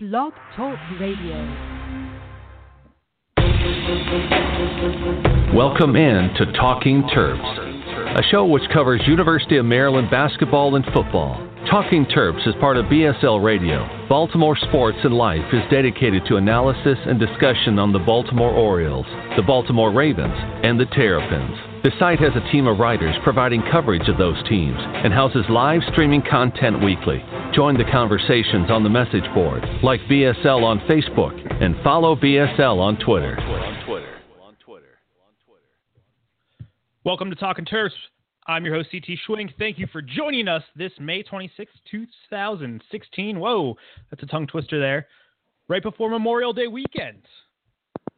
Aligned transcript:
Blog 0.00 0.32
Talk 0.54 0.78
Radio. 1.00 1.34
Welcome 5.52 5.96
in 5.96 6.32
to 6.36 6.52
Talking 6.52 7.02
Terps, 7.02 8.16
a 8.16 8.22
show 8.30 8.46
which 8.46 8.62
covers 8.72 9.02
University 9.08 9.56
of 9.56 9.64
Maryland 9.64 10.08
basketball 10.08 10.76
and 10.76 10.84
football. 10.94 11.44
Talking 11.68 12.06
Terps 12.06 12.46
is 12.46 12.54
part 12.60 12.76
of 12.76 12.84
BSL 12.84 13.42
Radio. 13.42 14.06
Baltimore 14.08 14.56
Sports 14.68 14.98
and 15.02 15.14
Life 15.14 15.52
is 15.52 15.68
dedicated 15.68 16.22
to 16.28 16.36
analysis 16.36 16.98
and 17.04 17.18
discussion 17.18 17.80
on 17.80 17.90
the 17.90 17.98
Baltimore 17.98 18.52
Orioles, 18.52 19.06
the 19.34 19.42
Baltimore 19.42 19.90
Ravens, 19.90 20.36
and 20.62 20.78
the 20.78 20.86
Terrapins. 20.86 21.67
The 21.84 21.92
site 22.00 22.18
has 22.18 22.32
a 22.34 22.50
team 22.50 22.66
of 22.66 22.80
writers 22.80 23.14
providing 23.22 23.62
coverage 23.70 24.08
of 24.08 24.18
those 24.18 24.36
teams 24.48 24.76
and 24.80 25.12
houses 25.12 25.44
live 25.48 25.80
streaming 25.92 26.22
content 26.28 26.82
weekly. 26.82 27.22
Join 27.54 27.78
the 27.78 27.84
conversations 27.84 28.68
on 28.68 28.82
the 28.82 28.90
message 28.90 29.22
board, 29.32 29.62
like 29.80 30.00
BSL 30.10 30.64
on 30.64 30.80
Facebook, 30.90 31.38
and 31.62 31.76
follow 31.84 32.16
BSL 32.16 32.80
on 32.80 32.98
Twitter. 32.98 33.36
Welcome 37.04 37.30
to 37.30 37.36
Talking 37.36 37.64
Terps. 37.64 37.90
I'm 38.48 38.64
your 38.64 38.74
host, 38.74 38.90
CT 38.90 39.16
Schwink. 39.28 39.50
Thank 39.56 39.78
you 39.78 39.86
for 39.92 40.02
joining 40.02 40.48
us 40.48 40.64
this 40.74 40.92
May 40.98 41.22
26, 41.22 41.70
2016. 41.88 43.38
Whoa, 43.38 43.76
that's 44.10 44.24
a 44.24 44.26
tongue 44.26 44.48
twister 44.48 44.80
there. 44.80 45.06
Right 45.68 45.82
before 45.82 46.10
Memorial 46.10 46.52
Day 46.52 46.66
weekend. 46.66 47.22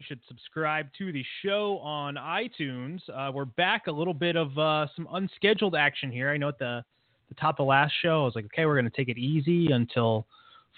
You 0.00 0.06
should 0.08 0.20
subscribe 0.28 0.86
to 0.96 1.12
the 1.12 1.22
show 1.44 1.78
on 1.82 2.14
iTunes. 2.14 3.00
Uh, 3.14 3.30
we're 3.34 3.44
back 3.44 3.86
a 3.86 3.92
little 3.92 4.14
bit 4.14 4.34
of 4.34 4.56
uh, 4.58 4.86
some 4.96 5.06
unscheduled 5.12 5.74
action 5.74 6.10
here. 6.10 6.30
I 6.30 6.38
know 6.38 6.48
at 6.48 6.58
the, 6.58 6.82
the 7.28 7.34
top 7.34 7.60
of 7.60 7.66
last 7.66 7.92
show, 8.00 8.22
I 8.22 8.24
was 8.24 8.34
like, 8.34 8.46
okay, 8.46 8.64
we're 8.64 8.76
going 8.80 8.90
to 8.90 8.96
take 8.96 9.10
it 9.10 9.18
easy 9.18 9.72
until 9.72 10.26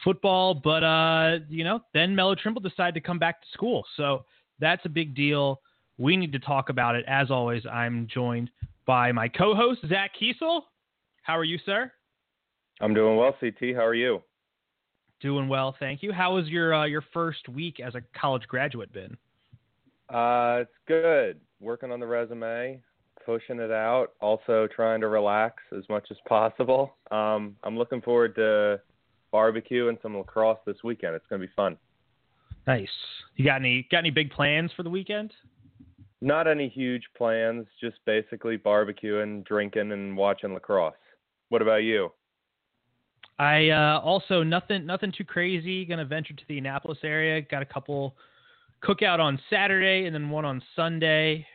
football. 0.03 0.55
But, 0.55 0.83
uh, 0.83 1.39
you 1.49 1.63
know, 1.63 1.79
then 1.95 2.17
Melo 2.17 2.35
Trimble 2.35 2.61
decided 2.61 2.95
to 2.95 3.01
come 3.01 3.21
back 3.21 3.41
to 3.43 3.47
school. 3.53 3.85
So 3.97 4.25
that's 4.59 4.85
a 4.87 4.89
big 4.89 5.15
deal. 5.15 5.61
We 5.99 6.17
need 6.17 6.33
to 6.33 6.41
talk 6.41 6.69
about 6.69 6.97
it. 6.97 7.05
As 7.07 7.31
always, 7.31 7.63
I'm 7.65 8.09
joined 8.13 8.51
by 8.87 9.13
my 9.13 9.29
co-host 9.29 9.83
Zack 9.89 10.11
Kiesel. 10.21 10.63
How 11.23 11.39
are 11.39 11.45
you, 11.45 11.61
sir? 11.65 11.93
I'm 12.81 12.93
doing 12.93 13.17
well, 13.17 13.37
CT. 13.39 13.77
How 13.77 13.87
are 13.87 13.95
you? 13.95 14.21
Doing 15.23 15.49
well, 15.49 15.75
thank 15.79 16.03
you. 16.03 16.13
How 16.13 16.35
was 16.35 16.49
your 16.49 16.75
uh, 16.75 16.85
your 16.85 17.05
first 17.13 17.49
week 17.49 17.79
as 17.79 17.95
a 17.95 18.03
college 18.19 18.43
graduate 18.49 18.93
been? 18.93 19.17
Uh, 20.13 20.59
it's 20.63 20.71
good. 20.89 21.41
Working 21.61 21.93
on 21.93 22.01
the 22.01 22.07
resume, 22.07 22.83
pushing 23.25 23.61
it 23.61 23.71
out. 23.71 24.09
Also 24.21 24.67
trying 24.75 25.01
to 25.01 25.07
relax 25.07 25.63
as 25.77 25.85
much 25.89 26.09
as 26.11 26.17
possible. 26.29 26.97
Um, 27.13 27.57
I'm 27.63 27.79
looking 27.79 28.03
forward 28.03 28.35
to 28.35 28.81
barbecue 29.31 29.89
and 29.89 29.97
some 30.03 30.19
lacrosse 30.19 30.59
this 30.67 30.77
weekend. 30.83 31.15
It's 31.15 31.27
going 31.29 31.41
to 31.41 31.47
be 31.47 31.53
fun. 31.55 31.77
Nice. 32.67 32.89
You 33.37 33.45
got 33.45 33.61
any 33.61 33.87
got 33.93 33.99
any 33.99 34.11
big 34.11 34.31
plans 34.31 34.73
for 34.77 34.83
the 34.83 34.91
weekend? 34.91 35.33
Not 36.21 36.49
any 36.49 36.69
huge 36.69 37.05
plans, 37.17 37.67
just 37.81 37.97
basically 38.07 38.59
barbecuing, 38.59 39.45
drinking, 39.45 39.93
and 39.93 40.17
watching 40.17 40.53
lacrosse. 40.53 40.95
What 41.49 41.63
about 41.63 41.85
you? 41.85 42.13
I 43.39 43.71
uh, 43.71 44.01
also 44.01 44.43
nothing 44.43 44.87
nothing 44.87 45.13
too 45.17 45.25
crazy. 45.25 45.85
Gonna 45.85 46.05
venture 46.05 46.35
to 46.35 46.45
the 46.49 46.59
Annapolis 46.59 46.99
area. 47.03 47.41
Got 47.43 47.63
a 47.63 47.67
couple 47.67 48.15
cookout 48.85 49.19
on 49.19 49.39
Saturday 49.49 50.07
and 50.07 50.15
then 50.15 50.31
one 50.31 50.45
on 50.45 50.63
Sunday. 50.77 51.47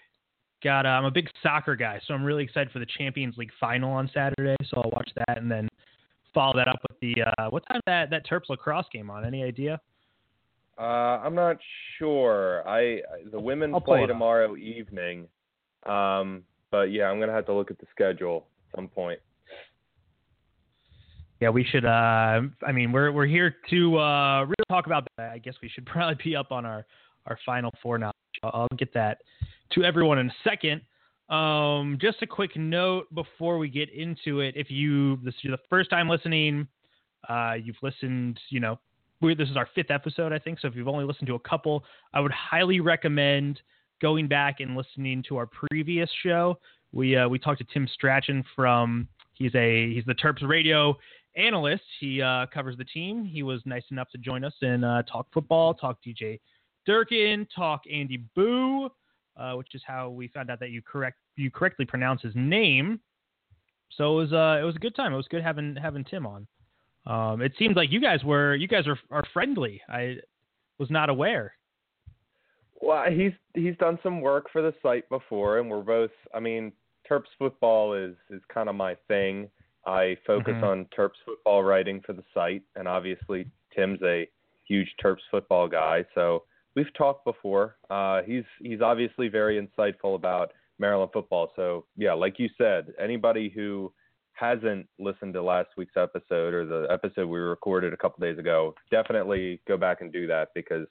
Got 0.63 0.85
uh, 0.85 0.89
I'm 0.89 1.05
a 1.05 1.11
big 1.11 1.29
soccer 1.43 1.75
guy, 1.75 1.99
so 2.07 2.13
I'm 2.13 2.23
really 2.23 2.43
excited 2.43 2.71
for 2.71 2.79
the 2.79 2.87
Champions 2.97 3.37
League 3.37 3.51
final 3.59 3.91
on 3.91 4.09
Saturday. 4.13 4.55
So 4.65 4.81
I'll 4.81 4.91
watch 4.91 5.09
that 5.15 5.37
and 5.37 5.49
then 5.49 5.69
follow 6.33 6.55
that 6.55 6.67
up 6.67 6.79
with 6.89 6.99
the 6.99 7.23
uh, 7.23 7.49
what 7.49 7.63
time 7.67 7.81
that 7.85 8.09
that 8.09 8.25
Terps 8.27 8.49
lacrosse 8.49 8.87
game 8.91 9.09
on? 9.09 9.25
Any 9.25 9.43
idea? 9.43 9.79
Uh, 10.77 11.21
I'm 11.23 11.35
not 11.35 11.57
sure. 11.97 12.67
I 12.67 13.01
the 13.31 13.39
women 13.39 13.73
I'll 13.73 13.81
play 13.81 14.05
tomorrow 14.05 14.55
evening, 14.55 15.27
um, 15.85 16.43
but 16.71 16.91
yeah, 16.91 17.05
I'm 17.05 17.19
gonna 17.19 17.33
have 17.33 17.45
to 17.47 17.53
look 17.53 17.71
at 17.71 17.79
the 17.79 17.87
schedule 17.91 18.47
at 18.71 18.77
some 18.77 18.87
point. 18.87 19.19
Yeah, 21.39 21.49
we 21.49 21.63
should. 21.63 21.85
Uh, 21.85 22.41
I 22.65 22.71
mean, 22.73 22.91
we're 22.91 23.11
we're 23.11 23.27
here 23.27 23.55
to 23.69 23.99
uh, 23.99 24.41
really 24.41 24.55
talk 24.69 24.87
about 24.87 25.07
that. 25.17 25.31
I 25.31 25.37
guess 25.37 25.53
we 25.61 25.69
should 25.69 25.85
probably 25.87 26.21
be 26.23 26.35
up 26.35 26.51
on 26.51 26.65
our 26.65 26.85
our 27.25 27.37
final 27.45 27.71
four 27.81 27.97
now. 27.97 28.11
I'll, 28.43 28.67
get 28.77 28.93
that 28.93 29.17
to 29.71 29.83
everyone 29.83 30.19
in 30.19 30.29
a 30.29 30.33
second. 30.43 30.81
Um, 31.29 31.97
just 31.99 32.21
a 32.21 32.27
quick 32.27 32.55
note 32.55 33.13
before 33.15 33.57
we 33.57 33.67
get 33.67 33.89
into 33.89 34.41
it. 34.41 34.53
If 34.55 34.69
you 34.69 35.17
this 35.23 35.33
is 35.43 35.51
the 35.51 35.57
first 35.69 35.89
time 35.89 36.07
listening, 36.07 36.67
uh, 37.27 37.53
you've 37.61 37.77
listened. 37.81 38.39
You 38.49 38.59
know, 38.59 38.79
we 39.21 39.35
this 39.35 39.49
is 39.49 39.57
our 39.57 39.67
fifth 39.75 39.91
episode, 39.91 40.31
I 40.31 40.39
think. 40.39 40.59
So 40.59 40.67
if 40.67 40.75
you've 40.75 40.87
only 40.87 41.05
listened 41.05 41.27
to 41.27 41.35
a 41.35 41.39
couple, 41.39 41.83
I 42.13 42.19
would 42.19 42.31
highly 42.31 42.79
recommend 42.79 43.59
going 44.01 44.27
back 44.27 44.59
and 44.59 44.75
listening 44.75 45.23
to 45.27 45.37
our 45.37 45.47
previous 45.47 46.09
show. 46.23 46.59
We 46.93 47.15
uh, 47.15 47.27
we 47.27 47.39
talked 47.39 47.59
to 47.59 47.67
Tim 47.73 47.87
Strachan 47.93 48.43
from 48.55 49.07
he's 49.33 49.53
a 49.55 49.93
he's 49.93 50.05
the 50.05 50.15
Terps 50.15 50.47
radio 50.47 50.97
analyst. 51.37 51.83
He 51.99 52.21
uh, 52.21 52.47
covers 52.53 52.75
the 52.77 52.85
team. 52.85 53.23
He 53.23 53.43
was 53.43 53.61
nice 53.65 53.83
enough 53.91 54.09
to 54.11 54.17
join 54.17 54.43
us 54.43 54.53
and 54.61 54.83
uh, 54.83 55.03
talk 55.03 55.27
football, 55.33 55.73
talk 55.73 55.99
DJ 56.05 56.39
Durkin, 56.85 57.47
talk 57.55 57.81
Andy 57.91 58.23
Buh, 58.35 58.89
uh, 59.37 59.53
which 59.53 59.75
is 59.75 59.81
how 59.85 60.09
we 60.09 60.27
found 60.29 60.49
out 60.49 60.59
that 60.59 60.71
you 60.71 60.81
correct 60.81 61.17
you 61.35 61.51
correctly 61.51 61.85
pronounce 61.85 62.21
his 62.21 62.33
name. 62.35 62.99
So 63.95 64.13
it 64.19 64.23
was 64.23 64.33
uh, 64.33 64.61
it 64.61 64.65
was 64.65 64.75
a 64.75 64.79
good 64.79 64.95
time. 64.95 65.13
It 65.13 65.17
was 65.17 65.27
good 65.29 65.43
having 65.43 65.75
having 65.75 66.03
Tim 66.03 66.25
on. 66.25 66.47
Um, 67.05 67.41
it 67.41 67.53
seemed 67.57 67.75
like 67.75 67.91
you 67.91 68.01
guys 68.01 68.23
were 68.23 68.55
you 68.55 68.67
guys 68.67 68.87
are 68.87 68.99
are 69.11 69.23
friendly. 69.33 69.81
I 69.89 70.17
was 70.77 70.89
not 70.89 71.09
aware. 71.09 71.53
Well, 72.81 73.05
he's 73.11 73.31
he's 73.53 73.75
done 73.77 73.97
some 74.03 74.21
work 74.21 74.47
for 74.51 74.61
the 74.61 74.73
site 74.81 75.07
before, 75.09 75.59
and 75.59 75.69
we're 75.69 75.81
both. 75.81 76.11
I 76.33 76.39
mean, 76.39 76.71
Terps 77.09 77.31
football 77.37 77.93
is 77.93 78.15
is 78.29 78.41
kind 78.53 78.69
of 78.69 78.75
my 78.75 78.95
thing. 79.07 79.49
I 79.87 80.15
focus 80.27 80.55
Mhm. 80.55 80.63
on 80.63 80.85
Terps 80.87 81.17
football 81.25 81.63
writing 81.63 82.01
for 82.01 82.13
the 82.13 82.23
site, 82.33 82.61
and 82.75 82.87
obviously 82.87 83.47
Tim's 83.71 84.01
a 84.03 84.29
huge 84.65 84.93
Terps 84.97 85.21
football 85.31 85.67
guy, 85.67 86.05
so 86.13 86.43
we've 86.75 86.93
talked 86.93 87.23
before. 87.25 87.77
Uh, 87.89 88.21
he's 88.23 88.43
he's 88.59 88.81
obviously 88.81 89.29
very 89.29 89.59
insightful 89.59 90.15
about 90.15 90.51
Maryland 90.77 91.11
football. 91.13 91.53
So 91.55 91.85
yeah, 91.95 92.13
like 92.13 92.37
you 92.37 92.49
said, 92.57 92.93
anybody 92.99 93.49
who 93.49 93.93
hasn't 94.33 94.87
listened 94.99 95.33
to 95.33 95.41
last 95.41 95.69
week's 95.77 95.97
episode 95.97 96.53
or 96.53 96.65
the 96.65 96.85
episode 96.91 97.27
we 97.27 97.39
recorded 97.39 97.93
a 97.93 97.97
couple 97.97 98.21
days 98.21 98.37
ago, 98.37 98.75
definitely 98.91 99.59
go 99.67 99.77
back 99.77 100.01
and 100.01 100.11
do 100.13 100.27
that 100.27 100.49
because 100.53 100.87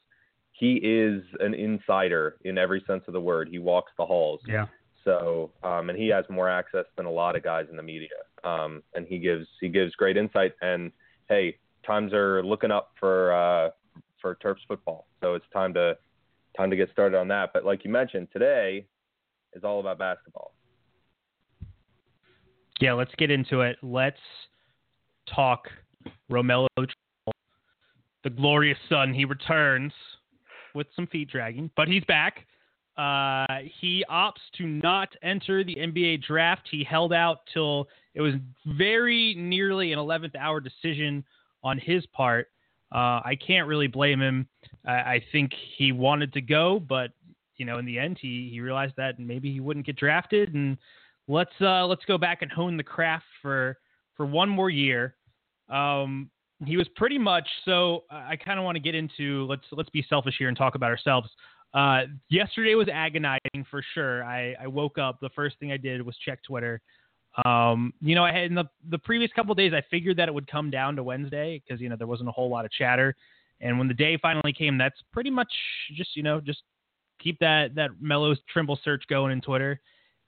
he 0.50 0.76
is 0.78 1.22
an 1.40 1.54
insider 1.54 2.38
in 2.44 2.58
every 2.58 2.80
sense 2.88 3.06
of 3.06 3.12
the 3.12 3.20
word. 3.20 3.48
He 3.48 3.58
walks 3.60 3.92
the 3.98 4.06
halls. 4.06 4.40
Yeah. 4.48 4.66
So, 5.04 5.52
um, 5.62 5.90
and 5.90 5.96
he 5.98 6.08
has 6.08 6.28
more 6.28 6.48
access 6.48 6.86
than 6.96 7.06
a 7.06 7.10
lot 7.10 7.36
of 7.36 7.44
guys 7.44 7.68
in 7.70 7.76
the 7.76 7.82
media. 7.82 8.08
Um, 8.46 8.82
and 8.94 9.06
he 9.06 9.18
gives 9.18 9.46
he 9.60 9.68
gives 9.68 9.94
great 9.96 10.16
insight. 10.16 10.54
And 10.62 10.92
hey, 11.28 11.58
times 11.84 12.12
are 12.12 12.42
looking 12.42 12.70
up 12.70 12.92
for 12.98 13.32
uh, 13.32 13.70
for 14.22 14.36
Terps 14.36 14.64
football. 14.68 15.06
So 15.20 15.34
it's 15.34 15.44
time 15.52 15.74
to 15.74 15.96
time 16.56 16.70
to 16.70 16.76
get 16.76 16.90
started 16.92 17.18
on 17.18 17.28
that. 17.28 17.50
But 17.52 17.64
like 17.64 17.84
you 17.84 17.90
mentioned, 17.90 18.28
today 18.32 18.86
is 19.52 19.64
all 19.64 19.80
about 19.80 19.98
basketball. 19.98 20.52
Yeah, 22.80 22.92
let's 22.92 23.14
get 23.16 23.30
into 23.30 23.62
it. 23.62 23.76
Let's 23.82 24.20
talk 25.34 25.68
Romelo, 26.30 26.68
the 26.76 28.30
glorious 28.30 28.78
son. 28.88 29.12
He 29.12 29.24
returns 29.24 29.92
with 30.74 30.86
some 30.94 31.06
feet 31.06 31.30
dragging, 31.30 31.70
but 31.74 31.88
he's 31.88 32.04
back. 32.04 32.46
Uh, 32.96 33.58
he 33.80 34.04
opts 34.10 34.40
to 34.56 34.66
not 34.66 35.08
enter 35.22 35.62
the 35.62 35.74
NBA 35.74 36.24
draft. 36.24 36.66
He 36.70 36.82
held 36.82 37.12
out 37.12 37.40
till 37.52 37.88
it 38.14 38.22
was 38.22 38.34
very 38.66 39.34
nearly 39.34 39.92
an 39.92 39.98
11th 39.98 40.34
hour 40.36 40.60
decision 40.60 41.22
on 41.62 41.78
his 41.78 42.06
part. 42.06 42.48
Uh, 42.94 43.20
I 43.24 43.36
can't 43.44 43.66
really 43.66 43.88
blame 43.88 44.20
him. 44.20 44.48
I, 44.86 44.92
I 44.92 45.24
think 45.32 45.52
he 45.76 45.92
wanted 45.92 46.32
to 46.34 46.40
go, 46.40 46.80
but 46.80 47.10
you 47.56 47.66
know, 47.66 47.78
in 47.78 47.84
the 47.84 47.98
end, 47.98 48.18
he 48.20 48.48
he 48.52 48.60
realized 48.60 48.94
that 48.96 49.18
maybe 49.18 49.52
he 49.52 49.60
wouldn't 49.60 49.86
get 49.86 49.96
drafted, 49.96 50.54
and 50.54 50.76
let's 51.28 51.50
uh, 51.60 51.86
let's 51.86 52.04
go 52.04 52.18
back 52.18 52.42
and 52.42 52.50
hone 52.50 52.76
the 52.76 52.82
craft 52.82 53.24
for 53.42 53.78
for 54.16 54.26
one 54.26 54.48
more 54.48 54.70
year. 54.70 55.16
Um, 55.68 56.30
he 56.64 56.76
was 56.76 56.88
pretty 56.96 57.18
much 57.18 57.48
so. 57.64 58.04
I 58.10 58.36
kind 58.36 58.58
of 58.58 58.64
want 58.64 58.76
to 58.76 58.80
get 58.80 58.94
into 58.94 59.46
let's 59.46 59.64
let's 59.72 59.90
be 59.90 60.04
selfish 60.08 60.36
here 60.38 60.48
and 60.48 60.56
talk 60.56 60.74
about 60.74 60.90
ourselves. 60.90 61.28
Uh, 61.76 62.04
yesterday 62.30 62.74
was 62.74 62.88
agonizing 62.90 63.66
for 63.70 63.84
sure. 63.92 64.24
I, 64.24 64.54
I 64.58 64.66
woke 64.66 64.96
up. 64.96 65.20
The 65.20 65.28
first 65.36 65.58
thing 65.60 65.72
I 65.72 65.76
did 65.76 66.00
was 66.00 66.16
check 66.24 66.42
Twitter. 66.42 66.80
Um, 67.44 67.92
you 68.00 68.14
know, 68.14 68.24
I 68.24 68.32
had 68.32 68.44
in 68.44 68.54
the 68.54 68.64
the 68.88 68.96
previous 68.98 69.30
couple 69.36 69.54
days, 69.54 69.74
I 69.74 69.82
figured 69.90 70.16
that 70.16 70.26
it 70.26 70.32
would 70.32 70.50
come 70.50 70.70
down 70.70 70.96
to 70.96 71.02
Wednesday 71.02 71.62
because 71.62 71.78
you 71.82 71.90
know 71.90 71.96
there 71.96 72.06
wasn't 72.06 72.30
a 72.30 72.32
whole 72.32 72.48
lot 72.48 72.64
of 72.64 72.70
chatter. 72.70 73.14
And 73.60 73.78
when 73.78 73.88
the 73.88 73.94
day 73.94 74.16
finally 74.16 74.54
came, 74.54 74.78
that's 74.78 74.98
pretty 75.12 75.28
much 75.28 75.52
just 75.94 76.16
you 76.16 76.22
know 76.22 76.40
just 76.40 76.62
keep 77.22 77.38
that 77.40 77.74
that 77.74 77.90
Melo 78.00 78.34
Trimble 78.50 78.78
search 78.82 79.04
going 79.10 79.32
in 79.32 79.42
Twitter. 79.42 79.78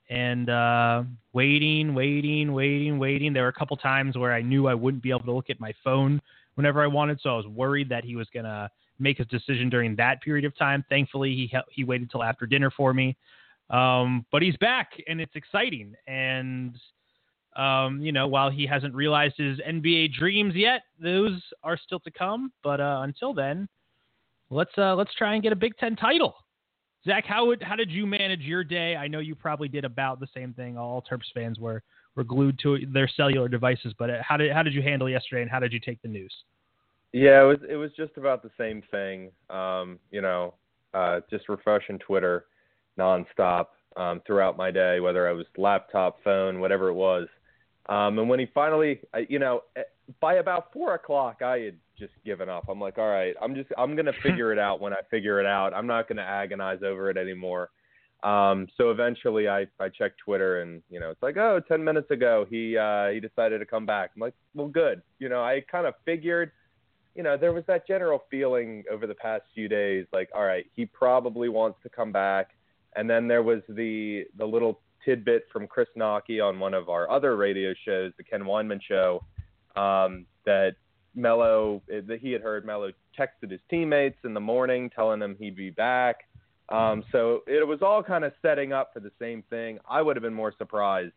and 0.09 0.49
uh, 0.49 1.03
waiting, 1.33 1.93
waiting, 1.93 2.53
waiting, 2.53 2.97
waiting. 2.99 3.33
There 3.33 3.43
were 3.43 3.49
a 3.49 3.53
couple 3.53 3.77
times 3.77 4.17
where 4.17 4.33
I 4.33 4.41
knew 4.41 4.67
I 4.67 4.73
wouldn't 4.73 5.03
be 5.03 5.09
able 5.09 5.21
to 5.21 5.31
look 5.31 5.49
at 5.49 5.59
my 5.59 5.73
phone 5.83 6.21
whenever 6.55 6.83
I 6.83 6.87
wanted. 6.87 7.19
So 7.21 7.29
I 7.29 7.37
was 7.37 7.47
worried 7.47 7.89
that 7.89 8.03
he 8.03 8.15
was 8.15 8.27
gonna 8.33 8.69
make 8.99 9.17
his 9.17 9.27
decision 9.27 9.69
during 9.69 9.95
that 9.95 10.21
period 10.21 10.45
of 10.45 10.57
time. 10.57 10.83
Thankfully, 10.89 11.31
he 11.31 11.53
he 11.71 11.83
waited 11.83 12.11
till 12.11 12.23
after 12.23 12.45
dinner 12.45 12.71
for 12.71 12.93
me. 12.93 13.15
Um, 13.69 14.25
but 14.31 14.41
he's 14.41 14.57
back, 14.57 14.91
and 15.07 15.21
it's 15.21 15.35
exciting. 15.35 15.93
And 16.07 16.75
um, 17.55 18.01
you 18.01 18.11
know, 18.11 18.27
while 18.27 18.49
he 18.49 18.65
hasn't 18.65 18.93
realized 18.93 19.35
his 19.37 19.59
NBA 19.59 20.13
dreams 20.13 20.55
yet, 20.55 20.81
those 21.01 21.41
are 21.63 21.77
still 21.77 21.99
to 22.01 22.11
come. 22.11 22.51
But 22.63 22.79
uh, 22.79 23.01
until 23.03 23.33
then, 23.33 23.67
let's 24.49 24.71
uh, 24.77 24.95
let's 24.95 25.13
try 25.15 25.33
and 25.33 25.43
get 25.43 25.53
a 25.53 25.57
Big 25.57 25.77
Ten 25.77 25.95
title. 25.95 26.35
Zack, 27.05 27.25
how 27.25 27.45
would 27.45 27.63
how 27.63 27.75
did 27.75 27.91
you 27.91 28.05
manage 28.05 28.41
your 28.41 28.63
day? 28.63 28.95
I 28.95 29.07
know 29.07 29.19
you 29.19 29.35
probably 29.35 29.67
did 29.67 29.85
about 29.85 30.19
the 30.19 30.27
same 30.33 30.53
thing. 30.53 30.77
All 30.77 31.03
Terps 31.09 31.31
fans 31.33 31.59
were 31.59 31.81
were 32.15 32.23
glued 32.23 32.59
to 32.63 32.79
their 32.91 33.09
cellular 33.15 33.47
devices. 33.47 33.93
But 33.97 34.09
uh, 34.09 34.17
how 34.21 34.37
did 34.37 34.51
how 34.51 34.63
did 34.63 34.73
you 34.73 34.81
handle 34.81 35.09
yesterday, 35.09 35.41
and 35.41 35.51
how 35.51 35.59
did 35.59 35.73
you 35.73 35.79
take 35.79 36.01
the 36.01 36.07
news? 36.07 36.33
Yeah, 37.11 37.41
it 37.41 37.45
was 37.45 37.57
it 37.67 37.75
was 37.75 37.91
just 37.97 38.17
about 38.17 38.43
the 38.43 38.51
same 38.57 38.83
thing. 38.91 39.31
Um, 39.49 39.99
you 40.11 40.21
know, 40.21 40.53
uh, 40.93 41.21
just 41.29 41.49
refreshing 41.49 41.99
Twitter 41.99 42.45
nonstop 42.99 43.67
um, 43.97 44.21
throughout 44.27 44.57
my 44.57 44.69
day, 44.71 44.99
whether 44.99 45.27
I 45.27 45.31
was 45.31 45.45
laptop, 45.57 46.23
phone, 46.23 46.59
whatever 46.59 46.89
it 46.89 46.93
was. 46.93 47.27
Um, 47.87 48.19
and 48.19 48.29
when 48.29 48.39
he 48.39 48.47
finally, 48.53 48.99
you 49.27 49.39
know, 49.39 49.61
eh, 49.75 49.81
by 50.21 50.35
about 50.35 50.71
four 50.71 50.93
o'clock, 50.93 51.41
I 51.41 51.59
had 51.59 51.77
just 51.97 52.13
given 52.23 52.47
up. 52.47 52.65
I'm 52.69 52.79
like, 52.79 52.99
all 52.99 53.09
right, 53.09 53.35
I'm 53.41 53.55
just, 53.55 53.69
I'm 53.77 53.95
gonna 53.95 54.13
figure 54.23 54.51
it 54.53 54.59
out 54.59 54.79
when 54.79 54.93
I 54.93 54.99
figure 55.09 55.39
it 55.39 55.47
out. 55.47 55.73
I'm 55.73 55.87
not 55.87 56.07
gonna 56.07 56.21
agonize 56.21 56.79
over 56.85 57.09
it 57.09 57.17
anymore. 57.17 57.71
Um, 58.21 58.67
so 58.77 58.91
eventually, 58.91 59.47
I 59.47 59.65
I 59.79 59.89
checked 59.89 60.19
Twitter, 60.23 60.61
and 60.61 60.83
you 60.91 60.99
know, 60.99 61.09
it's 61.09 61.23
like, 61.23 61.37
oh, 61.37 61.59
ten 61.67 61.83
minutes 61.83 62.11
ago, 62.11 62.45
he 62.49 62.77
uh, 62.77 63.07
he 63.09 63.19
decided 63.19 63.59
to 63.59 63.65
come 63.65 63.87
back. 63.87 64.11
I'm 64.15 64.21
like, 64.21 64.35
well, 64.53 64.67
good. 64.67 65.01
You 65.17 65.29
know, 65.29 65.41
I 65.41 65.61
kind 65.71 65.87
of 65.87 65.95
figured. 66.05 66.51
You 67.19 67.23
know, 67.23 67.35
there 67.35 67.51
was 67.51 67.65
that 67.67 67.85
general 67.85 68.23
feeling 68.31 68.85
over 68.89 69.05
the 69.05 69.13
past 69.13 69.43
few 69.53 69.67
days, 69.67 70.05
like, 70.13 70.29
all 70.33 70.45
right, 70.45 70.65
he 70.73 70.85
probably 70.85 71.49
wants 71.49 71.77
to 71.83 71.89
come 71.89 72.13
back. 72.13 72.51
And 72.95 73.09
then 73.09 73.27
there 73.27 73.43
was 73.43 73.59
the 73.67 74.23
the 74.37 74.45
little 74.45 74.79
tidbit 75.03 75.43
from 75.51 75.67
Chris 75.67 75.89
Knoche 75.97 76.41
on 76.41 76.59
one 76.59 76.73
of 76.73 76.87
our 76.87 77.11
other 77.11 77.35
radio 77.35 77.73
shows, 77.83 78.13
the 78.15 78.23
Ken 78.23 78.43
Weinman 78.43 78.79
Show, 78.81 79.25
um, 79.75 80.27
that 80.45 80.75
Melo 81.13 81.81
that 81.89 82.19
he 82.21 82.31
had 82.31 82.41
heard 82.41 82.65
Melo 82.65 82.93
texted 83.19 83.51
his 83.51 83.59
teammates 83.69 84.19
in 84.23 84.33
the 84.33 84.39
morning 84.39 84.89
telling 84.89 85.19
them 85.19 85.35
he'd 85.37 85.57
be 85.57 85.71
back. 85.71 86.19
Um, 86.69 87.03
so 87.11 87.41
it 87.47 87.67
was 87.67 87.79
all 87.81 88.01
kind 88.01 88.23
of 88.23 88.31
setting 88.41 88.71
up 88.71 88.93
for 88.93 89.01
the 89.01 89.11
same 89.19 89.43
thing. 89.49 89.79
I 89.89 90.01
would 90.01 90.15
have 90.15 90.23
been 90.23 90.33
more 90.33 90.53
surprised 90.57 91.11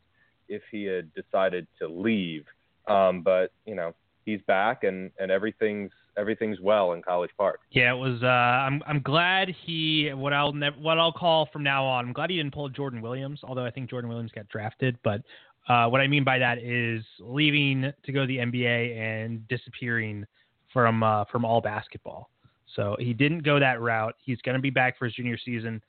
if 0.48 0.62
he 0.72 0.82
had 0.82 1.14
decided 1.14 1.68
to 1.78 1.86
leave, 1.86 2.44
um, 2.88 3.22
but 3.22 3.52
you 3.66 3.76
know 3.76 3.94
he's 4.24 4.40
back 4.46 4.84
and 4.84 5.10
and 5.18 5.30
everything's 5.30 5.90
everything's 6.16 6.60
well 6.60 6.92
in 6.92 7.02
College 7.02 7.30
Park. 7.36 7.60
Yeah, 7.70 7.92
it 7.92 7.98
was. 7.98 8.22
Uh, 8.22 8.26
I'm 8.26 8.82
I'm 8.86 9.00
glad 9.00 9.54
he 9.64 10.10
what 10.14 10.32
I'll 10.32 10.52
what 10.78 10.98
I'll 10.98 11.12
call 11.12 11.48
from 11.52 11.62
now 11.62 11.84
on. 11.84 12.06
I'm 12.06 12.12
glad 12.12 12.30
he 12.30 12.36
didn't 12.36 12.54
pull 12.54 12.68
Jordan 12.68 13.02
Williams, 13.02 13.40
although 13.42 13.64
I 13.64 13.70
think 13.70 13.90
Jordan 13.90 14.08
Williams 14.08 14.30
got 14.34 14.48
drafted. 14.48 14.96
But 15.02 15.22
uh, 15.68 15.86
what 15.86 16.00
I 16.00 16.06
mean 16.06 16.24
by 16.24 16.38
that 16.38 16.58
is 16.58 17.04
leaving 17.20 17.92
to 18.04 18.12
go 18.12 18.22
to 18.22 18.26
the 18.26 18.38
NBA 18.38 18.96
and 18.96 19.46
disappearing 19.48 20.26
from 20.72 21.02
uh, 21.02 21.24
from 21.26 21.44
all 21.44 21.60
basketball. 21.60 22.30
So 22.74 22.96
he 22.98 23.12
didn't 23.12 23.40
go 23.40 23.58
that 23.60 23.80
route. 23.80 24.14
He's 24.24 24.40
going 24.40 24.56
to 24.56 24.62
be 24.62 24.70
back 24.70 24.98
for 24.98 25.04
his 25.04 25.14
junior 25.14 25.38
season. 25.44 25.82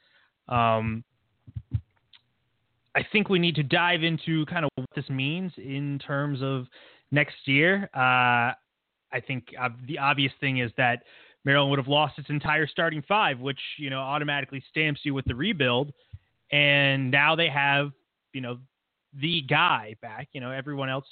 Um, 0.50 1.04
I 2.96 3.04
think 3.12 3.30
we 3.30 3.40
need 3.40 3.56
to 3.56 3.64
dive 3.64 4.04
into 4.04 4.46
kind 4.46 4.66
of 4.66 4.70
what 4.76 4.88
this 4.96 5.10
means 5.10 5.52
in 5.58 6.00
terms 6.00 6.40
of 6.42 6.68
next 7.14 7.36
year. 7.46 7.90
Uh, 7.96 8.52
I 9.14 9.22
think 9.26 9.46
uh, 9.60 9.70
the 9.88 10.00
obvious 10.00 10.34
thing 10.42 10.58
is 10.58 10.72
that 10.76 11.04
Maryland 11.46 11.70
would 11.70 11.80
have 11.80 11.88
lost 11.88 12.18
its 12.18 12.30
entire 12.30 12.68
starting 12.68 13.04
five, 13.08 13.40
which 13.40 13.60
you 13.78 13.90
know 13.90 14.00
automatically 14.00 14.62
stamps 14.70 15.02
you 15.04 15.14
with 15.14 15.26
the 15.26 15.36
rebuild. 15.36 15.94
And 16.52 17.12
now 17.12 17.36
they 17.36 17.50
have 17.50 17.92
you 18.34 18.42
know 18.42 18.58
the 19.22 19.42
guy 19.42 19.96
back. 20.02 20.30
You 20.34 20.42
know 20.42 20.52
everyone 20.52 20.90
else 20.90 21.06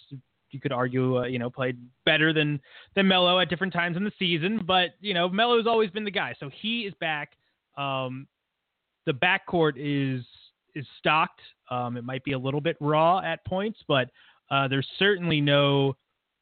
you 0.49 0.59
could 0.59 0.71
argue 0.71 1.19
uh, 1.19 1.25
you 1.25 1.39
know 1.39 1.49
played 1.49 1.77
better 2.05 2.33
than 2.33 2.59
than 2.95 3.07
Melo 3.07 3.39
at 3.39 3.49
different 3.49 3.71
times 3.71 3.95
in 3.95 4.03
the 4.03 4.11
season, 4.17 4.61
but 4.65 4.95
you 4.99 5.13
know 5.13 5.29
Melo's 5.29 5.67
always 5.67 5.91
been 5.91 6.03
the 6.03 6.11
guy, 6.11 6.33
so 6.39 6.49
he 6.61 6.81
is 6.81 6.93
back. 6.99 7.33
Um, 7.77 8.27
the 9.05 9.13
backcourt 9.13 9.73
is 9.77 10.25
is 10.73 10.85
stocked. 10.97 11.41
Um, 11.69 11.97
it 11.97 12.03
might 12.03 12.23
be 12.23 12.31
a 12.33 12.39
little 12.39 12.61
bit 12.61 12.77
raw 12.79 13.19
at 13.19 13.45
points, 13.45 13.79
but 13.87 14.09
uh, 14.51 14.67
there's 14.67 14.87
certainly 14.99 15.41
no 15.41 15.95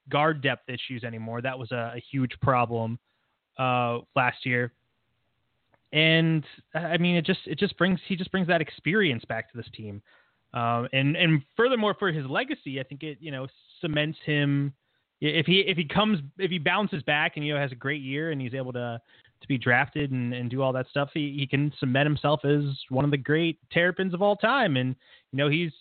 guard 0.09 0.41
depth 0.41 0.67
issues 0.67 1.03
anymore. 1.03 1.41
That 1.41 1.57
was 1.57 1.71
a, 1.71 1.93
a 1.95 2.03
huge 2.11 2.31
problem 2.41 2.99
uh, 3.57 3.99
last 4.15 4.45
year. 4.45 4.73
And 5.93 6.43
I 6.75 6.97
mean, 6.97 7.15
it 7.15 7.25
just 7.25 7.39
it 7.45 7.57
just 7.57 7.77
brings 7.77 7.99
he 8.07 8.15
just 8.15 8.31
brings 8.31 8.47
that 8.47 8.61
experience 8.61 9.23
back 9.25 9.51
to 9.51 9.57
this 9.57 9.65
team, 9.75 10.03
um, 10.53 10.87
and 10.93 11.15
and 11.15 11.41
furthermore 11.57 11.95
for 11.97 12.11
his 12.11 12.27
legacy, 12.27 12.79
I 12.79 12.83
think 12.83 13.01
it 13.01 13.17
you 13.19 13.31
know 13.31 13.47
cements 13.81 14.19
him. 14.23 14.73
If 15.19 15.47
he 15.47 15.61
if 15.61 15.77
he 15.77 15.85
comes 15.85 16.19
if 16.37 16.51
he 16.51 16.59
bounces 16.59 17.01
back 17.03 17.37
and 17.37 17.45
you 17.45 17.55
know 17.55 17.59
has 17.59 17.71
a 17.71 17.75
great 17.75 18.01
year 18.01 18.29
and 18.29 18.39
he's 18.39 18.53
able 18.53 18.71
to 18.73 19.01
to 19.41 19.47
be 19.47 19.57
drafted 19.57 20.11
and, 20.11 20.31
and 20.31 20.49
do 20.49 20.61
all 20.61 20.73
that 20.73 20.87
stuff, 20.89 21.09
he, 21.13 21.35
he 21.39 21.47
can 21.47 21.73
cement 21.79 22.05
himself 22.05 22.45
as 22.45 22.61
one 22.89 23.03
of 23.03 23.09
the 23.09 23.17
great 23.17 23.57
Terrapins 23.71 24.13
of 24.13 24.21
all 24.21 24.35
time. 24.35 24.77
And 24.77 24.95
you 25.31 25.37
know 25.37 25.49
he's 25.49 25.71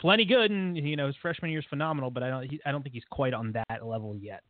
plenty 0.00 0.24
good, 0.24 0.50
and 0.50 0.76
you 0.76 0.96
know 0.96 1.06
his 1.06 1.16
freshman 1.20 1.50
year 1.50 1.60
is 1.60 1.66
phenomenal, 1.68 2.10
but 2.10 2.22
I 2.22 2.28
don't 2.30 2.50
he, 2.50 2.60
I 2.64 2.72
don't 2.72 2.82
think 2.82 2.94
he's 2.94 3.04
quite 3.10 3.34
on 3.34 3.52
that 3.52 3.86
level 3.86 4.16
yet. 4.16 4.44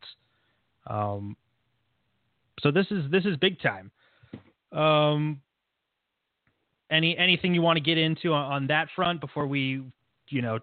Um, 0.86 1.36
so 2.60 2.70
this 2.70 2.86
is 2.90 3.10
this 3.10 3.24
is 3.24 3.36
big 3.36 3.58
time. 3.60 3.90
Um, 4.72 5.40
any 6.90 7.16
anything 7.16 7.54
you 7.54 7.62
want 7.62 7.76
to 7.76 7.82
get 7.82 7.98
into 7.98 8.32
on, 8.32 8.52
on 8.52 8.66
that 8.68 8.88
front 8.94 9.20
before 9.20 9.46
we, 9.46 9.82
you 10.28 10.42
know, 10.42 10.58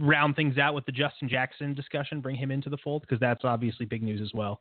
round 0.00 0.36
things 0.36 0.58
out 0.58 0.74
with 0.74 0.86
the 0.86 0.92
Justin 0.92 1.28
Jackson 1.28 1.74
discussion, 1.74 2.20
bring 2.20 2.36
him 2.36 2.50
into 2.50 2.70
the 2.70 2.78
fold 2.78 3.02
because 3.02 3.20
that's 3.20 3.44
obviously 3.44 3.86
big 3.86 4.02
news 4.02 4.20
as 4.20 4.30
well. 4.34 4.60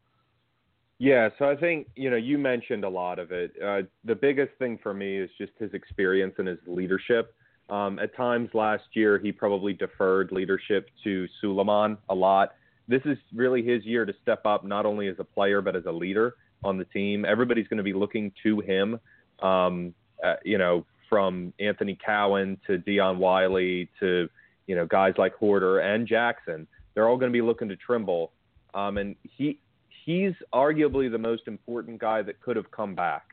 Yeah, 1.00 1.30
so 1.38 1.46
I 1.46 1.56
think 1.56 1.88
you 1.96 2.10
know 2.10 2.16
you 2.16 2.38
mentioned 2.38 2.84
a 2.84 2.90
lot 2.90 3.20
of 3.20 3.32
it. 3.32 3.52
Uh, 3.64 3.82
the 4.04 4.16
biggest 4.16 4.52
thing 4.58 4.80
for 4.82 4.94
me 4.94 5.18
is 5.18 5.30
just 5.38 5.52
his 5.60 5.74
experience 5.74 6.34
and 6.38 6.48
his 6.48 6.58
leadership. 6.66 7.36
Um, 7.70 8.00
at 8.00 8.16
times 8.16 8.50
last 8.54 8.86
year, 8.94 9.20
he 9.20 9.32
probably 9.32 9.74
deferred 9.74 10.32
leadership 10.32 10.90
to 11.04 11.28
Sulaimon 11.44 11.98
a 12.10 12.16
lot. 12.16 12.54
This 12.88 13.02
is 13.06 13.18
really 13.34 13.62
his 13.62 13.84
year 13.86 14.06
to 14.06 14.14
step 14.22 14.46
up, 14.46 14.64
not 14.64 14.86
only 14.86 15.08
as 15.08 15.16
a 15.20 15.24
player 15.24 15.62
but 15.62 15.76
as 15.76 15.86
a 15.86 15.92
leader 15.92 16.36
on 16.64 16.78
the 16.78 16.86
team. 16.86 17.26
Everybody's 17.26 17.68
going 17.68 17.78
to 17.78 17.84
be 17.84 17.94
looking 17.94 18.32
to 18.44 18.62
him. 18.62 19.00
Um, 19.42 19.94
uh, 20.24 20.36
you 20.44 20.58
know, 20.58 20.86
from 21.10 21.54
Anthony 21.60 21.98
Cowan 22.04 22.58
to 22.68 22.78
Dion 22.78 23.20
Wiley 23.20 23.90
to 24.00 24.30
you 24.66 24.76
know 24.76 24.86
guys 24.86 25.14
like 25.18 25.38
Huerter 25.38 25.84
and 25.84 26.08
Jackson. 26.08 26.68
They're 26.94 27.08
all 27.08 27.18
going 27.18 27.32
to 27.32 27.34
be 27.34 27.42
looking 27.42 27.70
to 27.70 27.76
Trimble, 27.76 28.32
um, 28.74 28.98
and 28.98 29.16
he 29.24 29.60
he's 30.06 30.34
arguably 30.54 31.12
the 31.12 31.18
most 31.18 31.44
important 31.48 32.00
guy 32.00 32.22
that 32.22 32.42
could 32.42 32.56
have 32.56 32.72
come 32.72 32.96
back. 32.96 33.26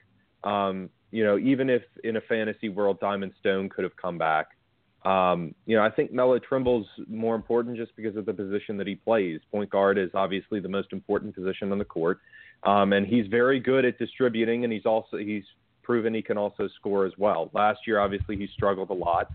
Um, 0.43 0.91
you 1.15 1.23
know, 1.23 1.39
even 1.39 1.71
if 1.71 1.83
in 2.03 2.17
a 2.17 2.21
fantasy 2.21 2.69
world 2.69 2.99
Diamond 2.99 3.35
Stone 3.39 3.69
could 3.69 3.85
have 3.85 3.97
come 3.97 4.19
back, 4.19 4.49
um, 5.05 5.55
you 5.65 5.77
know, 5.77 5.83
I 5.85 5.89
think 5.89 6.13
Melo 6.13 6.41
Trimble's 6.41 6.89
more 7.07 7.37
important 7.37 7.77
just 7.77 7.95
because 7.95 8.17
of 8.17 8.27
the 8.27 8.33
position 8.33 8.77
that 8.79 8.89
he 8.89 8.97
plays. 8.97 9.39
Point 9.53 9.71
guard 9.71 9.97
is 9.97 10.11
obviously 10.13 10.59
the 10.59 10.69
most 10.69 10.93
important 10.93 11.33
position 11.37 11.71
on 11.71 11.79
the 11.79 11.85
court, 11.85 12.19
um, 12.65 12.93
and 12.93 13.07
he's 13.07 13.29
very 13.29 13.61
good 13.61 13.85
at 13.85 13.97
distributing, 13.97 14.65
and 14.65 14.73
he's 14.73 14.87
also 14.87 15.19
he's 15.19 15.45
proven 15.85 16.13
he 16.15 16.21
can 16.21 16.37
also 16.37 16.69
score 16.81 17.07
as 17.07 17.13
well. 17.17 17.49
Last 17.53 17.87
year, 17.87 18.01
obviously, 18.01 18.37
he 18.37 18.49
struggled 18.53 18.91
a 18.91 18.95
lot, 18.95 19.31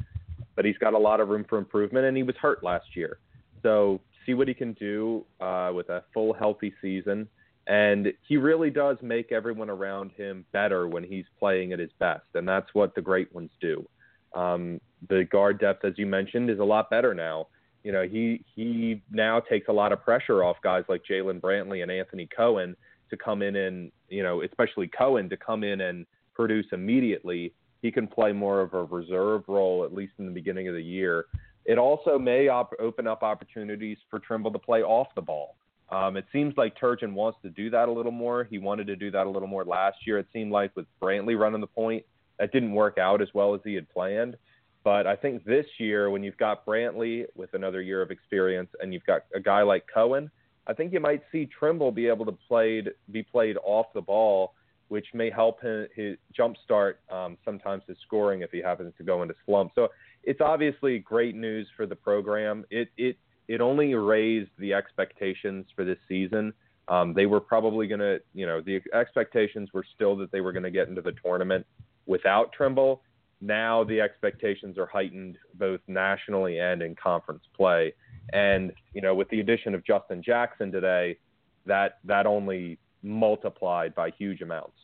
but 0.58 0.66
he's 0.66 0.78
got 0.80 0.94
a 0.94 0.98
lot 0.98 1.22
of 1.22 1.30
room 1.30 1.46
for 1.48 1.58
improvement, 1.58 2.06
and 2.06 2.18
he 2.18 2.24
was 2.24 2.36
hurt 2.42 2.62
last 2.62 2.88
year. 2.94 3.20
So 3.64 4.02
see 4.26 4.34
what 4.34 4.50
he 4.50 4.54
can 4.54 4.74
do 4.74 5.24
uh, 5.40 5.72
with 5.74 5.88
a 5.88 6.04
full 6.14 6.34
healthy 6.34 6.74
season. 6.82 7.30
And 7.70 8.12
he 8.28 8.38
really 8.38 8.72
does 8.72 8.98
make 9.04 9.32
everyone 9.32 9.70
around 9.70 10.12
him 10.18 10.44
better 10.52 10.88
when 10.88 11.04
he's 11.04 11.26
playing 11.38 11.72
at 11.72 11.78
his 11.78 11.92
best. 12.00 12.26
And 12.34 12.48
that's 12.48 12.74
what 12.74 12.96
the 12.96 13.02
great 13.02 13.34
ones 13.34 13.52
do. 13.62 13.88
Um, 14.34 14.82
the 15.08 15.24
guard 15.32 15.60
depth, 15.60 15.86
as 15.86 15.94
you 15.96 16.08
mentioned, 16.08 16.50
is 16.50 16.58
a 16.58 16.64
lot 16.64 16.90
better 16.90 17.14
now. 17.14 17.48
You 17.84 17.92
know, 17.92 18.08
he 18.08 18.44
he 18.56 19.04
now 19.12 19.40
takes 19.40 19.68
a 19.68 19.72
lot 19.72 19.94
of 19.94 20.04
pressure 20.04 20.44
off 20.44 20.58
guys 20.64 20.84
like 20.90 21.04
Jaylen 21.10 21.40
Brantley 21.40 21.84
and 21.84 21.92
Anthony 21.92 22.28
Cowan 22.36 22.76
to 23.12 23.18
come 23.18 23.44
in 23.44 23.56
and 23.56 23.92
you 24.10 24.24
know, 24.24 24.42
especially 24.42 24.88
Cowan 24.88 25.30
to 25.30 25.38
come 25.38 25.64
in 25.64 25.82
and 25.82 26.08
produce 26.34 26.66
immediately. 26.72 27.54
He 27.84 27.92
can 27.92 28.08
play 28.08 28.34
more 28.34 28.62
of 28.62 28.74
a 28.74 28.84
reserve 28.84 29.44
role 29.48 29.86
at 29.86 29.94
least 29.94 30.14
in 30.18 30.26
the 30.26 30.32
beginning 30.32 30.68
of 30.68 30.74
the 30.74 30.84
year. 30.84 31.26
It 31.66 31.78
also 31.78 32.18
may 32.18 32.48
op- 32.48 32.74
open 32.80 33.06
up 33.06 33.22
opportunities 33.22 33.98
for 34.10 34.18
Trimble 34.18 34.52
to 34.52 34.60
play 34.60 34.82
off 34.82 35.08
the 35.14 35.22
ball. 35.22 35.56
Um, 35.92 36.18
it 36.18 36.26
seems 36.32 36.56
like 36.56 36.78
Turgeon 36.78 37.14
wants 37.14 37.40
to 37.44 37.50
do 37.50 37.70
that 37.72 37.90
a 37.90 37.92
little 37.92 38.12
more. 38.12 38.44
He 38.44 38.60
wanted 38.60 38.88
to 38.88 38.96
do 38.96 39.10
that 39.12 39.26
a 39.26 39.30
little 39.30 39.48
more 39.48 39.66
last 39.66 39.98
year. 40.06 40.20
It 40.20 40.28
seemed 40.32 40.52
like 40.52 40.76
with 40.76 40.86
Brantley 41.02 41.38
running 41.38 41.62
the 41.62 41.68
point, 41.68 42.06
that 42.38 42.52
didn't 42.52 42.74
work 42.74 42.98
out 42.98 43.22
as 43.22 43.28
well 43.34 43.54
as 43.56 43.62
he 43.64 43.74
had 43.74 43.90
planned. 43.90 44.38
But 44.84 45.08
I 45.08 45.16
think 45.16 45.44
this 45.44 45.66
year, 45.78 46.10
when 46.10 46.24
you've 46.24 46.38
got 46.38 46.66
Brantley 46.66 47.26
with 47.36 47.54
another 47.54 47.82
year 47.82 48.02
of 48.02 48.12
experience 48.12 48.70
and 48.82 48.94
you've 48.94 49.06
got 49.06 49.26
a 49.36 49.40
guy 49.40 49.62
like 49.62 49.86
Cowan, 49.94 50.32
I 50.68 50.74
think 50.74 50.94
you 50.94 51.00
might 51.00 51.22
see 51.32 51.48
Trimble 51.48 51.92
be 51.92 52.08
able 52.08 52.26
to 52.26 52.32
played 52.32 52.92
be 53.12 53.24
played 53.24 53.58
off 53.64 53.88
the 53.94 54.02
ball, 54.02 54.54
which 54.88 55.08
may 55.14 55.30
help 55.30 55.62
him 55.62 55.88
his 55.96 56.18
jumpstart 56.38 56.96
um, 57.12 57.38
sometimes 57.44 57.84
his 57.88 57.98
scoring 58.06 58.42
if 58.42 58.52
he 58.52 58.62
happens 58.62 58.94
to 59.00 59.04
go 59.04 59.22
into 59.22 59.36
slump. 59.46 59.72
So 59.76 59.90
it's 60.24 60.42
obviously 60.42 61.00
great 61.00 61.36
news 61.36 61.68
for 61.76 61.86
the 61.86 61.96
program. 61.96 62.66
It 62.70 62.90
it 62.98 63.18
it 63.50 63.62
only 63.62 63.96
raised 63.96 64.52
the 64.60 64.74
expectations 64.74 65.66
for 65.76 65.84
this 65.84 65.98
season. 66.08 66.54
Um, 66.88 67.14
they 67.16 67.26
were 67.26 67.42
probably 67.42 67.88
going 67.88 68.00
to, 68.00 68.20
you 68.34 68.46
know, 68.46 68.62
the 68.62 68.80
expectations 68.94 69.70
were 69.74 69.84
still 69.96 70.16
that 70.18 70.32
they 70.32 70.40
were 70.40 70.54
going 70.54 70.64
to 70.64 70.72
get 70.72 70.88
into 70.88 71.02
the 71.02 71.14
tournament 71.24 71.66
without 72.06 72.54
Trimble. 72.54 73.02
Now 73.42 73.84
the 73.84 74.02
expectations 74.02 74.78
are 74.78 74.86
heightened 74.86 75.38
both 75.56 75.80
nationally 75.88 76.60
and 76.60 76.84
in 76.84 76.96
conference 76.96 77.44
play. 77.58 77.94
And 78.34 78.72
you 78.94 79.02
know, 79.02 79.16
with 79.16 79.30
the 79.30 79.40
addition 79.40 79.74
of 79.74 79.84
Justin 79.84 80.22
Jackson 80.22 80.72
today, 80.72 81.18
that 81.66 82.00
that 82.04 82.28
only 82.28 82.78
multiplied 83.02 83.96
by 83.96 84.12
huge 84.12 84.42
amounts. 84.42 84.78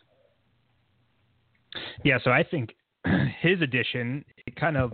Yeah, 2.04 2.18
so 2.24 2.32
I 2.32 2.44
think 2.44 2.74
his 3.42 3.62
addition 3.62 4.26
it 4.48 4.56
kind 4.56 4.78
of, 4.78 4.94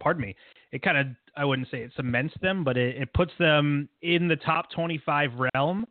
pardon 0.00 0.22
me, 0.22 0.34
it 0.72 0.82
kind 0.82 0.98
of 0.98 1.06
I 1.36 1.44
wouldn't 1.44 1.68
say 1.70 1.78
it 1.78 1.92
cements 1.96 2.34
them, 2.42 2.64
but 2.64 2.76
it, 2.76 2.96
it 2.96 3.12
puts 3.14 3.32
them 3.38 3.88
in 4.02 4.28
the 4.28 4.36
top 4.36 4.70
25 4.72 5.30
realm. 5.54 5.86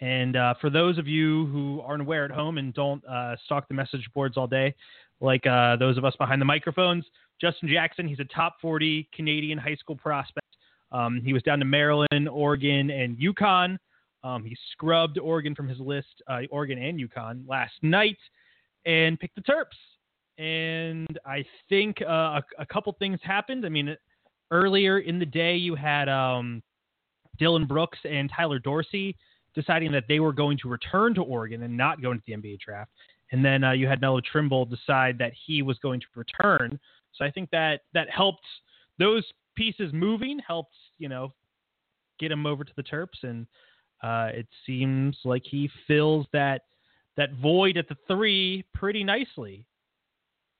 And 0.00 0.36
uh, 0.36 0.54
for 0.60 0.70
those 0.70 0.98
of 0.98 1.06
you 1.08 1.46
who 1.46 1.80
aren't 1.80 2.02
aware 2.02 2.24
at 2.24 2.30
home 2.30 2.58
and 2.58 2.72
don't 2.74 3.04
uh, 3.06 3.36
stalk 3.44 3.66
the 3.68 3.74
message 3.74 4.06
boards 4.14 4.36
all 4.36 4.46
day, 4.46 4.74
like 5.20 5.46
uh, 5.46 5.76
those 5.76 5.96
of 5.96 6.04
us 6.04 6.14
behind 6.18 6.40
the 6.40 6.46
microphones, 6.46 7.04
Justin 7.40 7.68
Jackson, 7.68 8.06
he's 8.06 8.20
a 8.20 8.24
top 8.24 8.56
40 8.60 9.08
Canadian 9.14 9.58
high 9.58 9.74
school 9.74 9.96
prospect. 9.96 10.46
Um, 10.92 11.20
he 11.24 11.32
was 11.32 11.42
down 11.42 11.58
to 11.58 11.64
Maryland, 11.64 12.28
Oregon, 12.30 12.90
and 12.90 13.16
UConn. 13.18 13.78
Um, 14.22 14.44
he 14.44 14.56
scrubbed 14.72 15.18
Oregon 15.18 15.54
from 15.54 15.68
his 15.68 15.78
list, 15.78 16.22
uh, 16.28 16.40
Oregon 16.50 16.78
and 16.78 16.98
UConn, 16.98 17.48
last 17.48 17.74
night, 17.82 18.18
and 18.84 19.18
picked 19.18 19.36
the 19.36 19.42
Terps. 19.42 19.76
And 20.38 21.18
I 21.24 21.44
think 21.68 21.96
uh, 22.02 22.40
a, 22.40 22.42
a, 22.58 22.66
couple 22.66 22.94
things 22.98 23.18
happened. 23.22 23.64
I 23.64 23.70
mean, 23.70 23.96
earlier 24.50 24.98
in 25.00 25.18
the 25.18 25.26
day, 25.26 25.56
you 25.56 25.74
had 25.74 26.08
um, 26.08 26.62
Dillon 27.38 27.66
Brooks 27.66 27.98
and 28.04 28.30
Tyler 28.34 28.58
Dorsey 28.58 29.16
deciding 29.54 29.90
that 29.92 30.04
they 30.08 30.20
were 30.20 30.32
going 30.32 30.58
to 30.58 30.68
return 30.68 31.14
to 31.14 31.22
Oregon 31.22 31.62
and 31.62 31.76
not 31.76 32.02
go 32.02 32.12
into 32.12 32.22
the 32.26 32.34
NBA 32.34 32.60
draft. 32.60 32.90
And 33.32 33.44
then 33.44 33.64
uh, 33.64 33.72
you 33.72 33.88
had 33.88 34.00
Melo 34.00 34.20
Trimble 34.20 34.66
decide 34.66 35.18
that 35.18 35.32
he 35.46 35.62
was 35.62 35.78
going 35.78 36.00
to 36.00 36.06
return. 36.14 36.78
So 37.14 37.24
I 37.24 37.30
think 37.30 37.50
that 37.50 37.80
that 37.94 38.08
helped 38.10 38.44
those 38.98 39.24
pieces 39.56 39.92
moving, 39.92 40.38
helped 40.46 40.74
you 40.98 41.08
know 41.08 41.32
get 42.20 42.30
him 42.30 42.46
over 42.46 42.62
to 42.62 42.72
the 42.76 42.82
Terps, 42.82 43.22
and 43.22 43.46
uh, 44.02 44.28
it 44.32 44.46
seems 44.64 45.16
like 45.24 45.42
he 45.44 45.70
fills 45.86 46.26
that 46.32 46.62
that 47.16 47.32
void 47.42 47.76
at 47.78 47.88
the 47.88 47.96
three 48.06 48.64
pretty 48.74 49.02
nicely. 49.02 49.66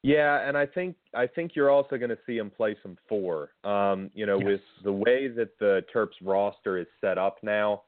Yeah, 0.03 0.47
and 0.47 0.57
I 0.57 0.67
think 0.67 0.95
I 1.15 1.27
think 1.27 1.57
you're 1.57 1.71
also 1.71 1.97
going 1.97 2.11
to 2.11 2.19
see 2.27 2.37
him 2.37 2.51
play 2.51 2.77
some 2.83 2.97
four. 3.09 3.51
Um, 3.65 4.11
you 4.15 4.27
know, 4.27 4.39
yes. 4.39 4.47
with 4.47 4.61
the 4.85 4.93
way 4.93 5.29
that 5.29 5.59
the 5.59 5.85
Terps 5.93 6.15
roster 6.23 6.79
is 6.79 6.87
set 7.01 7.19
up 7.19 7.39
now, 7.43 7.83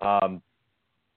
um, 0.00 0.40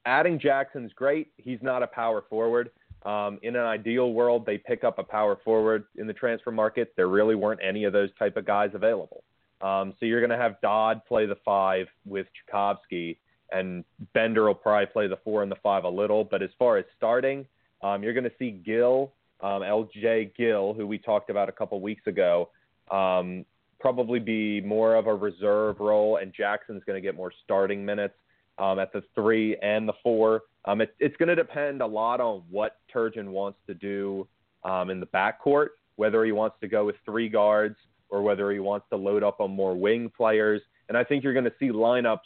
adding 0.05 0.39
Jackson's 0.39 0.91
great. 0.93 1.31
He's 1.37 1.59
not 1.61 1.83
a 1.83 1.87
power 1.87 2.23
forward. 2.29 2.71
Um, 3.05 3.39
in 3.43 3.55
an 3.55 3.65
ideal 3.65 4.13
world, 4.13 4.45
they 4.45 4.57
pick 4.57 4.83
up 4.83 4.99
a 4.99 5.03
power 5.03 5.37
forward 5.45 5.85
in 5.95 6.07
the 6.07 6.13
transfer 6.13 6.51
market. 6.51 6.93
There 6.95 7.07
really 7.07 7.35
weren't 7.35 7.61
any 7.63 7.83
of 7.83 7.93
those 7.93 8.09
type 8.17 8.35
of 8.37 8.45
guys 8.45 8.71
available. 8.73 9.23
Um, 9.61 9.93
so 9.99 10.05
you're 10.05 10.19
going 10.19 10.37
to 10.37 10.43
have 10.43 10.59
Dodd 10.61 11.05
play 11.05 11.25
the 11.25 11.37
five 11.45 11.87
with 12.05 12.27
Cekovsky, 12.51 13.17
and 13.51 13.83
Bender 14.13 14.45
will 14.45 14.55
probably 14.55 14.87
play 14.87 15.07
the 15.07 15.17
four 15.23 15.43
and 15.43 15.51
the 15.51 15.57
five 15.63 15.83
a 15.83 15.89
little. 15.89 16.23
But 16.23 16.41
as 16.41 16.49
far 16.59 16.77
as 16.77 16.85
starting, 16.95 17.45
um, 17.81 18.03
you're 18.03 18.13
going 18.13 18.23
to 18.23 18.31
see 18.39 18.51
Gill, 18.51 19.13
um, 19.41 19.63
L.G. 19.63 20.31
Gill, 20.37 20.73
who 20.73 20.87
we 20.87 20.97
talked 20.97 21.29
about 21.29 21.49
a 21.49 21.51
couple 21.51 21.79
weeks 21.81 22.05
ago, 22.07 22.49
um, 22.91 23.45
probably 23.79 24.19
be 24.19 24.61
more 24.61 24.95
of 24.95 25.07
a 25.07 25.13
reserve 25.13 25.79
role, 25.79 26.17
and 26.17 26.33
Jackson's 26.33 26.83
going 26.85 27.01
to 27.01 27.05
get 27.05 27.15
more 27.15 27.31
starting 27.43 27.85
minutes 27.85 28.15
um, 28.57 28.79
at 28.79 28.91
the 28.93 29.03
three 29.13 29.55
and 29.57 29.87
the 29.87 29.93
four. 30.01 30.43
Um, 30.65 30.81
it, 30.81 30.95
it's 30.99 31.15
going 31.17 31.29
to 31.29 31.35
depend 31.35 31.81
a 31.81 31.85
lot 31.85 32.19
on 32.19 32.43
what 32.49 32.77
Turgeon 32.93 33.29
wants 33.29 33.59
to 33.67 33.73
do 33.73 34.27
um, 34.63 34.89
in 34.89 34.99
the 34.99 35.05
backcourt, 35.07 35.67
whether 35.95 36.25
he 36.25 36.31
wants 36.31 36.57
to 36.61 36.67
go 36.67 36.85
with 36.85 36.95
three 37.05 37.29
guards 37.29 37.75
or 38.09 38.21
whether 38.21 38.51
he 38.51 38.59
wants 38.59 38.85
to 38.89 38.97
load 38.97 39.23
up 39.23 39.39
on 39.39 39.51
more 39.51 39.75
wing 39.77 40.11
players. 40.15 40.61
And 40.89 40.97
I 40.97 41.03
think 41.03 41.23
you're 41.23 41.33
going 41.33 41.45
to 41.45 41.53
see 41.59 41.69
lineups 41.69 42.19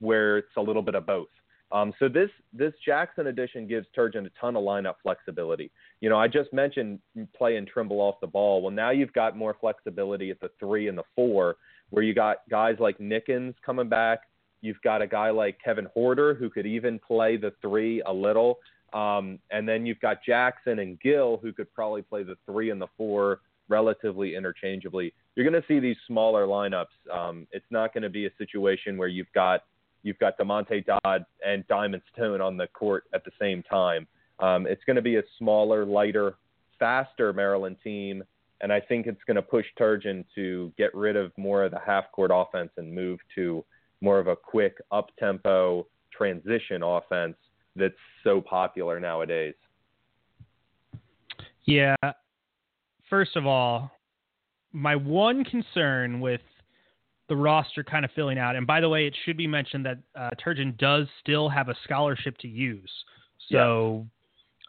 where 0.00 0.38
it's 0.38 0.56
a 0.56 0.60
little 0.60 0.82
bit 0.82 0.94
of 0.94 1.06
both. 1.06 1.28
Um, 1.70 1.92
so 1.98 2.08
this 2.08 2.30
this 2.52 2.72
Jackson 2.84 3.26
addition 3.26 3.66
gives 3.66 3.86
Turgeon 3.96 4.26
a 4.26 4.30
ton 4.40 4.56
of 4.56 4.62
lineup 4.62 4.94
flexibility. 5.02 5.70
You 6.00 6.08
know, 6.08 6.18
I 6.18 6.26
just 6.26 6.52
mentioned 6.52 6.98
playing 7.36 7.66
Trimble 7.66 8.00
off 8.00 8.16
the 8.20 8.26
ball. 8.26 8.62
Well, 8.62 8.70
now 8.70 8.90
you've 8.90 9.12
got 9.12 9.36
more 9.36 9.54
flexibility 9.60 10.30
at 10.30 10.40
the 10.40 10.50
three 10.58 10.88
and 10.88 10.96
the 10.96 11.04
four, 11.14 11.56
where 11.90 12.02
you 12.02 12.14
got 12.14 12.38
guys 12.48 12.76
like 12.78 12.98
Nickens 12.98 13.54
coming 13.64 13.88
back, 13.88 14.20
You've 14.60 14.80
got 14.82 15.02
a 15.02 15.06
guy 15.06 15.30
like 15.30 15.58
Kevin 15.62 15.88
Huerter 15.96 16.36
who 16.36 16.50
could 16.50 16.66
even 16.66 16.98
play 16.98 17.36
the 17.36 17.52
three 17.60 18.02
a 18.02 18.12
little. 18.12 18.58
Um, 18.92 19.38
and 19.50 19.68
then 19.68 19.86
you've 19.86 20.00
got 20.00 20.24
Jackson 20.24 20.78
and 20.78 20.98
Gill 21.00 21.38
who 21.42 21.52
could 21.52 21.72
probably 21.74 22.02
play 22.02 22.22
the 22.22 22.36
three 22.46 22.70
and 22.70 22.80
the 22.80 22.88
four 22.96 23.40
relatively 23.68 24.34
interchangeably. 24.34 25.12
You're 25.36 25.48
going 25.48 25.60
to 25.60 25.68
see 25.68 25.78
these 25.78 25.96
smaller 26.06 26.46
lineups. 26.46 26.86
Um, 27.12 27.46
it's 27.52 27.66
not 27.70 27.92
going 27.92 28.02
to 28.02 28.10
be 28.10 28.26
a 28.26 28.30
situation 28.38 28.96
where 28.96 29.08
you've 29.08 29.32
got 29.34 29.64
you've 30.02 30.18
got 30.18 30.38
Damonte 30.38 30.84
Dodd 30.84 31.24
and 31.44 31.66
Diamond 31.68 32.02
Stone 32.12 32.40
on 32.40 32.56
the 32.56 32.66
court 32.68 33.04
at 33.14 33.24
the 33.24 33.30
same 33.40 33.62
time. 33.62 34.06
Um, 34.40 34.66
it's 34.66 34.84
going 34.84 34.96
to 34.96 35.02
be 35.02 35.16
a 35.16 35.22
smaller, 35.38 35.84
lighter, 35.84 36.36
faster 36.78 37.32
Maryland 37.32 37.76
team, 37.82 38.22
and 38.60 38.72
I 38.72 38.80
think 38.80 39.06
it's 39.06 39.22
going 39.26 39.36
to 39.36 39.42
push 39.42 39.66
Turgeon 39.78 40.24
to 40.34 40.72
get 40.78 40.94
rid 40.94 41.16
of 41.16 41.32
more 41.36 41.64
of 41.64 41.72
the 41.72 41.80
half 41.84 42.10
court 42.12 42.30
offense 42.32 42.70
and 42.76 42.92
move 42.92 43.18
to 43.34 43.64
more 44.00 44.18
of 44.18 44.28
a 44.28 44.36
quick 44.36 44.78
up 44.92 45.10
tempo 45.18 45.86
transition 46.12 46.82
offense 46.82 47.36
that's 47.76 47.94
so 48.24 48.40
popular 48.40 48.98
nowadays. 49.00 49.54
Yeah. 51.64 51.96
First 53.10 53.36
of 53.36 53.46
all, 53.46 53.90
my 54.72 54.96
one 54.96 55.44
concern 55.44 56.20
with 56.20 56.40
the 57.28 57.36
roster 57.36 57.84
kind 57.84 58.04
of 58.04 58.10
filling 58.12 58.38
out, 58.38 58.56
and 58.56 58.66
by 58.66 58.80
the 58.80 58.88
way, 58.88 59.06
it 59.06 59.14
should 59.24 59.36
be 59.36 59.46
mentioned 59.46 59.86
that 59.86 59.98
uh, 60.18 60.30
Turgeon 60.44 60.76
does 60.78 61.06
still 61.20 61.48
have 61.48 61.68
a 61.68 61.74
scholarship 61.84 62.36
to 62.38 62.48
use. 62.48 62.90
So 63.50 64.06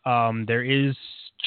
yeah. 0.06 0.28
um, 0.28 0.46
there 0.46 0.64
is 0.64 0.96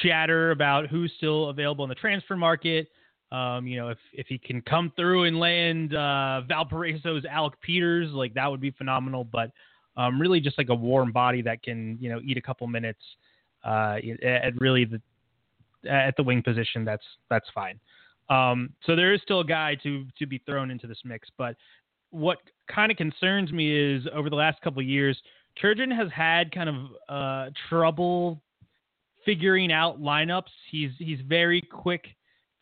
chatter 0.03 0.51
about 0.51 0.89
who's 0.89 1.13
still 1.17 1.49
available 1.49 1.85
in 1.85 1.89
the 1.89 1.95
transfer 1.95 2.37
market. 2.37 2.89
Um, 3.31 3.67
you 3.67 3.77
know, 3.77 3.89
if 3.89 3.99
if 4.13 4.27
he 4.27 4.39
can 4.39 4.61
come 4.63 4.93
through 4.95 5.25
and 5.25 5.39
land 5.39 5.95
uh, 5.95 6.43
Valparaiso's 6.49 7.25
Alec 7.25 7.55
Peters, 7.63 8.11
like 8.11 8.35
that 8.35 8.51
would 8.51 8.61
be 8.61 8.71
phenomenal. 8.73 9.25
But 9.25 9.51
um, 9.97 10.21
really, 10.21 10.41
just 10.41 10.59
like 10.59 10.69
a 10.69 10.75
warm 10.75 11.13
body 11.13 11.43
that 11.43 11.63
can 11.63 11.97
you 12.01 12.11
know 12.11 12.21
eat 12.25 12.37
a 12.37 12.43
couple 12.43 12.67
minutes 12.67 13.01
uh, 13.65 13.97
at 14.23 14.61
really 14.61 14.85
the 14.85 15.01
at 15.89 16.15
the 16.17 16.23
wing 16.23 16.43
position, 16.43 16.85
that's 16.85 17.05
that's 17.31 17.47
fine. 17.55 17.81
Um, 18.29 18.71
so 18.87 18.97
there 18.97 19.13
is 19.13 19.21
still 19.23 19.41
a 19.41 19.45
guy 19.45 19.77
to 19.83 20.07
to 20.19 20.27
be 20.27 20.39
thrown 20.47 20.71
into 20.71 20.87
this 20.87 20.99
mix. 21.05 21.29
But 21.37 21.57
what 22.11 22.39
kind 22.73 22.91
of 22.91 22.99
concerns 22.99 23.53
me 23.53 23.95
is 23.97 24.05
over 24.15 24.31
the 24.31 24.37
last 24.37 24.61
couple 24.63 24.81
of 24.81 24.87
years, 24.87 25.21
Turgeon 25.63 25.95
has 25.95 26.09
had 26.15 26.53
kind 26.53 26.69
of 26.69 26.77
uh, 27.09 27.51
trouble 27.69 28.43
figuring 29.25 29.73
out 29.73 30.01
lineups. 30.01 30.51
He's 30.71 30.91
he's 30.99 31.21
very 31.27 31.61
quick 31.61 32.07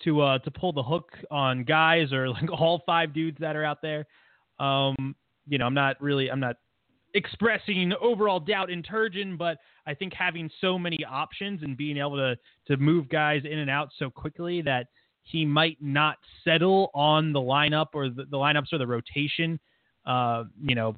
to 0.05 0.21
uh, 0.21 0.39
to 0.39 0.51
pull 0.51 0.73
the 0.73 0.83
hook 0.83 1.11
on 1.31 1.65
guys 1.65 2.13
or 2.13 2.29
like 2.29 2.51
all 2.53 2.83
five 2.87 3.13
dudes 3.13 3.39
that 3.41 3.57
are 3.57 3.65
out 3.65 3.83
there. 3.83 4.07
Um, 4.59 5.15
you 5.47 5.59
know, 5.59 5.67
I'm 5.67 5.75
not 5.75 6.01
really 6.01 6.31
I'm 6.31 6.41
not 6.41 6.57
expressing 7.15 7.93
overall 8.01 8.41
doubt 8.41 8.71
in 8.71 8.83
Turgeon, 8.83 9.37
but 9.37 9.59
I 9.87 9.95
think 9.95 10.13
having 10.15 10.51
so 10.61 10.79
many 10.79 11.05
options 11.05 11.63
and 11.63 11.77
being 11.77 11.97
able 11.97 12.17
to 12.17 12.37
to 12.69 12.77
move 12.77 13.09
guys 13.09 13.43
in 13.45 13.59
and 13.59 13.71
out 13.71 13.91
so 13.99 14.11
quickly 14.11 14.63
that 14.63 14.87
he 15.23 15.45
might 15.45 15.79
not 15.81 16.17
settle 16.45 16.91
on 16.95 17.33
the 17.33 17.41
lineup 17.41 17.89
or 17.95 18.09
the, 18.09 18.25
the 18.31 18.37
lineups 18.37 18.73
or 18.73 18.79
the 18.79 18.87
rotation. 18.87 19.59
Uh, 20.07 20.45
you 20.63 20.75
know, 20.75 20.97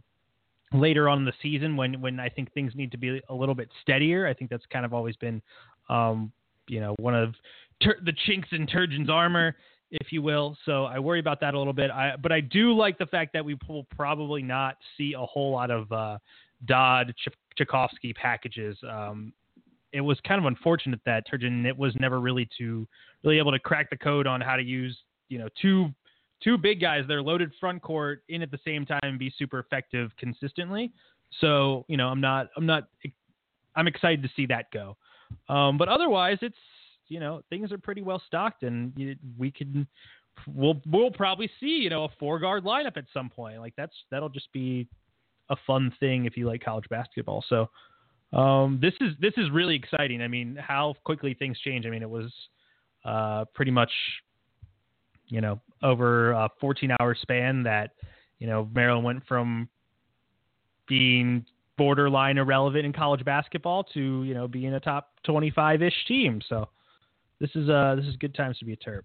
later 0.73 1.09
on 1.09 1.19
in 1.19 1.25
the 1.25 1.33
season 1.43 1.77
when 1.77 2.01
when 2.01 2.19
I 2.21 2.29
think 2.29 2.53
things 2.53 2.73
need 2.75 2.91
to 2.93 2.99
be 2.99 3.21
a 3.29 3.35
little 3.35 3.55
bit 3.55 3.69
steadier. 3.83 4.27
I 4.27 4.35
think 4.35 4.51
that's 4.51 4.65
kind 4.73 4.85
of 4.85 4.95
always 4.95 5.17
been, 5.17 5.43
um, 5.89 6.33
you 6.69 6.81
know, 6.81 6.95
one 6.99 7.15
of 7.15 7.35
ter- 7.83 8.01
the 8.05 8.13
chinks 8.27 8.49
in 8.53 8.67
Turgeon's 8.67 9.11
armor, 9.11 9.57
if 9.91 10.13
you 10.13 10.23
will. 10.23 10.57
So 10.65 10.85
I 10.85 10.99
worry 10.99 11.21
about 11.21 11.41
that 11.41 11.55
a 11.55 11.59
little 11.59 11.73
bit. 11.73 11.91
I, 11.91 12.17
but 12.17 12.33
I 12.33 12.41
do 12.41 12.73
like 12.73 12.99
the 12.99 13.07
fact 13.07 13.33
that 13.35 13.45
we 13.45 13.57
will 13.69 13.87
probably 13.97 14.43
not 14.43 14.77
see 14.97 15.15
a 15.15 15.25
whole 15.27 15.53
lot 15.53 15.71
of 15.71 15.91
uh, 15.93 16.19
Dodd 16.65 17.15
Ch- 17.17 17.61
Cekovsky 17.61 18.15
packages. 18.15 18.77
Um, 18.89 19.33
it 19.93 20.01
was 20.01 20.19
kind 20.27 20.39
of 20.39 20.47
unfortunate 20.47 21.01
that 21.07 21.25
Turgeon 21.31 21.67
it 21.67 21.77
was 21.77 21.95
never 21.99 22.21
really 22.21 22.49
to 22.59 22.87
really 23.23 23.39
able 23.39 23.53
to 23.53 23.59
crack 23.59 23.91
the 23.91 23.97
code 23.97 24.27
on 24.27 24.41
how 24.41 24.57
to 24.57 24.63
use 24.63 24.97
you 25.29 25.39
know 25.39 25.49
two 25.61 25.93
two 26.43 26.59
big 26.59 26.81
guys. 26.81 27.05
They're 27.07 27.23
loaded 27.23 27.53
front 27.61 27.83
court 27.83 28.23
in 28.29 28.43
at 28.43 28.51
the 28.51 28.59
same 28.65 28.85
time 28.85 29.01
and 29.03 29.19
be 29.19 29.33
super 29.39 29.59
effective 29.59 30.11
consistently. 30.19 30.93
So 31.41 31.85
you 31.89 31.97
know, 31.97 32.09
I'm 32.09 32.21
not 32.21 32.49
I'm 32.57 32.67
not 32.67 32.89
I'm 33.75 33.87
excited 33.87 34.23
to 34.23 34.31
see 34.37 34.47
that 34.47 34.71
go. 34.73 34.97
Um, 35.49 35.79
but 35.79 35.89
otherwise, 35.89 36.39
it's 36.43 36.57
you 37.09 37.21
know 37.21 37.43
things 37.51 37.73
are 37.73 37.79
pretty 37.79 38.03
well 38.03 38.23
stocked, 38.27 38.63
and 38.63 38.93
you, 38.97 39.17
we 39.39 39.51
can 39.51 39.87
we'll 40.47 40.81
we'll 40.91 41.11
probably 41.11 41.51
see 41.61 41.67
you 41.67 41.91
know 41.91 42.05
a 42.05 42.09
four 42.19 42.39
guard 42.39 42.65
lineup 42.65 42.97
at 42.97 43.05
some 43.13 43.31
point. 43.31 43.59
Like 43.61 43.75
that's 43.77 43.95
that'll 44.11 44.29
just 44.29 44.53
be 44.53 44.89
a 45.51 45.57
fun 45.67 45.93
thing 46.01 46.25
if 46.25 46.37
you 46.37 46.47
like 46.47 46.65
college 46.65 46.89
basketball. 46.89 47.45
So 47.49 47.69
um, 48.33 48.79
this 48.81 48.95
is 49.01 49.13
this 49.21 49.35
is 49.37 49.51
really 49.51 49.75
exciting. 49.75 50.23
I 50.23 50.29
mean, 50.29 50.57
how 50.57 50.95
quickly 51.05 51.35
things 51.35 51.59
change. 51.61 51.87
I 51.87 51.91
mean, 51.91 52.03
it 52.03 52.11
was 52.11 52.33
uh, 53.05 53.45
pretty 53.55 53.71
much 53.71 53.91
you 55.29 55.41
know 55.41 55.61
over 55.83 56.33
a 56.33 56.49
14 56.61 56.93
hour 57.01 57.15
span 57.21 57.63
that 57.65 57.93
you 58.39 58.47
know 58.47 58.69
Maryland 58.75 59.05
went 59.05 59.27
from 59.27 59.69
being 60.89 61.45
borderline 61.79 62.39
irrelevant 62.39 62.85
in 62.85 62.93
college 62.93 63.25
basketball 63.25 63.85
to 63.85 64.25
you 64.25 64.35
know 64.35 64.47
being 64.47 64.75
a 64.75 64.81
top 64.81 65.13
25 65.25 65.83
ish 65.83 66.05
team. 66.07 66.41
So 66.49 66.69
this 67.41 67.51
is 67.55 67.69
uh 67.69 67.97
this 67.97 68.07
is 68.07 68.17
good 68.17 68.35
times 68.35 68.59
to 68.59 68.65
be 68.65 68.73
a 68.73 68.77
Terp. 68.77 69.03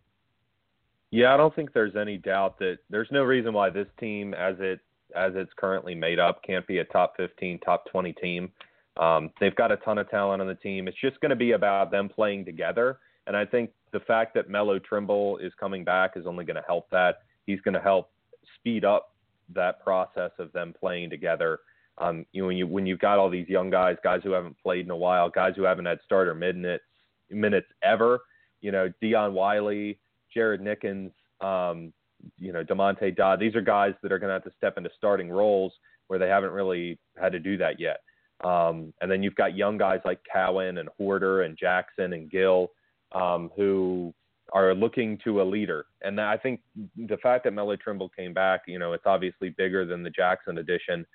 Yeah, 1.11 1.33
I 1.33 1.37
don't 1.37 1.55
think 1.55 1.73
there's 1.73 1.95
any 1.95 2.17
doubt 2.17 2.59
that 2.59 2.79
there's 2.89 3.07
no 3.11 3.23
reason 3.23 3.53
why 3.53 3.69
this 3.69 3.87
team, 3.99 4.33
as 4.33 4.55
it 4.59 4.79
as 5.15 5.33
it's 5.35 5.51
currently 5.57 5.95
made 5.95 6.19
up, 6.19 6.43
can't 6.43 6.67
be 6.67 6.79
a 6.79 6.83
top 6.83 7.13
15, 7.15 7.59
top 7.59 7.85
20 7.89 8.13
team. 8.13 8.51
Um, 8.99 9.31
they've 9.39 9.55
got 9.55 9.71
a 9.71 9.77
ton 9.77 9.97
of 9.97 10.09
talent 10.09 10.41
on 10.41 10.47
the 10.47 10.55
team. 10.55 10.87
It's 10.87 10.99
just 10.99 11.19
going 11.21 11.29
to 11.29 11.35
be 11.35 11.51
about 11.51 11.91
them 11.91 12.09
playing 12.09 12.45
together. 12.45 12.99
And 13.27 13.35
I 13.35 13.45
think 13.45 13.71
the 13.91 13.99
fact 14.01 14.33
that 14.35 14.49
Melo 14.49 14.79
Trimble 14.79 15.37
is 15.37 15.51
coming 15.59 15.83
back 15.83 16.13
is 16.15 16.25
only 16.25 16.45
going 16.45 16.55
to 16.55 16.63
help 16.65 16.89
that. 16.91 17.19
He's 17.45 17.61
going 17.61 17.73
to 17.73 17.81
help 17.81 18.09
speed 18.55 18.85
up 18.85 19.13
that 19.53 19.83
process 19.83 20.31
of 20.39 20.51
them 20.53 20.73
playing 20.77 21.09
together. 21.09 21.59
Um, 21.99 22.25
you 22.31 22.41
know, 22.41 22.47
when 22.47 22.57
you 22.57 22.67
when 22.67 22.85
you've 22.85 22.99
got 22.99 23.17
all 23.17 23.29
these 23.29 23.49
young 23.49 23.69
guys, 23.69 23.97
guys 24.03 24.21
who 24.23 24.31
haven't 24.31 24.57
played 24.61 24.85
in 24.85 24.91
a 24.91 24.95
while, 24.95 25.29
guys 25.29 25.53
who 25.55 25.63
haven't 25.63 25.85
had 25.85 25.99
starter 26.05 26.33
minutes 26.33 26.83
minutes 27.29 27.67
ever. 27.83 28.21
You 28.61 28.71
know, 28.71 28.91
Dion 29.01 29.33
Wiley, 29.33 29.99
Jared 30.33 30.61
Nickens, 30.61 31.11
um, 31.41 31.93
you 32.37 32.53
know, 32.53 32.63
Damonte 32.63 33.15
Dodd. 33.15 33.39
These 33.39 33.55
are 33.55 33.61
guys 33.61 33.93
that 34.01 34.11
are 34.11 34.19
going 34.19 34.29
to 34.29 34.33
have 34.33 34.43
to 34.43 34.51
step 34.57 34.77
into 34.77 34.89
starting 34.97 35.29
roles 35.29 35.73
where 36.07 36.19
they 36.19 36.27
haven't 36.27 36.51
really 36.51 36.97
had 37.19 37.31
to 37.31 37.39
do 37.39 37.57
that 37.57 37.79
yet. 37.79 38.01
Um, 38.43 38.93
and 39.01 39.09
then 39.09 39.23
you've 39.23 39.35
got 39.35 39.55
young 39.55 39.77
guys 39.77 39.99
like 40.05 40.19
Cowan 40.31 40.77
and 40.77 40.89
Huerter 40.99 41.45
and 41.45 41.57
Jackson 41.57 42.13
and 42.13 42.29
Gill 42.29 42.71
um, 43.13 43.49
who 43.55 44.13
are 44.53 44.73
looking 44.73 45.17
to 45.23 45.41
a 45.41 45.43
leader. 45.43 45.85
And 46.01 46.19
I 46.21 46.37
think 46.37 46.61
the 46.95 47.17
fact 47.17 47.43
that 47.43 47.51
Melo 47.51 47.75
Trimble 47.75 48.09
came 48.09 48.33
back, 48.33 48.61
you 48.67 48.79
know, 48.79 48.93
it's 48.93 49.05
obviously 49.05 49.49
bigger 49.49 49.85
than 49.85 50.03
the 50.03 50.09
Jackson 50.09 50.59
edition. 50.59 51.05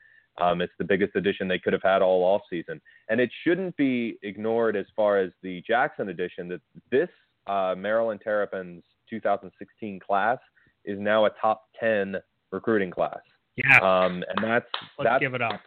Um, 0.41 0.61
it's 0.61 0.73
the 0.79 0.85
biggest 0.85 1.15
edition 1.17 1.49
they 1.49 1.59
could 1.59 1.73
have 1.73 1.83
had 1.83 2.03
all 2.03 2.25
off 2.25 2.43
season, 2.49 2.81
and 3.11 3.21
it 3.21 3.31
shouldn't 3.45 3.77
be 3.77 4.19
ignored 4.23 4.77
as 4.77 4.87
far 4.97 5.19
as 5.19 5.31
the 5.43 5.63
Jackson 5.67 6.09
edition. 6.09 6.49
That 6.49 6.61
this 6.91 7.11
uh, 7.47 7.75
Maryland 7.77 8.21
Terrapins 8.25 8.83
2016 9.11 10.01
class 10.01 10.39
is 10.87 10.99
now 10.99 11.27
a 11.27 11.31
top 11.39 11.65
10 11.79 12.17
recruiting 12.51 12.91
class. 12.91 13.19
Yeah, 13.57 13.77
um, 13.81 14.25
and 14.27 14.43
that's 14.43 14.65
let's 14.99 15.11
that's, 15.11 15.21
give 15.21 15.35
it 15.35 15.43
up. 15.43 15.61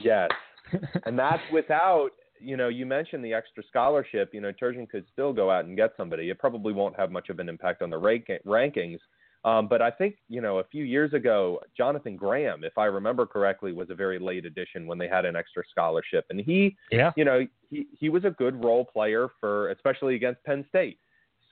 Yes, 0.00 0.30
and 1.06 1.18
that's 1.18 1.42
without 1.52 2.10
you 2.40 2.56
know 2.56 2.68
you 2.68 2.86
mentioned 2.86 3.24
the 3.24 3.34
extra 3.34 3.62
scholarship. 3.68 4.30
You 4.32 4.40
know, 4.40 4.52
Turgeon 4.52 4.88
could 4.88 5.04
still 5.12 5.32
go 5.32 5.50
out 5.50 5.64
and 5.64 5.76
get 5.76 5.92
somebody. 5.96 6.30
It 6.30 6.38
probably 6.38 6.72
won't 6.72 6.96
have 6.96 7.10
much 7.10 7.28
of 7.28 7.38
an 7.38 7.48
impact 7.48 7.82
on 7.82 7.90
the 7.90 7.98
rank- 7.98 8.30
rankings, 8.46 8.98
um, 9.44 9.68
but 9.68 9.80
I 9.80 9.90
think, 9.90 10.16
you 10.28 10.40
know, 10.40 10.58
a 10.58 10.64
few 10.64 10.84
years 10.84 11.12
ago, 11.12 11.60
Jonathan 11.76 12.16
Graham, 12.16 12.64
if 12.64 12.76
I 12.76 12.86
remember 12.86 13.24
correctly, 13.24 13.72
was 13.72 13.88
a 13.90 13.94
very 13.94 14.18
late 14.18 14.44
addition 14.44 14.86
when 14.86 14.98
they 14.98 15.08
had 15.08 15.24
an 15.24 15.36
extra 15.36 15.62
scholarship. 15.70 16.26
And 16.30 16.40
he, 16.40 16.76
yeah. 16.90 17.12
you 17.16 17.24
know, 17.24 17.46
he, 17.70 17.86
he 17.98 18.08
was 18.08 18.24
a 18.24 18.30
good 18.30 18.62
role 18.64 18.84
player 18.84 19.28
for, 19.40 19.70
especially 19.70 20.16
against 20.16 20.42
Penn 20.44 20.64
State. 20.68 20.98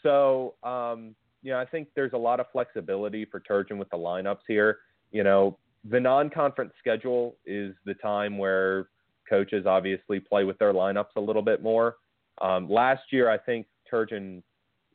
So, 0.02 0.54
um, 0.64 1.14
you 1.42 1.52
know, 1.52 1.58
I 1.58 1.64
think 1.64 1.88
there's 1.94 2.12
a 2.12 2.18
lot 2.18 2.40
of 2.40 2.46
flexibility 2.50 3.24
for 3.24 3.40
Turgeon 3.40 3.78
with 3.78 3.88
the 3.90 3.96
lineups 3.96 4.44
here. 4.48 4.78
You 5.12 5.22
know, 5.22 5.56
the 5.88 6.00
non 6.00 6.28
conference 6.28 6.72
schedule 6.80 7.36
is 7.46 7.74
the 7.84 7.94
time 7.94 8.36
where 8.36 8.88
coaches 9.28 9.66
obviously 9.66 10.20
play 10.20 10.44
with 10.44 10.58
their 10.58 10.72
lineups 10.72 11.16
a 11.16 11.20
little 11.20 11.42
bit 11.42 11.62
more. 11.62 11.96
Um, 12.40 12.68
last 12.70 13.02
year, 13.10 13.30
I 13.30 13.38
think 13.38 13.66
Turgeon, 13.92 14.42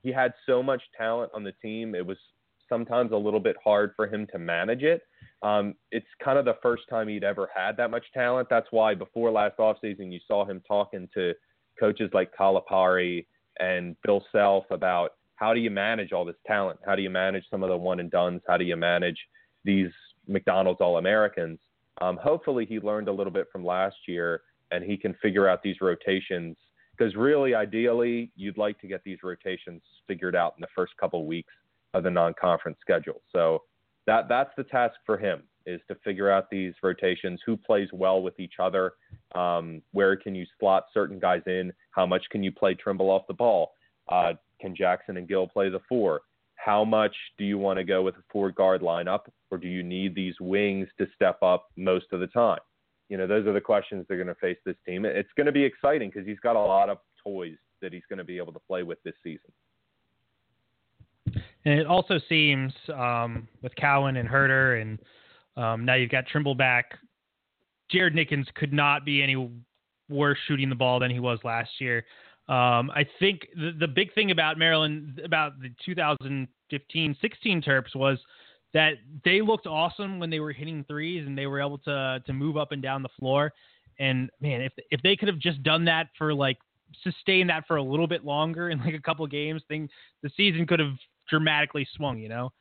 he 0.03 0.11
had 0.11 0.33
so 0.45 0.61
much 0.61 0.81
talent 0.97 1.31
on 1.33 1.43
the 1.43 1.53
team. 1.61 1.95
It 1.95 2.05
was 2.05 2.17
sometimes 2.69 3.11
a 3.11 3.17
little 3.17 3.39
bit 3.39 3.55
hard 3.63 3.93
for 3.95 4.07
him 4.07 4.27
to 4.31 4.39
manage 4.39 4.83
it. 4.83 5.01
Um, 5.43 5.75
it's 5.91 6.07
kind 6.23 6.37
of 6.37 6.45
the 6.45 6.57
first 6.61 6.83
time 6.89 7.07
he'd 7.07 7.23
ever 7.23 7.49
had 7.53 7.75
that 7.77 7.91
much 7.91 8.05
talent. 8.13 8.47
That's 8.49 8.67
why 8.71 8.95
before 8.95 9.31
last 9.31 9.57
offseason, 9.57 10.11
you 10.11 10.19
saw 10.27 10.45
him 10.45 10.61
talking 10.67 11.09
to 11.13 11.33
coaches 11.79 12.09
like 12.13 12.31
Calipari 12.37 13.25
and 13.59 13.95
Bill 14.03 14.23
Self 14.31 14.65
about 14.69 15.11
how 15.35 15.53
do 15.53 15.59
you 15.59 15.71
manage 15.71 16.11
all 16.13 16.23
this 16.23 16.35
talent? 16.45 16.79
How 16.85 16.95
do 16.95 17.01
you 17.01 17.09
manage 17.09 17.43
some 17.49 17.63
of 17.63 17.69
the 17.69 17.77
one 17.77 17.99
and 17.99 18.11
dones? 18.11 18.41
How 18.47 18.57
do 18.57 18.63
you 18.63 18.75
manage 18.75 19.17
these 19.65 19.89
McDonald's 20.27 20.79
All 20.79 20.97
Americans? 20.97 21.59
Um, 22.01 22.17
hopefully, 22.21 22.65
he 22.65 22.79
learned 22.79 23.07
a 23.07 23.11
little 23.11 23.33
bit 23.33 23.47
from 23.51 23.63
last 23.63 23.95
year 24.07 24.41
and 24.71 24.83
he 24.83 24.97
can 24.97 25.13
figure 25.21 25.47
out 25.47 25.61
these 25.63 25.81
rotations. 25.81 26.57
Because 26.97 27.15
really, 27.15 27.55
ideally, 27.55 28.31
you'd 28.35 28.57
like 28.57 28.79
to 28.81 28.87
get 28.87 29.03
these 29.03 29.19
rotations 29.23 29.81
figured 30.07 30.35
out 30.35 30.53
in 30.57 30.61
the 30.61 30.67
first 30.75 30.93
couple 30.99 31.25
weeks 31.25 31.53
of 31.93 32.03
the 32.03 32.11
non-conference 32.11 32.77
schedule. 32.81 33.21
So 33.31 33.63
that 34.07 34.27
that's 34.29 34.51
the 34.57 34.63
task 34.63 34.95
for 35.05 35.17
him 35.17 35.43
is 35.65 35.79
to 35.87 35.95
figure 36.03 36.31
out 36.31 36.49
these 36.49 36.73
rotations, 36.81 37.39
who 37.45 37.55
plays 37.55 37.87
well 37.93 38.21
with 38.21 38.39
each 38.39 38.55
other, 38.59 38.93
um, 39.35 39.81
where 39.91 40.15
can 40.15 40.33
you 40.33 40.45
slot 40.59 40.85
certain 40.93 41.19
guys 41.19 41.41
in, 41.45 41.71
how 41.91 42.05
much 42.05 42.23
can 42.31 42.43
you 42.43 42.51
play 42.51 42.73
Trimble 42.73 43.11
off 43.11 43.27
the 43.27 43.33
ball, 43.33 43.73
uh, 44.09 44.33
can 44.59 44.75
Jackson 44.75 45.17
and 45.17 45.27
Gill 45.27 45.47
play 45.47 45.69
the 45.69 45.79
four, 45.87 46.21
how 46.63 46.85
much 46.85 47.15
do 47.37 47.43
you 47.43 47.57
want 47.57 47.77
to 47.77 47.83
go 47.83 48.03
with 48.03 48.15
a 48.15 48.23
four 48.31 48.51
guard 48.51 48.81
lineup, 48.81 49.21
or 49.49 49.57
do 49.57 49.67
you 49.67 49.81
need 49.81 50.13
these 50.13 50.35
wings 50.39 50.87
to 50.99 51.07
step 51.15 51.41
up 51.41 51.67
most 51.75 52.05
of 52.11 52.19
the 52.19 52.27
time? 52.27 52.59
You 53.09 53.17
know, 53.17 53.27
those 53.27 53.47
are 53.47 53.53
the 53.53 53.61
questions 53.61 54.05
they're 54.07 54.17
going 54.17 54.27
to 54.27 54.35
face 54.35 54.57
this 54.65 54.75
team. 54.85 55.05
It's 55.05 55.29
going 55.35 55.47
to 55.47 55.51
be 55.51 55.63
exciting 55.63 56.09
because 56.09 56.27
he's 56.27 56.39
got 56.39 56.55
a 56.55 56.59
lot 56.59 56.89
of 56.89 56.99
toys 57.23 57.57
that 57.81 57.91
he's 57.91 58.03
going 58.07 58.19
to 58.19 58.23
be 58.23 58.37
able 58.37 58.53
to 58.53 58.59
play 58.59 58.83
with 58.83 59.01
this 59.03 59.15
season. 59.23 59.51
And 61.65 61.79
it 61.79 61.87
also 61.87 62.19
seems 62.29 62.73
um, 62.93 63.47
with 63.61 63.75
Cowan 63.75 64.17
and 64.17 64.29
Huerter, 64.29 64.81
and 64.81 64.99
um, 65.57 65.83
now 65.83 65.95
you've 65.95 66.11
got 66.11 66.27
Trimble 66.27 66.55
back. 66.55 66.97
Jared 67.89 68.13
Nickens 68.13 68.45
could 68.55 68.71
not 68.71 69.03
be 69.03 69.21
any 69.21 69.49
worse 70.09 70.37
shooting 70.47 70.69
the 70.69 70.75
ball 70.75 70.99
than 70.99 71.11
he 71.11 71.19
was 71.19 71.39
last 71.43 71.69
year. 71.79 72.05
Um, 72.51 72.91
I 72.91 73.05
think 73.17 73.47
the, 73.55 73.71
the 73.79 73.87
big 73.87 74.13
thing 74.13 74.31
about 74.31 74.57
Maryland, 74.57 75.21
about 75.23 75.61
the 75.61 75.69
2015 75.85 77.17
16 77.21 77.61
Terps, 77.61 77.95
was 77.95 78.17
that 78.73 78.95
they 79.23 79.39
looked 79.39 79.67
awesome 79.67 80.19
when 80.19 80.29
they 80.29 80.41
were 80.41 80.51
hitting 80.51 80.83
threes 80.83 81.25
and 81.25 81.37
they 81.37 81.47
were 81.47 81.61
able 81.61 81.77
to 81.77 82.21
to 82.25 82.33
move 82.33 82.57
up 82.57 82.73
and 82.73 82.81
down 82.81 83.03
the 83.03 83.09
floor. 83.17 83.53
And 83.99 84.29
man, 84.41 84.59
if 84.59 84.73
if 84.89 85.01
they 85.01 85.15
could 85.15 85.29
have 85.29 85.39
just 85.39 85.63
done 85.63 85.85
that 85.85 86.09
for 86.17 86.33
like 86.33 86.57
sustain 87.03 87.47
that 87.47 87.65
for 87.67 87.77
a 87.77 87.83
little 87.83 88.07
bit 88.07 88.25
longer 88.25 88.69
in 88.69 88.79
like 88.79 88.95
a 88.95 89.01
couple 89.01 89.25
games, 89.27 89.61
thing 89.69 89.87
the 90.21 90.29
season 90.35 90.67
could 90.67 90.81
have 90.81 90.97
dramatically 91.29 91.87
swung, 91.95 92.17
you 92.17 92.27
know. 92.27 92.51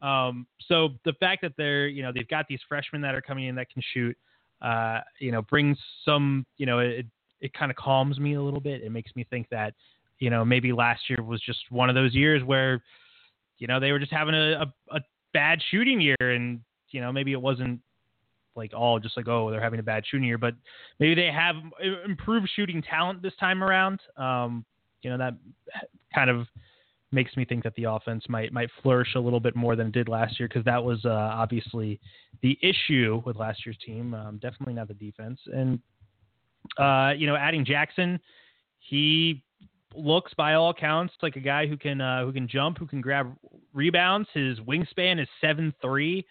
Um, 0.00 0.46
so 0.68 0.90
the 1.04 1.14
fact 1.14 1.42
that 1.42 1.54
they're, 1.58 1.88
you 1.88 2.04
know, 2.04 2.12
they've 2.14 2.28
got 2.28 2.46
these 2.48 2.60
freshmen 2.68 3.02
that 3.02 3.16
are 3.16 3.20
coming 3.20 3.46
in 3.46 3.56
that 3.56 3.68
can 3.68 3.82
shoot, 3.92 4.16
uh, 4.62 5.00
you 5.18 5.32
know, 5.32 5.42
brings 5.42 5.76
some, 6.04 6.46
you 6.56 6.66
know, 6.66 6.78
it 6.78 7.06
it 7.40 7.52
kind 7.54 7.70
of 7.70 7.76
calms 7.76 8.18
me 8.18 8.34
a 8.34 8.42
little 8.42 8.60
bit. 8.60 8.82
It 8.82 8.90
makes 8.90 9.14
me 9.16 9.24
think 9.28 9.48
that, 9.50 9.74
you 10.18 10.30
know, 10.30 10.44
maybe 10.44 10.72
last 10.72 11.02
year 11.08 11.22
was 11.22 11.40
just 11.40 11.60
one 11.70 11.88
of 11.88 11.94
those 11.94 12.14
years 12.14 12.42
where, 12.44 12.82
you 13.58 13.66
know, 13.66 13.80
they 13.80 13.92
were 13.92 13.98
just 13.98 14.12
having 14.12 14.34
a, 14.34 14.62
a, 14.62 14.96
a 14.96 15.00
bad 15.32 15.60
shooting 15.70 16.00
year, 16.00 16.16
and 16.20 16.60
you 16.90 17.00
know, 17.00 17.12
maybe 17.12 17.32
it 17.32 17.40
wasn't 17.40 17.80
like 18.56 18.72
all 18.74 18.98
just 18.98 19.16
like 19.16 19.28
oh 19.28 19.50
they're 19.50 19.60
having 19.60 19.80
a 19.80 19.82
bad 19.82 20.04
shooting 20.06 20.26
year, 20.26 20.38
but 20.38 20.54
maybe 20.98 21.14
they 21.14 21.30
have 21.30 21.56
improved 22.04 22.50
shooting 22.54 22.82
talent 22.82 23.22
this 23.22 23.34
time 23.38 23.62
around. 23.62 24.00
Um, 24.16 24.64
you 25.02 25.10
know, 25.10 25.18
that 25.18 25.34
kind 26.14 26.30
of 26.30 26.46
makes 27.12 27.36
me 27.36 27.44
think 27.44 27.64
that 27.64 27.74
the 27.74 27.84
offense 27.84 28.24
might 28.28 28.52
might 28.52 28.70
flourish 28.82 29.14
a 29.14 29.20
little 29.20 29.40
bit 29.40 29.56
more 29.56 29.76
than 29.76 29.88
it 29.88 29.92
did 29.92 30.08
last 30.08 30.38
year 30.38 30.48
because 30.48 30.64
that 30.64 30.82
was 30.82 31.04
uh, 31.04 31.08
obviously 31.08 32.00
the 32.42 32.58
issue 32.62 33.22
with 33.24 33.36
last 33.36 33.64
year's 33.64 33.78
team. 33.84 34.14
Um, 34.14 34.38
definitely 34.38 34.74
not 34.74 34.88
the 34.88 34.94
defense. 34.94 35.40
And 35.46 35.80
uh, 36.78 37.12
you 37.16 37.26
know, 37.26 37.36
adding 37.36 37.64
Jackson, 37.64 38.20
he 38.78 39.42
looks 39.94 40.32
by 40.34 40.54
all 40.54 40.70
accounts 40.70 41.14
like 41.22 41.36
a 41.36 41.40
guy 41.40 41.66
who 41.66 41.76
can 41.76 42.00
uh, 42.00 42.24
who 42.24 42.32
can 42.32 42.48
jump, 42.48 42.78
who 42.78 42.86
can 42.86 43.00
grab 43.00 43.34
rebounds. 43.72 44.28
His 44.32 44.58
wingspan 44.60 45.20
is 45.20 45.28
seven 45.40 45.74
three. 45.82 46.26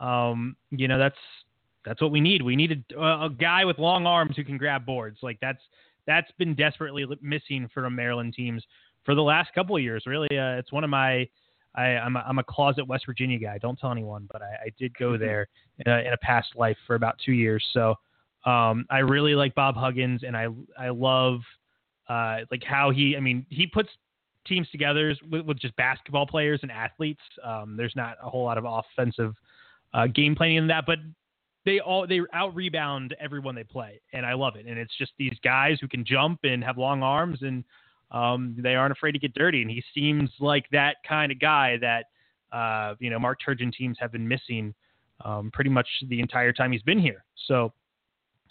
Um, 0.00 0.56
you 0.70 0.88
know, 0.88 0.98
that's 0.98 1.16
that's 1.84 2.00
what 2.00 2.10
we 2.10 2.20
need. 2.20 2.42
We 2.42 2.56
need 2.56 2.84
a, 2.96 3.02
a 3.24 3.30
guy 3.30 3.64
with 3.64 3.78
long 3.78 4.06
arms 4.06 4.36
who 4.36 4.44
can 4.44 4.58
grab 4.58 4.84
boards. 4.84 5.18
Like 5.22 5.38
that's 5.40 5.62
that's 6.06 6.30
been 6.38 6.54
desperately 6.54 7.06
missing 7.22 7.68
from 7.72 7.94
Maryland 7.94 8.34
teams 8.34 8.62
for 9.04 9.14
the 9.14 9.22
last 9.22 9.54
couple 9.54 9.76
of 9.76 9.82
years. 9.82 10.04
Really, 10.06 10.38
uh, 10.38 10.56
it's 10.58 10.72
one 10.72 10.84
of 10.84 10.90
my 10.90 11.28
I, 11.74 11.84
I'm 11.96 12.16
a, 12.16 12.24
I'm 12.26 12.38
a 12.38 12.44
closet 12.44 12.86
West 12.86 13.06
Virginia 13.06 13.38
guy. 13.38 13.58
Don't 13.58 13.78
tell 13.78 13.90
anyone, 13.90 14.28
but 14.30 14.42
I, 14.42 14.66
I 14.66 14.68
did 14.78 14.96
go 14.98 15.16
there 15.18 15.48
in 15.84 15.92
a, 15.92 15.98
in 16.00 16.12
a 16.12 16.18
past 16.18 16.48
life 16.56 16.76
for 16.86 16.94
about 16.94 17.16
two 17.24 17.32
years. 17.32 17.64
So 17.72 17.94
um, 18.44 18.86
I 18.90 18.98
really 18.98 19.34
like 19.34 19.54
Bob 19.54 19.74
Huggins, 19.76 20.22
and 20.22 20.36
I 20.36 20.48
I 20.78 20.90
love 20.90 21.40
uh, 22.08 22.38
like 22.50 22.62
how 22.64 22.90
he. 22.90 23.16
I 23.16 23.20
mean, 23.20 23.46
he 23.48 23.66
puts 23.66 23.88
teams 24.46 24.68
together 24.70 25.14
with, 25.30 25.46
with 25.46 25.58
just 25.58 25.74
basketball 25.76 26.26
players 26.26 26.60
and 26.62 26.70
athletes. 26.70 27.22
Um, 27.42 27.76
there's 27.76 27.94
not 27.96 28.16
a 28.22 28.28
whole 28.28 28.44
lot 28.44 28.58
of 28.58 28.64
offensive 28.66 29.34
uh, 29.94 30.06
game 30.08 30.34
planning 30.34 30.56
in 30.56 30.66
that, 30.66 30.84
but 30.86 30.98
they 31.64 31.80
all 31.80 32.06
they 32.06 32.20
out 32.32 32.54
rebound 32.54 33.16
everyone 33.20 33.54
they 33.54 33.64
play, 33.64 34.00
and 34.12 34.26
I 34.26 34.34
love 34.34 34.56
it. 34.56 34.66
And 34.66 34.78
it's 34.78 34.96
just 34.98 35.12
these 35.18 35.36
guys 35.42 35.78
who 35.80 35.88
can 35.88 36.04
jump 36.04 36.40
and 36.44 36.62
have 36.62 36.76
long 36.76 37.02
arms, 37.02 37.38
and 37.42 37.64
um, 38.10 38.54
they 38.58 38.74
aren't 38.74 38.92
afraid 38.92 39.12
to 39.12 39.18
get 39.18 39.34
dirty. 39.34 39.62
And 39.62 39.70
he 39.70 39.82
seems 39.94 40.30
like 40.40 40.66
that 40.72 40.96
kind 41.08 41.32
of 41.32 41.40
guy 41.40 41.78
that 41.78 42.06
uh, 42.54 42.94
you 42.98 43.08
know 43.08 43.18
Mark 43.18 43.38
Turgeon 43.46 43.72
teams 43.72 43.96
have 44.00 44.12
been 44.12 44.28
missing 44.28 44.74
um, 45.24 45.50
pretty 45.52 45.70
much 45.70 45.88
the 46.08 46.20
entire 46.20 46.52
time 46.52 46.72
he's 46.72 46.82
been 46.82 46.98
here. 46.98 47.24
So 47.46 47.72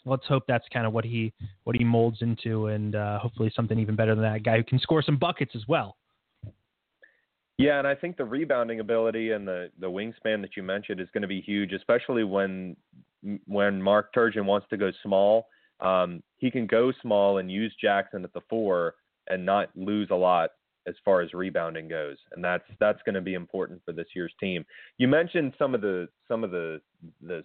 let's 0.06 0.26
hope 0.28 0.44
that's 0.48 0.66
kind 0.72 0.86
of 0.86 0.94
what 0.94 1.06
he 1.06 1.34
what 1.64 1.76
he 1.76 1.84
molds 1.84 2.22
into, 2.22 2.68
and 2.68 2.96
uh, 2.96 3.20
hopefully 3.20 3.52
something 3.56 3.80
even 3.80 3.96
better 3.96 4.16
than 4.16 4.24
that. 4.24 4.44
Guy 4.44 4.58
who 4.58 4.64
can 4.64 4.80
score 4.80 5.02
some 5.02 5.18
buckets 5.18 5.56
as 5.56 5.64
well. 5.68 5.98
Yeah, 7.58 7.78
and 7.78 7.88
I 7.88 7.94
think 7.96 8.18
the 8.18 8.26
rebounding 8.26 8.80
ability 8.80 9.32
and 9.32 9.48
the 9.48 9.70
the 9.80 9.90
wingspan 9.90 10.42
that 10.42 10.58
you 10.58 10.64
mentioned 10.64 11.00
is 11.00 11.08
going 11.14 11.22
to 11.22 11.28
be 11.28 11.42
huge, 11.42 11.72
especially 11.74 12.24
when 12.24 12.76
when 13.46 13.82
Mark 13.82 14.14
Turgeon 14.14 14.46
wants 14.46 14.68
to 14.70 14.78
go 14.78 14.92
small. 15.04 15.48
Um, 15.80 16.24
he 16.38 16.50
can 16.50 16.66
go 16.66 16.92
small 17.02 17.40
and 17.40 17.52
use 17.52 17.76
Jackson 17.80 18.24
at 18.24 18.34
the 18.34 18.42
four 18.50 18.96
and 19.30 19.46
not 19.46 19.70
lose 19.76 20.10
a 20.12 20.16
lot 20.16 20.52
as 20.88 20.96
far 21.06 21.22
as 21.22 21.34
rebounding 21.34 21.88
goes, 21.88 22.18
and 22.34 22.44
that's 22.44 22.64
that's 22.80 23.02
going 23.04 23.16
to 23.16 23.22
be 23.22 23.36
important 23.36 23.82
for 23.86 23.94
this 23.94 24.08
year's 24.16 24.34
team. 24.40 24.66
You 24.98 25.08
mentioned 25.08 25.54
some 25.58 25.76
of 25.76 25.82
the 25.82 26.10
some 26.28 26.44
of 26.44 26.52
the 26.52 26.82
the 27.22 27.44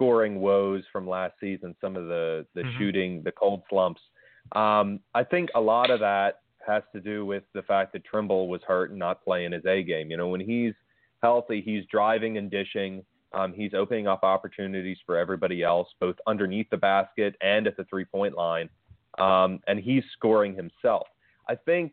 scoring 0.00 0.40
woes 0.40 0.82
from 0.90 1.06
last 1.06 1.34
season, 1.38 1.76
some 1.80 1.94
of 1.94 2.06
the 2.06 2.46
the 2.54 2.62
Mhm. 2.62 2.78
shooting, 2.78 3.22
the 3.22 3.32
cold 3.32 3.62
slumps. 3.68 4.00
Um, 4.52 5.00
I 5.14 5.22
think 5.22 5.50
a 5.54 5.60
lot 5.60 5.90
of 5.90 6.00
that 6.00 6.40
has 6.66 6.82
to 6.94 7.00
do 7.00 7.26
with 7.26 7.44
the 7.52 7.62
fact 7.62 7.92
that 7.92 8.04
Trimble 8.04 8.48
was 8.48 8.62
hurt 8.62 8.90
and 8.90 8.98
not 8.98 9.22
playing 9.22 9.52
his 9.52 9.64
A 9.66 9.82
game. 9.82 10.10
You 10.10 10.16
know, 10.16 10.28
when 10.28 10.40
he's 10.40 10.74
healthy, 11.22 11.60
he's 11.60 11.84
driving 11.86 12.38
and 12.38 12.50
dishing. 12.50 13.04
Um, 13.32 13.52
he's 13.52 13.74
opening 13.74 14.08
up 14.08 14.24
opportunities 14.24 14.98
for 15.04 15.16
everybody 15.16 15.62
else, 15.62 15.92
both 16.00 16.16
underneath 16.26 16.68
the 16.70 16.78
basket 16.78 17.36
and 17.42 17.66
at 17.66 17.76
the 17.76 17.84
three 17.84 18.06
point 18.06 18.34
line. 18.34 18.70
Um, 19.18 19.60
and 19.66 19.78
he's 19.78 20.04
scoring 20.12 20.54
himself. 20.54 21.06
I 21.48 21.56
think 21.56 21.92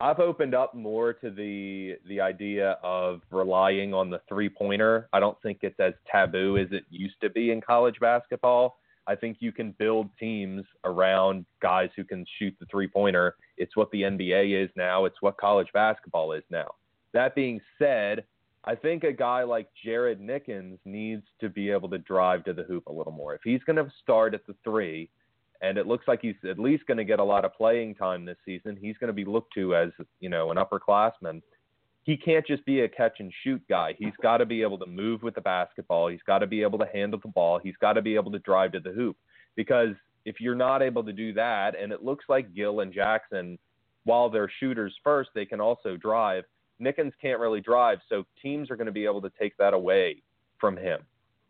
I've 0.00 0.18
opened 0.18 0.54
up 0.54 0.74
more 0.74 1.12
to 1.14 1.30
the 1.30 1.96
the 2.08 2.20
idea 2.20 2.78
of 2.82 3.20
relying 3.30 3.94
on 3.94 4.10
the 4.10 4.20
three 4.28 4.48
pointer. 4.48 5.08
I 5.12 5.20
don't 5.20 5.40
think 5.42 5.58
it's 5.62 5.78
as 5.78 5.94
taboo 6.10 6.58
as 6.58 6.68
it 6.72 6.84
used 6.90 7.20
to 7.22 7.30
be 7.30 7.52
in 7.52 7.60
college 7.60 8.00
basketball. 8.00 8.78
I 9.06 9.14
think 9.14 9.36
you 9.40 9.52
can 9.52 9.72
build 9.78 10.08
teams 10.18 10.64
around 10.84 11.44
guys 11.60 11.90
who 11.94 12.04
can 12.04 12.24
shoot 12.38 12.54
the 12.58 12.66
three 12.66 12.88
pointer. 12.88 13.36
It's 13.56 13.76
what 13.76 13.90
the 13.90 14.02
NBA 14.02 14.64
is 14.64 14.70
now. 14.76 15.04
It's 15.04 15.20
what 15.20 15.36
college 15.36 15.68
basketball 15.74 16.32
is 16.32 16.44
now. 16.50 16.74
That 17.12 17.34
being 17.34 17.60
said, 17.78 18.24
I 18.64 18.74
think 18.74 19.04
a 19.04 19.12
guy 19.12 19.42
like 19.42 19.68
Jared 19.84 20.20
Nickens 20.20 20.78
needs 20.86 21.22
to 21.40 21.50
be 21.50 21.70
able 21.70 21.90
to 21.90 21.98
drive 21.98 22.44
to 22.44 22.54
the 22.54 22.62
hoop 22.62 22.86
a 22.86 22.92
little 22.92 23.12
more. 23.12 23.34
If 23.34 23.42
he's 23.44 23.62
going 23.64 23.76
to 23.76 23.92
start 24.02 24.32
at 24.32 24.46
the 24.46 24.56
three, 24.64 25.10
and 25.64 25.78
it 25.78 25.86
looks 25.86 26.06
like 26.06 26.20
he's 26.22 26.34
at 26.48 26.58
least 26.58 26.86
going 26.86 26.98
to 26.98 27.04
get 27.04 27.18
a 27.18 27.24
lot 27.24 27.44
of 27.44 27.54
playing 27.54 27.94
time 27.94 28.24
this 28.24 28.36
season, 28.44 28.76
he's 28.80 28.96
going 28.98 29.08
to 29.08 29.14
be 29.14 29.24
looked 29.24 29.54
to 29.54 29.74
as 29.74 29.90
you 30.20 30.28
know 30.28 30.50
an 30.50 30.58
upperclassman 30.58 31.40
he 32.04 32.18
can't 32.18 32.46
just 32.46 32.64
be 32.66 32.80
a 32.80 32.88
catch 32.88 33.18
and 33.18 33.32
shoot 33.42 33.62
guy. 33.68 33.94
He's 33.98 34.12
got 34.22 34.36
to 34.36 34.46
be 34.46 34.60
able 34.60 34.78
to 34.78 34.86
move 34.86 35.22
with 35.22 35.34
the 35.34 35.40
basketball. 35.40 36.08
He's 36.08 36.22
got 36.26 36.40
to 36.40 36.46
be 36.46 36.62
able 36.62 36.78
to 36.78 36.88
handle 36.92 37.18
the 37.20 37.30
ball. 37.30 37.58
He's 37.62 37.76
got 37.80 37.94
to 37.94 38.02
be 38.02 38.14
able 38.14 38.30
to 38.32 38.38
drive 38.40 38.72
to 38.72 38.80
the 38.80 38.92
hoop. 38.92 39.16
Because 39.56 39.94
if 40.26 40.38
you're 40.38 40.54
not 40.54 40.82
able 40.82 41.02
to 41.02 41.12
do 41.12 41.32
that, 41.32 41.74
and 41.78 41.92
it 41.92 42.04
looks 42.04 42.26
like 42.28 42.54
Gill 42.54 42.80
and 42.80 42.92
Jackson, 42.92 43.58
while 44.04 44.28
they're 44.28 44.52
shooters 44.60 44.94
first, 45.02 45.30
they 45.34 45.46
can 45.46 45.62
also 45.62 45.96
drive. 45.96 46.44
Nickens 46.80 47.12
can't 47.22 47.40
really 47.40 47.62
drive, 47.62 48.00
so 48.08 48.24
teams 48.42 48.70
are 48.70 48.76
going 48.76 48.86
to 48.86 48.92
be 48.92 49.06
able 49.06 49.22
to 49.22 49.32
take 49.40 49.56
that 49.56 49.72
away 49.72 50.22
from 50.60 50.76
him. 50.76 51.00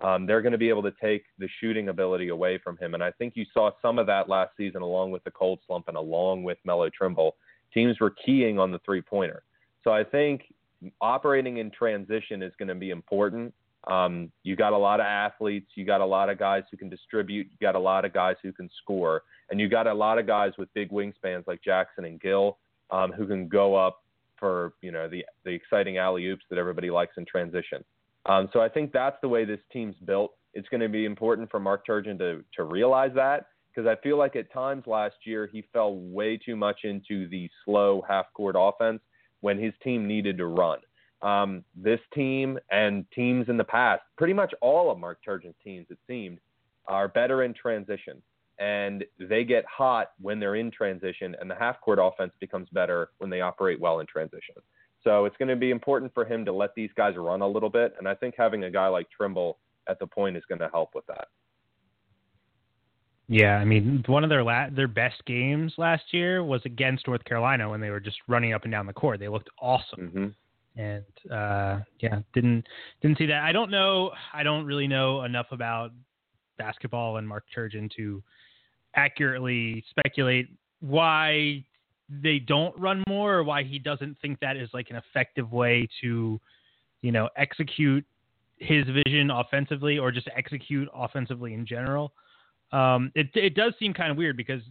Um, 0.04 0.26
they're 0.26 0.42
going 0.42 0.52
to 0.52 0.58
be 0.58 0.68
able 0.68 0.82
to 0.82 0.92
take 1.02 1.24
the 1.38 1.48
shooting 1.60 1.88
ability 1.88 2.28
away 2.28 2.58
from 2.62 2.76
him. 2.76 2.92
And 2.92 3.02
I 3.02 3.10
think 3.12 3.32
you 3.36 3.46
saw 3.54 3.70
some 3.80 3.98
of 3.98 4.06
that 4.06 4.28
last 4.28 4.50
season 4.54 4.82
along 4.82 5.12
with 5.12 5.24
the 5.24 5.30
cold 5.30 5.60
slump 5.66 5.88
and 5.88 5.96
along 5.96 6.42
with 6.42 6.58
Melo 6.66 6.90
Trimble. 6.90 7.36
Teams 7.72 7.98
were 7.98 8.10
keying 8.10 8.58
on 8.58 8.70
the 8.70 8.78
three 8.84 9.00
pointer. 9.00 9.44
So 9.82 9.92
I 9.92 10.04
think 10.04 10.42
operating 11.00 11.56
in 11.56 11.70
transition 11.70 12.42
is 12.42 12.52
going 12.58 12.68
to 12.68 12.74
be 12.74 12.90
important. 12.90 13.54
Um, 13.86 14.30
you 14.42 14.56
got 14.56 14.74
a 14.74 14.78
lot 14.78 15.00
of 15.00 15.06
athletes, 15.06 15.70
you 15.74 15.86
got 15.86 16.02
a 16.02 16.06
lot 16.06 16.28
of 16.28 16.38
guys 16.38 16.64
who 16.70 16.76
can 16.76 16.90
distribute, 16.90 17.46
you 17.50 17.56
got 17.66 17.74
a 17.74 17.78
lot 17.78 18.04
of 18.04 18.12
guys 18.12 18.36
who 18.42 18.52
can 18.52 18.68
score, 18.82 19.22
and 19.50 19.58
you 19.58 19.68
got 19.68 19.86
a 19.86 19.94
lot 19.94 20.18
of 20.18 20.26
guys 20.26 20.52
with 20.58 20.72
big 20.74 20.90
wingspans 20.90 21.46
like 21.46 21.62
Jackson 21.62 22.04
and 22.04 22.20
Gill 22.20 22.58
um, 22.90 23.10
who 23.10 23.26
can 23.26 23.48
go 23.48 23.74
up 23.74 24.02
for 24.38 24.74
you 24.82 24.90
know 24.90 25.08
the 25.08 25.24
the 25.44 25.50
exciting 25.50 25.96
alley 25.98 26.26
oops 26.26 26.44
that 26.50 26.58
everybody 26.58 26.90
likes 26.90 27.14
in 27.16 27.24
transition. 27.24 27.84
Um, 28.26 28.48
so 28.52 28.60
I 28.60 28.68
think 28.68 28.92
that's 28.92 29.16
the 29.22 29.28
way 29.28 29.44
this 29.44 29.60
team's 29.72 29.96
built. 30.04 30.32
It's 30.54 30.68
going 30.68 30.80
to 30.80 30.88
be 30.88 31.04
important 31.04 31.50
for 31.50 31.60
Mark 31.60 31.86
Turgeon 31.86 32.18
to 32.18 32.44
to 32.56 32.64
realize 32.64 33.10
that 33.14 33.46
because 33.74 33.88
I 33.88 34.00
feel 34.02 34.16
like 34.16 34.36
at 34.36 34.52
times 34.52 34.84
last 34.86 35.16
year 35.24 35.48
he 35.50 35.64
fell 35.72 35.96
way 35.96 36.36
too 36.36 36.56
much 36.56 36.80
into 36.84 37.28
the 37.28 37.48
slow 37.64 38.04
half 38.08 38.26
court 38.34 38.54
offense 38.58 39.00
when 39.40 39.58
his 39.58 39.72
team 39.82 40.06
needed 40.06 40.38
to 40.38 40.46
run. 40.46 40.78
Um, 41.22 41.64
this 41.74 42.00
team 42.14 42.58
and 42.70 43.04
teams 43.14 43.48
in 43.48 43.56
the 43.56 43.64
past, 43.64 44.02
pretty 44.16 44.34
much 44.34 44.52
all 44.60 44.90
of 44.90 44.98
Mark 44.98 45.18
Turgeon's 45.26 45.56
teams, 45.62 45.86
it 45.90 45.98
seemed, 46.06 46.38
are 46.86 47.08
better 47.08 47.42
in 47.42 47.54
transition. 47.54 48.22
And 48.58 49.04
they 49.18 49.42
get 49.42 49.64
hot 49.64 50.12
when 50.20 50.38
they're 50.38 50.54
in 50.54 50.70
transition, 50.70 51.34
and 51.40 51.50
the 51.50 51.56
half 51.56 51.80
court 51.80 51.98
offense 52.00 52.32
becomes 52.40 52.68
better 52.72 53.08
when 53.18 53.30
they 53.30 53.40
operate 53.40 53.80
well 53.80 54.00
in 54.00 54.06
transition. 54.06 54.54
So 55.04 55.26
it's 55.26 55.36
going 55.36 55.50
to 55.50 55.56
be 55.56 55.70
important 55.70 56.12
for 56.14 56.24
him 56.24 56.44
to 56.46 56.52
let 56.52 56.74
these 56.74 56.90
guys 56.96 57.14
run 57.16 57.42
a 57.42 57.46
little 57.46 57.70
bit. 57.70 57.94
And 57.98 58.08
I 58.08 58.14
think 58.14 58.34
having 58.36 58.64
a 58.64 58.70
guy 58.70 58.88
like 58.88 59.06
Trimble 59.10 59.58
at 59.86 59.98
the 59.98 60.06
point 60.06 60.36
is 60.36 60.42
going 60.48 60.60
to 60.60 60.70
help 60.72 60.94
with 60.94 61.06
that. 61.06 61.28
Yeah, 63.26 63.56
I 63.56 63.64
mean, 63.64 64.02
one 64.06 64.22
of 64.22 64.30
their 64.30 64.42
la- 64.42 64.68
their 64.68 64.88
best 64.88 65.24
games 65.26 65.72
last 65.78 66.02
year 66.12 66.44
was 66.44 66.60
against 66.66 67.06
North 67.06 67.24
Carolina 67.24 67.70
when 67.70 67.80
they 67.80 67.88
were 67.90 68.00
just 68.00 68.18
running 68.28 68.52
up 68.52 68.64
and 68.64 68.72
down 68.72 68.86
the 68.86 68.92
court. 68.92 69.18
They 69.18 69.28
looked 69.28 69.48
awesome, 69.60 70.34
Mm-hmm. 70.76 70.80
and 70.80 71.32
uh, 71.32 71.80
yeah, 72.00 72.18
didn't 72.34 72.66
didn't 73.00 73.16
see 73.16 73.26
that. 73.26 73.42
I 73.42 73.50
don't 73.52 73.70
know. 73.70 74.10
I 74.34 74.42
don't 74.42 74.66
really 74.66 74.86
know 74.86 75.22
enough 75.22 75.46
about 75.52 75.92
basketball 76.58 77.16
and 77.16 77.26
Mark 77.26 77.44
Turgeon 77.56 77.90
to 77.96 78.22
accurately 78.94 79.82
speculate 79.88 80.48
why 80.80 81.64
they 82.08 82.38
don't 82.38 82.78
run 82.78 83.02
more 83.08 83.34
or 83.34 83.44
why 83.44 83.62
he 83.62 83.78
doesn't 83.78 84.16
think 84.20 84.38
that 84.40 84.56
is 84.56 84.68
like 84.72 84.90
an 84.90 84.96
effective 84.96 85.52
way 85.52 85.88
to, 86.00 86.40
you 87.02 87.12
know, 87.12 87.28
execute 87.36 88.04
his 88.58 88.84
vision 89.06 89.30
offensively 89.30 89.98
or 89.98 90.12
just 90.12 90.28
execute 90.36 90.88
offensively 90.94 91.54
in 91.54 91.66
general. 91.66 92.12
Um, 92.72 93.12
it 93.14 93.28
it 93.34 93.54
does 93.54 93.74
seem 93.78 93.94
kind 93.94 94.10
of 94.10 94.16
weird 94.16 94.36
because 94.36 94.62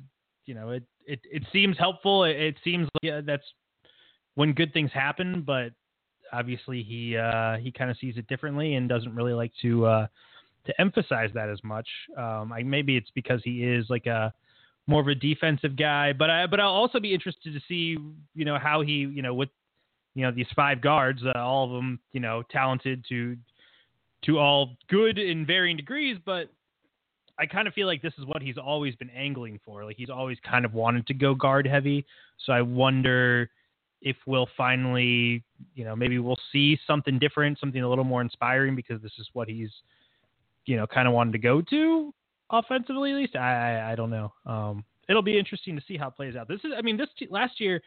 you 0.46 0.54
know 0.54 0.72
it 0.72 0.84
it, 1.06 1.20
it 1.24 1.44
seems 1.52 1.78
helpful. 1.78 2.24
It, 2.24 2.36
it 2.36 2.56
seems 2.64 2.88
like 2.96 3.04
yeah, 3.04 3.22
that's 3.26 3.44
when 4.36 4.54
good 4.54 4.74
things 4.74 4.92
happen, 4.94 5.44
but 5.46 5.72
obviously 6.32 6.84
he 6.84 7.18
uh, 7.18 7.58
he 7.58 7.72
kind 7.72 7.92
of 7.92 7.98
sees 7.98 8.18
it 8.18 8.28
differently 8.28 8.76
and 8.76 8.90
doesn't 8.90 9.16
really 9.16 9.34
like 9.34 9.52
to 9.62 9.86
uh, 9.86 10.08
to 10.66 10.82
emphasize 10.82 11.30
that 11.34 11.50
as 11.50 11.64
much. 11.64 11.88
Um, 12.18 12.52
I, 12.52 12.64
maybe 12.64 12.98
it's 12.98 13.12
because 13.14 13.42
he 13.44 13.64
is 13.64 13.86
like 13.90 14.06
a 14.06 14.34
more 14.88 15.02
of 15.02 15.08
a 15.08 15.16
defensive 15.16 15.76
guy, 15.78 16.14
but 16.14 16.30
I 16.30 16.48
but 16.48 16.60
I'll 16.60 16.70
also 16.70 17.00
be 17.00 17.14
interested 17.14 17.54
to 17.54 17.60
see 17.68 17.98
you 18.36 18.46
know 18.46 18.58
how 18.60 18.82
he 18.82 18.94
you 18.94 19.22
know 19.22 19.34
with 19.34 19.50
you 20.16 20.24
know 20.24 20.32
these 20.32 20.48
five 20.56 20.82
guards, 20.82 21.22
uh, 21.24 21.38
all 21.38 21.66
of 21.66 21.72
them 21.72 22.00
you 22.12 22.20
know 22.20 22.44
talented 22.52 23.06
to 23.10 23.38
to 24.26 24.40
all 24.40 24.78
good 24.90 25.18
in 25.18 25.46
varying 25.46 25.78
degrees, 25.78 26.18
but 26.26 26.50
I 27.40 27.46
kind 27.46 27.68
of 27.68 27.74
feel 27.74 27.88
like 27.88 28.02
this 28.02 28.14
is 28.18 28.26
what 28.26 28.42
he's 28.42 28.58
always 28.58 28.96
been 28.96 29.10
angling 29.10 29.60
for. 29.66 29.84
Like 29.84 29.98
he's 29.98 30.10
always 30.10 30.38
kind 30.50 30.66
of 30.66 30.74
wanted 30.74 31.08
to 31.08 31.14
go 31.14 31.34
guard 31.34 31.68
heavy. 31.68 32.06
So 32.46 32.54
I 32.54 32.62
wonder 32.62 33.50
if 34.02 34.16
we'll 34.26 34.48
finally, 34.56 35.44
you 35.76 35.84
know, 35.84 35.96
maybe 35.96 36.20
we'll 36.20 36.40
see 36.52 36.78
something 36.86 37.20
different, 37.20 37.60
something 37.60 37.82
a 37.82 37.90
little 37.90 38.04
more 38.04 38.22
inspiring 38.22 38.76
because 38.76 39.02
this 39.02 39.14
is 39.18 39.28
what 39.34 39.48
he's, 39.48 39.72
you 40.66 40.76
know, 40.78 40.86
kind 40.86 41.08
of 41.08 41.14
wanted 41.14 41.32
to 41.32 41.40
go 41.40 41.62
to 41.62 42.14
offensively 42.54 43.12
at 43.12 43.18
least. 43.18 43.36
I 43.36 43.80
I, 43.80 43.92
I 43.92 43.96
don't 43.96 44.10
know. 44.10 44.34
Um, 44.46 44.86
it'll 45.10 45.22
be 45.22 45.38
interesting 45.38 45.76
to 45.76 45.82
see 45.86 45.98
how 45.98 46.08
it 46.08 46.16
plays 46.16 46.38
out. 46.38 46.48
This 46.48 46.62
is, 46.64 46.72
I 46.78 46.82
mean, 46.82 46.96
this 46.96 47.10
t- 47.20 47.28
last 47.30 47.60
year, 47.60 47.82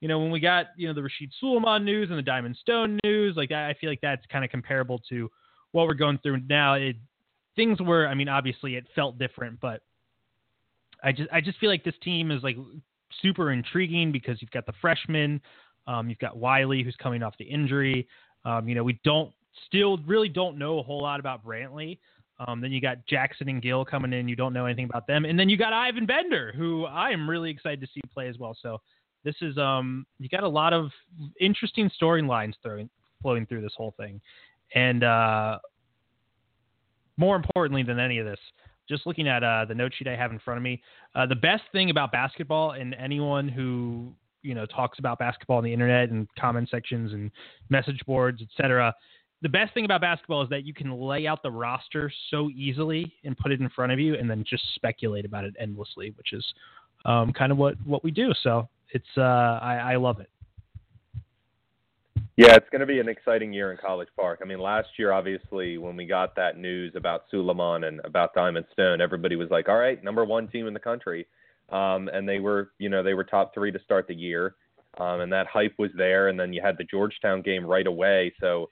you 0.00 0.08
know, 0.08 0.18
when 0.18 0.30
we 0.30 0.40
got 0.40 0.66
you 0.76 0.88
know 0.88 0.94
the 0.94 1.02
Rasheed 1.02 1.30
Sulaimon 1.42 1.84
news 1.84 2.08
and 2.08 2.18
the 2.18 2.22
Diamond 2.22 2.56
Stone 2.60 2.98
news, 3.04 3.36
like 3.36 3.52
I, 3.52 3.70
I 3.70 3.74
feel 3.80 3.90
like 3.90 4.00
that's 4.00 4.24
kind 4.32 4.44
of 4.44 4.50
comparable 4.50 5.00
to 5.10 5.30
what 5.72 5.86
we're 5.86 5.94
going 5.94 6.18
through 6.22 6.40
now. 6.48 6.74
It 6.74 6.96
things 7.54 7.78
were 7.82 8.06
i 8.06 8.14
mean 8.14 8.30
obviously 8.30 8.76
it 8.76 8.86
felt 8.94 9.18
different 9.18 9.60
but 9.60 9.82
i 11.04 11.12
just 11.12 11.28
i 11.30 11.38
just 11.38 11.58
feel 11.58 11.68
like 11.68 11.84
this 11.84 11.94
team 12.02 12.30
is 12.30 12.42
like 12.42 12.56
super 13.20 13.52
intriguing 13.52 14.10
because 14.10 14.40
you've 14.40 14.50
got 14.52 14.64
the 14.64 14.72
freshmen 14.80 15.38
Um, 15.86 16.08
you've 16.08 16.18
got 16.18 16.36
Wiley, 16.36 16.82
who's 16.82 16.96
coming 16.96 17.22
off 17.22 17.34
the 17.38 17.44
injury. 17.44 18.06
Um, 18.44 18.68
you 18.68 18.74
know, 18.74 18.84
we 18.84 18.98
don't 19.04 19.32
still 19.66 19.98
really 20.06 20.28
don't 20.28 20.58
know 20.58 20.78
a 20.78 20.82
whole 20.82 21.02
lot 21.02 21.20
about 21.20 21.44
Brantley. 21.44 21.98
Um, 22.46 22.60
then 22.60 22.72
you 22.72 22.80
got 22.80 23.04
Jackson 23.06 23.48
and 23.48 23.62
Gill 23.62 23.84
coming 23.84 24.12
in. 24.12 24.28
You 24.28 24.36
don't 24.36 24.52
know 24.52 24.66
anything 24.66 24.86
about 24.86 25.06
them. 25.06 25.24
And 25.24 25.38
then 25.38 25.48
you 25.48 25.56
got 25.56 25.72
Ivan 25.72 26.06
Bender, 26.06 26.52
who 26.56 26.84
I 26.86 27.10
am 27.10 27.28
really 27.28 27.50
excited 27.50 27.80
to 27.80 27.86
see 27.86 28.00
play 28.12 28.28
as 28.28 28.38
well. 28.38 28.56
So 28.60 28.80
this 29.24 29.34
is 29.40 29.56
um 29.58 30.06
you 30.18 30.28
got 30.28 30.42
a 30.42 30.48
lot 30.48 30.72
of 30.72 30.90
interesting 31.40 31.90
storylines 32.00 32.54
throwing 32.62 32.88
flowing 33.20 33.46
through 33.46 33.62
this 33.62 33.74
whole 33.76 33.94
thing. 33.96 34.20
And 34.74 35.04
uh, 35.04 35.58
more 37.16 37.36
importantly 37.36 37.82
than 37.82 38.00
any 38.00 38.18
of 38.18 38.26
this, 38.26 38.40
just 38.88 39.06
looking 39.06 39.28
at 39.28 39.44
uh, 39.44 39.66
the 39.66 39.74
note 39.74 39.92
sheet 39.96 40.08
I 40.08 40.16
have 40.16 40.32
in 40.32 40.40
front 40.40 40.58
of 40.58 40.64
me, 40.64 40.82
uh, 41.14 41.26
the 41.26 41.36
best 41.36 41.62
thing 41.70 41.90
about 41.90 42.10
basketball 42.10 42.72
and 42.72 42.94
anyone 42.94 43.48
who 43.48 44.12
you 44.42 44.54
know 44.54 44.66
talks 44.66 44.98
about 44.98 45.18
basketball 45.18 45.58
on 45.58 45.64
the 45.64 45.72
internet 45.72 46.10
and 46.10 46.26
comment 46.38 46.68
sections 46.70 47.12
and 47.12 47.30
message 47.68 48.00
boards, 48.06 48.42
etc 48.42 48.92
the 49.42 49.48
best 49.48 49.74
thing 49.74 49.84
about 49.84 50.00
basketball 50.00 50.42
is 50.42 50.48
that 50.50 50.64
you 50.64 50.72
can 50.72 50.92
lay 50.92 51.26
out 51.26 51.42
the 51.42 51.50
roster 51.50 52.10
so 52.30 52.48
easily 52.50 53.12
and 53.24 53.36
put 53.36 53.50
it 53.50 53.60
in 53.60 53.68
front 53.68 53.92
of 53.92 53.98
you 53.98 54.14
and 54.14 54.30
then 54.30 54.44
just 54.48 54.62
speculate 54.76 55.24
about 55.24 55.44
it 55.44 55.54
endlessly, 55.58 56.14
which 56.16 56.32
is 56.32 56.44
um, 57.04 57.32
kind 57.32 57.50
of 57.50 57.58
what, 57.58 57.74
what 57.84 58.04
we 58.04 58.12
do. 58.12 58.32
So 58.42 58.68
it's 58.90 59.04
uh, 59.16 59.20
I, 59.20 59.92
I 59.92 59.96
love 59.96 60.20
it. 60.20 60.30
Yeah, 62.36 62.54
it's 62.54 62.68
going 62.70 62.80
to 62.80 62.86
be 62.86 62.98
an 62.98 63.08
exciting 63.08 63.52
year 63.52 63.72
in 63.72 63.78
College 63.78 64.08
Park. 64.16 64.40
I 64.42 64.46
mean, 64.46 64.58
last 64.58 64.88
year, 64.96 65.12
obviously, 65.12 65.76
when 65.76 65.96
we 65.96 66.06
got 66.06 66.34
that 66.36 66.56
news 66.56 66.94
about 66.96 67.24
Sulaimon 67.30 67.86
and 67.86 68.00
about 68.04 68.32
Diamond 68.32 68.64
Stone, 68.72 69.02
everybody 69.02 69.36
was 69.36 69.50
like, 69.50 69.68
"All 69.68 69.76
right, 69.76 70.02
number 70.02 70.24
one 70.24 70.48
team 70.48 70.66
in 70.66 70.72
the 70.72 70.80
country," 70.80 71.26
um, 71.68 72.08
and 72.08 72.26
they 72.26 72.40
were, 72.40 72.70
you 72.78 72.88
know, 72.88 73.02
they 73.02 73.12
were 73.12 73.24
top 73.24 73.52
three 73.52 73.70
to 73.70 73.78
start 73.80 74.06
the 74.08 74.14
year, 74.14 74.54
um, 74.96 75.20
and 75.20 75.30
that 75.30 75.46
hype 75.46 75.74
was 75.78 75.90
there. 75.94 76.28
And 76.28 76.40
then 76.40 76.54
you 76.54 76.62
had 76.62 76.78
the 76.78 76.84
Georgetown 76.84 77.42
game 77.42 77.66
right 77.66 77.86
away, 77.86 78.32
so 78.40 78.70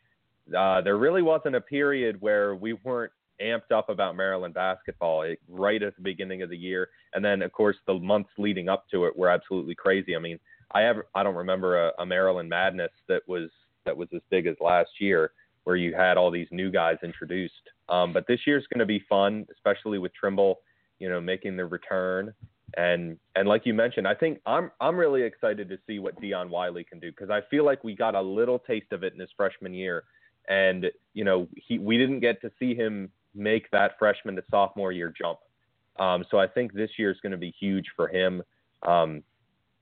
uh, 0.57 0.81
there 0.81 0.97
really 0.97 1.23
wasn't 1.23 1.55
a 1.55 1.61
period 1.61 2.21
where 2.21 2.55
we 2.55 2.73
weren't 2.73 3.13
amped 3.41 3.73
up 3.73 3.89
about 3.89 4.17
Maryland 4.17 4.55
basketball 4.55 5.23
it, 5.23 5.39
right 5.49 5.83
at 5.83 5.97
the 5.97 6.03
beginning 6.03 6.43
of 6.43 6.51
the 6.51 6.57
year, 6.57 6.89
and 7.15 7.25
then 7.25 7.43
of 7.43 7.53
course 7.53 7.77
the 7.87 7.95
months 7.95 8.31
leading 8.39 8.69
up 8.69 8.85
to 8.91 9.07
it 9.07 9.17
were 9.17 9.31
absolutely 9.31 9.75
crazy. 9.75 10.15
I 10.15 10.19
mean, 10.19 10.39
I 10.73 10.81
have 10.83 10.97
I 11.15 11.23
don't 11.23 11.35
remember 11.35 11.89
a, 11.89 11.93
a 11.99 12.07
Maryland 12.07 12.49
Madness 12.49 12.93
that 13.09 13.23
was 13.27 13.51
that 13.87 13.97
was 13.97 14.09
as 14.15 14.21
big 14.31 14.47
as 14.47 14.57
last 14.61 14.91
year, 14.99 15.33
where 15.65 15.77
you 15.77 15.95
had 15.95 16.17
all 16.17 16.31
these 16.31 16.49
new 16.51 16.71
guys 16.71 16.97
introduced. 17.03 17.55
Um, 17.89 18.13
but 18.13 18.27
this 18.27 18.41
year's 18.47 18.67
going 18.73 18.81
to 18.81 18.87
be 18.87 19.05
fun, 19.09 19.47
especially 19.53 19.99
with 19.99 20.13
Trimble, 20.15 20.61
you 20.99 21.09
know, 21.09 21.21
making 21.21 21.57
the 21.57 21.65
return. 21.65 22.33
And 22.77 23.19
and 23.35 23.49
like 23.49 23.63
you 23.65 23.75
mentioned, 23.75 24.07
I 24.07 24.15
think 24.15 24.39
I'm 24.47 24.71
I'm 24.81 24.97
really 24.97 25.23
excited 25.23 25.69
to 25.71 25.79
see 25.87 25.99
what 25.99 26.21
Dion 26.21 26.51
Wiley 26.51 26.85
can 26.85 27.01
do 27.01 27.11
because 27.11 27.31
I 27.31 27.41
feel 27.51 27.65
like 27.65 27.83
we 27.83 27.97
got 27.97 28.15
a 28.15 28.21
little 28.21 28.59
taste 28.59 28.93
of 28.93 29.03
it 29.03 29.15
in 29.15 29.19
his 29.19 29.31
freshman 29.37 29.75
year 29.75 30.05
and 30.49 30.87
you 31.15 31.25
know 31.25 31.49
he 31.57 31.79
we 31.79 31.99
didn't 31.99 32.21
get 32.21 32.41
to 32.43 32.51
see 32.59 32.75
him 32.75 33.11
make 33.35 33.71
that 33.71 33.93
freshman 33.99 34.37
to 34.37 34.43
sophomore 34.51 34.93
year 34.93 35.13
jump. 35.17 35.39
Um, 35.99 36.25
so 36.31 36.39
I 36.39 36.47
think 36.47 36.73
this 36.73 36.91
year 36.99 37.11
is 37.11 37.19
going 37.23 37.33
to 37.33 37.39
be 37.39 37.55
huge 37.59 37.87
for 37.95 38.09
him. 38.09 38.43
Um, 38.83 39.23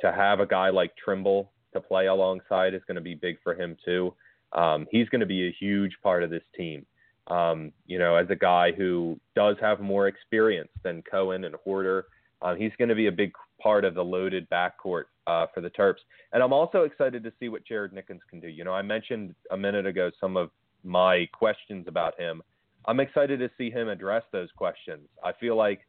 to 0.00 0.12
have 0.12 0.40
a 0.40 0.46
guy 0.46 0.70
like 0.70 0.92
Trimble 0.96 1.50
to 1.72 1.80
play 1.80 2.06
alongside 2.06 2.74
is 2.74 2.82
going 2.86 2.96
to 2.96 3.00
be 3.00 3.14
big 3.14 3.36
for 3.42 3.54
him 3.54 3.76
too. 3.84 4.14
Um, 4.52 4.86
he's 4.90 5.08
going 5.08 5.20
to 5.20 5.26
be 5.26 5.48
a 5.48 5.56
huge 5.58 5.96
part 6.02 6.22
of 6.22 6.30
this 6.30 6.42
team. 6.56 6.86
Um, 7.26 7.72
you 7.86 7.98
know, 7.98 8.16
as 8.16 8.26
a 8.30 8.36
guy 8.36 8.72
who 8.72 9.20
does 9.36 9.56
have 9.60 9.80
more 9.80 10.08
experience 10.08 10.70
than 10.82 11.02
Cowan 11.02 11.44
and 11.44 11.54
Huerter, 11.66 12.04
uh, 12.42 12.54
he's 12.54 12.72
going 12.78 12.88
to 12.88 12.94
be 12.94 13.06
a 13.06 13.12
big 13.12 13.32
part 13.60 13.84
of 13.84 13.94
the 13.94 14.04
loaded 14.04 14.48
backcourt 14.50 15.04
uh, 15.26 15.46
for 15.52 15.60
the 15.60 15.70
Terps. 15.70 15.98
And 16.32 16.42
I'm 16.42 16.52
also 16.52 16.82
excited 16.82 17.24
to 17.24 17.32
see 17.40 17.48
what 17.48 17.66
Jared 17.66 17.92
Nickens 17.92 18.20
can 18.30 18.40
do. 18.40 18.48
You 18.48 18.64
know, 18.64 18.72
I 18.72 18.82
mentioned 18.82 19.34
a 19.50 19.56
minute 19.56 19.86
ago 19.86 20.10
some 20.20 20.36
of 20.36 20.50
my 20.84 21.28
questions 21.32 21.86
about 21.88 22.18
him. 22.18 22.42
I'm 22.86 23.00
excited 23.00 23.40
to 23.40 23.50
see 23.58 23.70
him 23.70 23.88
address 23.88 24.22
those 24.32 24.48
questions. 24.56 25.08
I 25.24 25.32
feel 25.32 25.56
like 25.56 25.80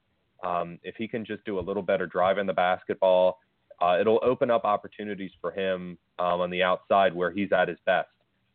um, 0.44 0.80
if 0.84 0.96
he 0.98 1.08
can 1.08 1.26
just 1.26 1.46
do 1.46 1.60
a 1.60 1.62
little 1.62 1.84
better 1.84 2.08
driving 2.08 2.48
the 2.48 2.54
basketball, 2.54 3.40
uh, 3.82 3.98
it'll 4.00 4.20
open 4.24 4.52
up 4.52 4.66
opportunities 4.66 5.32
for 5.40 5.52
him 5.52 5.98
um, 6.18 6.42
on 6.42 6.50
the 6.50 6.64
outside 6.64 7.14
where 7.16 7.32
he's 7.32 7.52
at 7.52 7.68
his 7.68 7.78
best. 7.86 8.10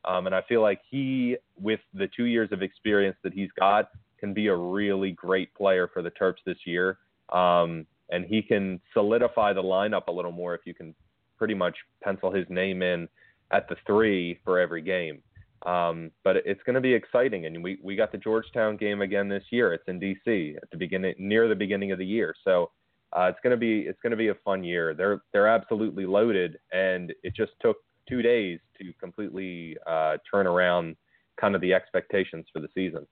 Um, 0.04 0.26
and 0.26 0.35
I 0.35 0.42
feel 0.42 0.61
like 0.61 0.80
he, 0.90 1.37
with 1.59 1.80
the 1.94 2.09
two 2.14 2.24
years 2.24 2.50
of 2.52 2.62
experience 2.62 3.16
that 3.22 3.33
he's 3.33 3.50
got, 3.59 3.88
can 4.18 4.35
be 4.35 4.48
a 4.48 4.57
really 4.57 5.12
great 5.12 5.54
player 5.54 5.88
for 5.92 6.02
the 6.02 6.11
Terps 6.11 6.44
this 6.44 6.59
year. 6.64 6.98
Um, 7.35 7.87
and 8.11 8.25
he 8.25 8.42
can 8.42 8.81
solidify 8.92 9.53
the 9.53 9.62
lineup 9.62 10.07
a 10.09 10.12
little 10.12 10.33
more 10.33 10.55
if 10.55 10.62
you 10.64 10.75
can 10.75 10.94
pretty 11.37 11.55
much 11.55 11.77
pencil 12.03 12.31
his 12.31 12.47
name 12.49 12.83
in 12.83 13.09
at 13.51 13.68
the 13.68 13.77
three 13.87 14.38
for 14.44 14.59
every 14.59 14.83
game. 14.83 15.23
Um, 15.66 16.11
but 16.23 16.37
it's 16.37 16.62
going 16.64 16.75
to 16.75 16.81
be 16.81 16.92
exciting, 16.92 17.47
and 17.47 17.62
we 17.62 17.79
we 17.83 17.97
got 17.97 18.12
the 18.12 18.18
Georgetown 18.18 18.77
game 18.77 19.01
again 19.01 19.29
this 19.29 19.44
year. 19.51 19.73
It's 19.73 19.88
in 19.88 19.99
DC 19.99 20.57
at 20.57 20.70
the 20.70 20.77
beginning, 20.77 21.14
near 21.18 21.49
the 21.49 21.55
beginning 21.55 21.90
of 21.90 21.99
the 21.99 22.05
year. 22.05 22.35
So 22.44 22.70
uh, 23.16 23.31
it's 23.31 23.38
going 23.42 23.53
to 23.53 23.57
be 23.57 23.81
it's 23.81 23.99
going 24.03 24.11
to 24.11 24.16
be 24.16 24.29
a 24.29 24.35
fun 24.44 24.62
year. 24.62 24.94
They're 24.94 25.23
they're 25.33 25.49
absolutely 25.49 26.05
loaded, 26.05 26.59
and 26.73 27.14
it 27.23 27.35
just 27.35 27.53
took 27.62 27.79
two 28.07 28.20
days 28.20 28.61
to 28.79 28.92
completely 29.01 29.77
uh, 29.87 30.18
turn 30.31 30.47
around 30.47 30.97
kind 31.40 31.55
of 31.55 31.62
the 31.62 31.73
expectations 31.73 32.44
for 32.53 32.61
the 32.61 32.68
season. 32.75 33.07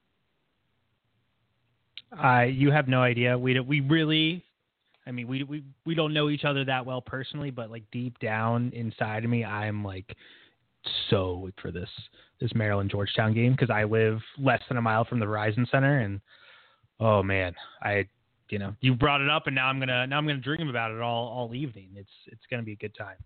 Uh, 2.13 2.43
you 2.43 2.71
have 2.71 2.89
no 2.89 3.03
idea. 3.03 3.39
We 3.39 3.59
we 3.61 3.81
really 3.81 4.45
I 5.07 5.11
mean, 5.11 5.27
we 5.27 5.43
we 5.45 5.65
we 5.85 5.95
don't 5.95 6.15
know 6.15 6.29
each 6.29 6.45
other 6.45 6.65
that 6.65 6.87
well 6.87 7.01
personally, 7.01 7.51
but 7.51 7.71
like 7.71 7.85
deep 7.91 8.19
down 8.21 8.71
inside 8.75 9.25
of 9.25 9.31
me, 9.31 9.45
I'm 9.45 9.85
like 9.85 10.17
so 11.11 11.51
for 11.61 11.71
this 11.71 11.89
this 12.41 12.55
Maryland 12.55 12.91
Georgetown 12.91 13.35
game 13.35 13.53
because 13.53 13.71
I 13.71 13.85
live 13.85 14.21
less 14.39 14.61
than 14.69 14.77
a 14.77 14.83
mile 14.83 15.05
from 15.05 15.19
the 15.19 15.27
Verizon 15.27 15.69
Center, 15.71 16.01
and 16.01 16.21
oh 17.01 17.23
man, 17.23 17.55
I 17.83 18.07
you 18.49 18.59
know 18.59 18.75
you 18.81 18.95
brought 18.95 19.21
it 19.21 19.29
up, 19.29 19.47
and 19.47 19.57
now 19.57 19.67
I'm 19.67 19.81
gonna 19.81 20.07
now 20.07 20.19
I'm 20.19 20.27
gonna 20.27 20.39
dream 20.39 20.69
about 20.69 20.93
it 20.93 21.01
all 21.01 21.29
all 21.29 21.55
evening. 21.55 21.91
It's 21.97 22.11
it's 22.27 22.43
gonna 22.49 22.63
be 22.63 22.73
a 22.73 22.77
good 22.77 22.95
time. 22.95 23.17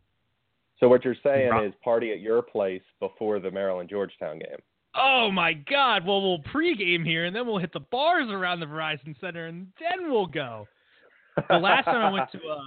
So 0.81 0.88
what 0.88 1.05
you're 1.05 1.16
saying 1.22 1.51
is 1.64 1.72
party 1.83 2.12
at 2.12 2.20
your 2.20 2.42
place 2.42 2.83
before 3.01 3.38
the 3.38 3.51
Maryland 3.51 3.88
Georgetown 3.88 4.38
game. 4.38 4.59
Oh 4.98 5.30
my 5.30 5.52
God! 5.52 6.06
Well, 6.06 6.22
we'll 6.22 6.42
pregame 6.42 7.04
here, 7.04 7.26
and 7.26 7.37
then 7.37 7.46
we'll 7.46 7.59
hit 7.59 7.72
the 7.72 7.80
bars 7.80 8.28
around 8.30 8.61
the 8.61 8.66
Verizon 8.66 9.18
Center, 9.20 9.46
and 9.46 9.66
then 9.78 10.11
we'll 10.11 10.26
go 10.26 10.66
the 11.48 11.59
last 11.59 11.85
time 11.85 11.96
I 11.96 12.11
went 12.11 12.30
to, 12.32 12.38
uh, 12.38 12.61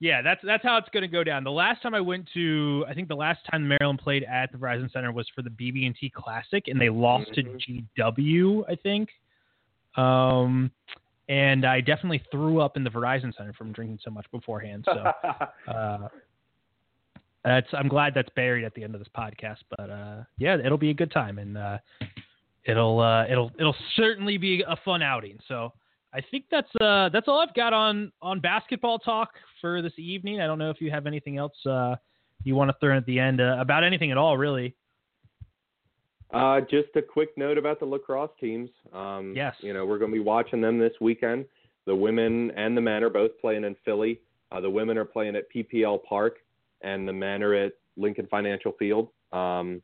yeah, 0.00 0.22
that's 0.22 0.40
that's 0.44 0.62
how 0.62 0.76
it's 0.78 0.88
going 0.90 1.02
to 1.02 1.08
go 1.08 1.24
down. 1.24 1.44
The 1.44 1.50
last 1.50 1.82
time 1.82 1.94
I 1.94 2.00
went 2.00 2.28
to, 2.34 2.84
I 2.88 2.94
think 2.94 3.08
the 3.08 3.14
last 3.14 3.40
time 3.50 3.68
Maryland 3.68 4.00
played 4.02 4.24
at 4.24 4.52
the 4.52 4.58
Verizon 4.58 4.92
Center 4.92 5.12
was 5.12 5.26
for 5.34 5.42
the 5.42 5.50
BB&T 5.50 6.12
Classic, 6.14 6.64
and 6.68 6.80
they 6.80 6.88
lost 6.88 7.30
mm-hmm. 7.32 7.56
to 7.96 8.02
GW, 8.02 8.64
I 8.68 8.76
think. 8.76 9.08
Um, 9.96 10.70
and 11.28 11.64
I 11.64 11.80
definitely 11.80 12.22
threw 12.30 12.60
up 12.60 12.76
in 12.76 12.84
the 12.84 12.90
Verizon 12.90 13.34
Center 13.36 13.52
from 13.54 13.72
drinking 13.72 14.00
so 14.04 14.10
much 14.10 14.26
beforehand. 14.30 14.84
So, 14.86 15.12
uh, 15.72 16.08
that's 17.44 17.68
I'm 17.72 17.88
glad 17.88 18.14
that's 18.14 18.30
buried 18.36 18.64
at 18.64 18.74
the 18.74 18.84
end 18.84 18.94
of 18.94 19.00
this 19.00 19.08
podcast. 19.16 19.58
But 19.76 19.90
uh, 19.90 20.24
yeah, 20.38 20.56
it'll 20.64 20.78
be 20.78 20.90
a 20.90 20.94
good 20.94 21.10
time, 21.10 21.38
and 21.38 21.58
uh, 21.58 21.78
it'll 22.64 23.00
uh, 23.00 23.26
it'll 23.26 23.50
it'll 23.58 23.76
certainly 23.96 24.38
be 24.38 24.64
a 24.66 24.76
fun 24.84 25.02
outing. 25.02 25.38
So 25.48 25.72
I 26.12 26.20
think 26.30 26.46
that's 26.50 26.70
uh, 26.80 27.10
that's 27.12 27.28
all 27.28 27.40
I've 27.40 27.54
got 27.54 27.72
on 27.72 28.12
on 28.22 28.40
basketball 28.40 28.98
talk 28.98 29.30
for 29.60 29.82
this 29.82 29.92
evening. 29.98 30.40
I 30.40 30.46
don't 30.46 30.58
know 30.58 30.70
if 30.70 30.80
you 30.80 30.90
have 30.90 31.06
anything 31.06 31.38
else 31.38 31.54
uh, 31.66 31.96
you 32.44 32.54
want 32.54 32.70
to 32.70 32.76
throw 32.78 32.92
in 32.92 32.98
at 32.98 33.06
the 33.06 33.18
end 33.18 33.40
uh, 33.40 33.56
about 33.58 33.84
anything 33.84 34.10
at 34.10 34.18
all, 34.18 34.36
really. 34.36 34.74
Uh, 36.32 36.60
just 36.60 36.88
a 36.96 37.02
quick 37.02 37.30
note 37.36 37.58
about 37.58 37.80
the 37.80 37.86
lacrosse 37.86 38.30
teams. 38.40 38.68
Um, 38.92 39.34
yes. 39.36 39.54
You 39.60 39.72
know, 39.72 39.86
we're 39.86 39.98
going 39.98 40.10
to 40.10 40.16
be 40.16 40.22
watching 40.22 40.60
them 40.60 40.78
this 40.78 40.92
weekend. 41.00 41.44
The 41.86 41.94
women 41.94 42.50
and 42.52 42.76
the 42.76 42.80
men 42.80 43.04
are 43.04 43.10
both 43.10 43.32
playing 43.40 43.64
in 43.64 43.76
Philly. 43.84 44.20
Uh, 44.50 44.60
the 44.60 44.70
women 44.70 44.98
are 44.98 45.04
playing 45.04 45.36
at 45.36 45.44
PPL 45.54 46.02
Park, 46.04 46.38
and 46.84 47.08
the 47.08 47.12
men 47.12 47.42
are 47.42 47.54
at 47.54 47.72
Lincoln 47.96 48.28
Financial 48.30 48.72
Field. 48.78 49.08
Um, 49.32 49.82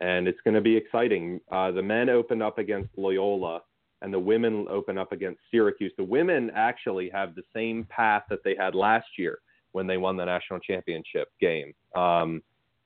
and 0.00 0.26
it's 0.26 0.40
going 0.44 0.54
to 0.54 0.60
be 0.60 0.76
exciting. 0.76 1.40
Uh, 1.50 1.70
the 1.70 1.82
men 1.82 2.08
open 2.08 2.40
up 2.40 2.58
against 2.58 2.90
Loyola 2.96 3.60
and 4.00 4.12
the 4.12 4.18
women 4.18 4.66
open 4.68 4.98
up 4.98 5.12
against 5.12 5.40
Syracuse. 5.50 5.92
The 5.96 6.04
women 6.04 6.50
actually 6.54 7.08
have 7.10 7.34
the 7.34 7.42
same 7.54 7.84
path 7.88 8.24
that 8.30 8.40
they 8.44 8.56
had 8.58 8.74
last 8.74 9.06
year 9.16 9.38
when 9.72 9.86
they 9.86 9.96
won 9.96 10.16
the 10.16 10.24
national 10.24 10.58
championship 10.60 11.28
game. 11.40 11.72
Um, 11.94 12.42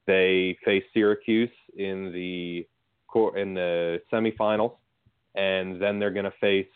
they 0.07 0.57
face 0.65 0.85
Syracuse 0.95 1.51
in 1.77 2.13
the 2.13 2.67
in 3.35 3.55
the 3.55 3.99
semifinals, 4.13 4.77
and 5.37 5.81
then 5.81 5.99
they're 5.99 6.11
going 6.11 6.27
to 6.27 6.35
face 6.39 6.67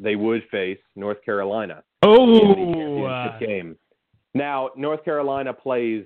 they 0.00 0.16
would 0.16 0.42
face 0.50 0.80
North 0.96 1.24
Carolina 1.24 1.84
oh, 2.02 2.24
in 2.24 2.32
the 2.32 2.74
championship 2.74 3.32
uh... 3.34 3.38
game. 3.38 3.76
Now 4.34 4.70
North 4.76 5.04
Carolina 5.04 5.52
plays 5.52 6.04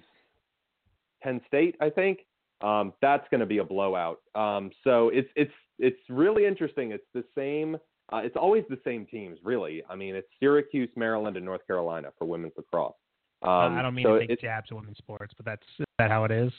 Penn 1.22 1.40
State, 1.46 1.76
I 1.80 1.90
think. 1.90 2.20
Um, 2.60 2.92
that's 3.00 3.26
going 3.30 3.40
to 3.40 3.46
be 3.46 3.58
a 3.58 3.64
blowout. 3.64 4.20
Um, 4.34 4.70
so 4.82 5.10
it's 5.10 5.28
it's 5.36 5.52
it's 5.78 6.00
really 6.08 6.44
interesting. 6.44 6.90
It's 6.92 7.06
the 7.14 7.24
same. 7.36 7.76
Uh, 8.12 8.18
it's 8.24 8.36
always 8.36 8.64
the 8.68 8.78
same 8.84 9.06
teams, 9.06 9.38
really. 9.44 9.82
I 9.88 9.94
mean, 9.94 10.14
it's 10.14 10.28
Syracuse, 10.40 10.88
Maryland, 10.96 11.36
and 11.36 11.44
North 11.44 11.66
Carolina 11.66 12.08
for 12.18 12.24
women's 12.24 12.54
lacrosse. 12.56 12.94
Um, 13.42 13.50
I 13.50 13.82
don't 13.82 13.94
mean 13.94 14.04
so 14.04 14.18
to 14.18 14.26
take 14.26 14.40
jabs 14.40 14.68
at 14.70 14.76
women's 14.76 14.98
sports, 14.98 15.32
but 15.36 15.46
that's 15.46 15.62
is 15.78 15.86
that 15.98 16.10
how 16.10 16.24
it 16.24 16.32
is? 16.32 16.50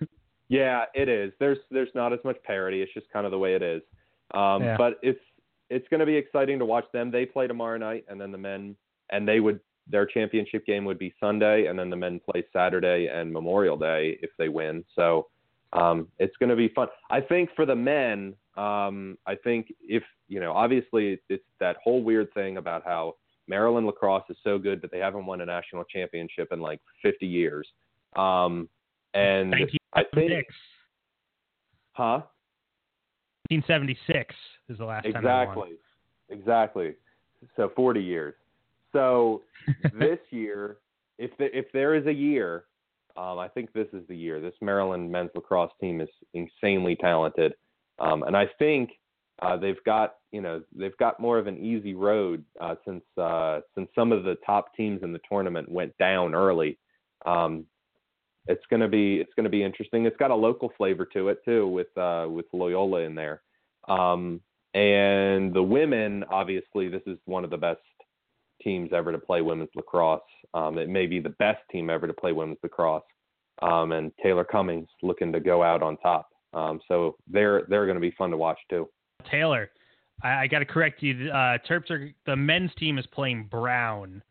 yeah, 0.48 0.84
it 0.94 1.08
is. 1.08 1.32
There's 1.38 1.58
there's 1.70 1.90
not 1.94 2.12
as 2.12 2.20
much 2.24 2.36
parity. 2.44 2.80
It's 2.80 2.94
just 2.94 3.10
kind 3.12 3.26
of 3.26 3.32
the 3.32 3.38
way 3.38 3.54
it 3.54 3.62
is. 3.62 3.82
Um, 4.32 4.62
Yeah. 4.62 4.76
But 4.78 4.98
it's 5.02 5.20
it's 5.68 5.86
going 5.88 6.00
to 6.00 6.06
be 6.06 6.16
exciting 6.16 6.58
to 6.58 6.64
watch 6.64 6.84
them. 6.92 7.10
They 7.10 7.26
play 7.26 7.46
tomorrow 7.46 7.76
night, 7.76 8.04
and 8.08 8.18
then 8.20 8.32
the 8.32 8.38
men 8.38 8.76
and 9.10 9.28
they 9.28 9.40
would 9.40 9.60
their 9.88 10.06
championship 10.06 10.64
game 10.66 10.84
would 10.84 10.98
be 10.98 11.14
Sunday, 11.20 11.66
and 11.66 11.78
then 11.78 11.90
the 11.90 11.96
men 11.96 12.20
play 12.20 12.44
Saturday 12.52 13.08
and 13.12 13.32
Memorial 13.32 13.76
Day 13.76 14.18
if 14.22 14.30
they 14.38 14.48
win. 14.48 14.84
So 14.94 15.28
um, 15.72 16.08
it's 16.18 16.36
going 16.36 16.50
to 16.50 16.56
be 16.56 16.68
fun. 16.68 16.88
I 17.10 17.20
think 17.20 17.50
for 17.56 17.66
the 17.66 17.74
men, 17.74 18.34
um, 18.56 19.18
I 19.26 19.34
think 19.34 19.72
if 19.80 20.02
you 20.28 20.40
know, 20.40 20.52
obviously 20.52 21.20
it's 21.28 21.44
that 21.60 21.76
whole 21.82 22.02
weird 22.02 22.32
thing 22.34 22.56
about 22.56 22.84
how 22.84 23.16
Maryland 23.48 23.86
lacrosse 23.86 24.24
is 24.30 24.36
so 24.42 24.58
good, 24.58 24.80
but 24.80 24.90
they 24.90 24.98
haven't 24.98 25.26
won 25.26 25.40
a 25.40 25.46
national 25.46 25.84
championship 25.84 26.48
in 26.52 26.60
like 26.60 26.80
50 27.02 27.26
years. 27.26 27.68
Um, 28.16 28.68
and 29.14 29.54
I 29.54 29.58
think, 29.58 29.72
1976. 29.92 30.54
huh? 31.92 32.20
1976 33.50 34.34
is 34.68 34.78
the 34.78 34.84
last 34.84 35.04
time. 35.04 35.16
Exactly. 35.16 35.72
Exactly. 36.30 36.94
So 37.56 37.70
40 37.74 38.00
years. 38.00 38.34
So 38.92 39.42
this 39.98 40.18
year, 40.30 40.78
if 41.18 41.36
the, 41.38 41.56
if 41.56 41.66
there 41.72 41.94
is 41.94 42.06
a 42.06 42.12
year, 42.12 42.64
um, 43.16 43.38
I 43.38 43.48
think 43.48 43.72
this 43.72 43.88
is 43.92 44.02
the 44.08 44.16
year. 44.16 44.40
This 44.40 44.54
Maryland 44.60 45.10
men's 45.10 45.30
lacrosse 45.34 45.72
team 45.80 46.00
is 46.00 46.08
insanely 46.34 46.96
talented, 46.96 47.54
um, 47.98 48.22
and 48.22 48.36
I 48.36 48.46
think 48.58 48.90
uh, 49.40 49.56
they've 49.56 49.82
got 49.84 50.14
you 50.30 50.40
know 50.40 50.62
they've 50.74 50.96
got 50.96 51.20
more 51.20 51.38
of 51.38 51.46
an 51.46 51.58
easy 51.58 51.94
road 51.94 52.44
uh, 52.60 52.76
since 52.86 53.04
uh, 53.18 53.60
since 53.74 53.88
some 53.94 54.12
of 54.12 54.24
the 54.24 54.36
top 54.46 54.74
teams 54.74 55.02
in 55.02 55.12
the 55.12 55.20
tournament 55.30 55.70
went 55.70 55.96
down 55.98 56.34
early. 56.34 56.78
Um, 57.26 57.66
it's 58.46 58.64
gonna 58.70 58.88
be 58.88 59.16
it's 59.16 59.32
gonna 59.36 59.48
be 59.48 59.62
interesting. 59.62 60.06
It's 60.06 60.16
got 60.16 60.30
a 60.30 60.34
local 60.34 60.72
flavor 60.76 61.04
to 61.12 61.28
it 61.28 61.44
too, 61.44 61.68
with 61.68 61.96
uh, 61.98 62.26
with 62.28 62.46
Loyola 62.52 63.00
in 63.00 63.14
there. 63.14 63.42
Um, 63.88 64.40
and 64.74 65.52
the 65.52 65.62
women, 65.62 66.24
obviously, 66.30 66.88
this 66.88 67.02
is 67.06 67.18
one 67.26 67.44
of 67.44 67.50
the 67.50 67.58
best 67.58 67.80
teams 68.62 68.90
ever 68.92 69.12
to 69.12 69.18
play 69.18 69.40
women's 69.40 69.70
lacrosse. 69.74 70.20
Um, 70.54 70.78
it 70.78 70.88
may 70.88 71.06
be 71.06 71.20
the 71.20 71.34
best 71.38 71.60
team 71.70 71.90
ever 71.90 72.06
to 72.06 72.12
play 72.12 72.32
women's 72.32 72.58
lacrosse. 72.62 73.02
Um, 73.60 73.92
and 73.92 74.10
Taylor 74.22 74.44
Cummings 74.44 74.88
looking 75.02 75.32
to 75.32 75.40
go 75.40 75.62
out 75.62 75.82
on 75.82 75.96
top. 75.98 76.28
Um, 76.54 76.80
so 76.88 77.16
they're 77.28 77.62
they're 77.68 77.86
going 77.86 77.96
to 77.96 78.00
be 78.00 78.14
fun 78.18 78.30
to 78.30 78.36
watch 78.36 78.58
too. 78.68 78.88
Taylor, 79.30 79.70
I, 80.22 80.42
I 80.42 80.46
got 80.46 80.58
to 80.58 80.64
correct 80.64 81.02
you. 81.02 81.30
Uh, 81.30 81.58
Terps 81.68 81.90
are 81.90 82.10
the 82.26 82.36
men's 82.36 82.70
team 82.76 82.98
is 82.98 83.06
playing 83.06 83.48
Brown, 83.50 84.22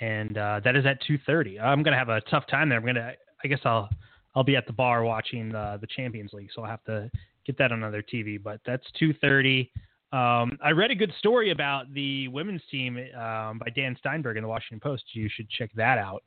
and 0.00 0.36
uh, 0.36 0.60
that 0.64 0.76
is 0.76 0.86
at 0.86 0.98
2:30. 1.08 1.60
I'm 1.60 1.82
gonna 1.82 1.98
have 1.98 2.08
a 2.08 2.20
tough 2.22 2.46
time 2.48 2.68
there. 2.68 2.78
I'm 2.78 2.86
gonna. 2.86 3.12
I 3.44 3.48
guess 3.48 3.60
I'll 3.64 3.88
I'll 4.34 4.44
be 4.44 4.56
at 4.56 4.66
the 4.66 4.72
bar 4.72 5.04
watching 5.04 5.50
the 5.50 5.78
the 5.80 5.86
Champions 5.86 6.32
League, 6.32 6.50
so 6.54 6.62
I'll 6.62 6.70
have 6.70 6.84
to 6.84 7.10
get 7.46 7.58
that 7.58 7.72
on 7.72 7.84
other 7.84 8.02
TV. 8.02 8.42
But 8.42 8.60
that's 8.66 8.86
2:30. 9.00 9.68
Um, 10.12 10.58
I 10.62 10.72
read 10.72 10.90
a 10.90 10.94
good 10.94 11.12
story 11.18 11.52
about 11.52 11.92
the 11.94 12.28
women's 12.28 12.60
team 12.70 12.98
um, 13.14 13.58
by 13.58 13.68
Dan 13.74 13.96
Steinberg 13.98 14.36
in 14.36 14.42
the 14.42 14.48
Washington 14.48 14.78
Post. 14.78 15.04
You 15.14 15.28
should 15.34 15.48
check 15.48 15.70
that 15.74 15.96
out 15.96 16.22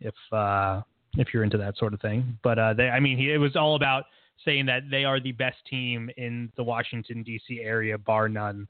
if 0.00 0.14
uh, 0.32 0.82
if 1.16 1.34
you're 1.34 1.42
into 1.42 1.58
that 1.58 1.76
sort 1.76 1.94
of 1.94 2.00
thing. 2.00 2.38
But 2.44 2.58
uh, 2.60 2.74
they, 2.74 2.88
I 2.88 3.00
mean, 3.00 3.18
he, 3.18 3.32
it 3.32 3.38
was 3.38 3.56
all 3.56 3.74
about 3.74 4.04
saying 4.44 4.66
that 4.66 4.82
they 4.88 5.04
are 5.04 5.18
the 5.18 5.32
best 5.32 5.56
team 5.68 6.10
in 6.16 6.52
the 6.56 6.62
Washington 6.62 7.24
D.C. 7.24 7.60
area, 7.60 7.98
bar 7.98 8.28
none, 8.28 8.68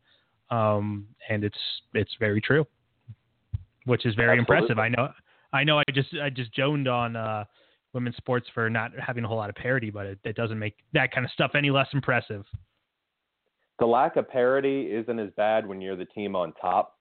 um, 0.51 1.07
and 1.29 1.45
it's 1.45 1.59
it's 1.93 2.13
very 2.19 2.41
true, 2.41 2.67
which 3.85 4.07
is 4.07 4.15
very 4.15 4.39
Absolutely. 4.39 4.57
impressive. 4.57 4.79
I 4.79 4.89
know, 4.89 5.13
I 5.53 5.65
know. 5.65 5.79
I 5.79 5.85
just 5.93 6.09
I 6.23 6.31
just 6.31 6.55
joned 6.55 6.91
on 6.91 7.17
uh, 7.17 7.45
women's 7.93 8.17
sports 8.17 8.47
for 8.55 8.71
not 8.71 8.93
having 8.99 9.25
a 9.25 9.29
whole 9.29 9.37
lot 9.37 9.51
of 9.51 9.57
parity, 9.57 9.91
but 9.91 10.07
it, 10.07 10.19
it 10.25 10.37
doesn't 10.37 10.59
make 10.59 10.77
that 10.95 11.13
kind 11.13 11.27
of 11.27 11.31
stuff 11.33 11.51
any 11.55 11.71
less 11.71 11.89
impressive. 11.93 12.47
The 13.79 13.87
lack 13.87 14.17
of 14.17 14.29
parity 14.29 14.93
isn't 14.93 15.19
as 15.19 15.31
bad 15.37 15.67
when 15.67 15.81
you're 15.81 15.97
the 15.97 16.05
team 16.07 16.37
on 16.37 16.53
top. 16.55 16.97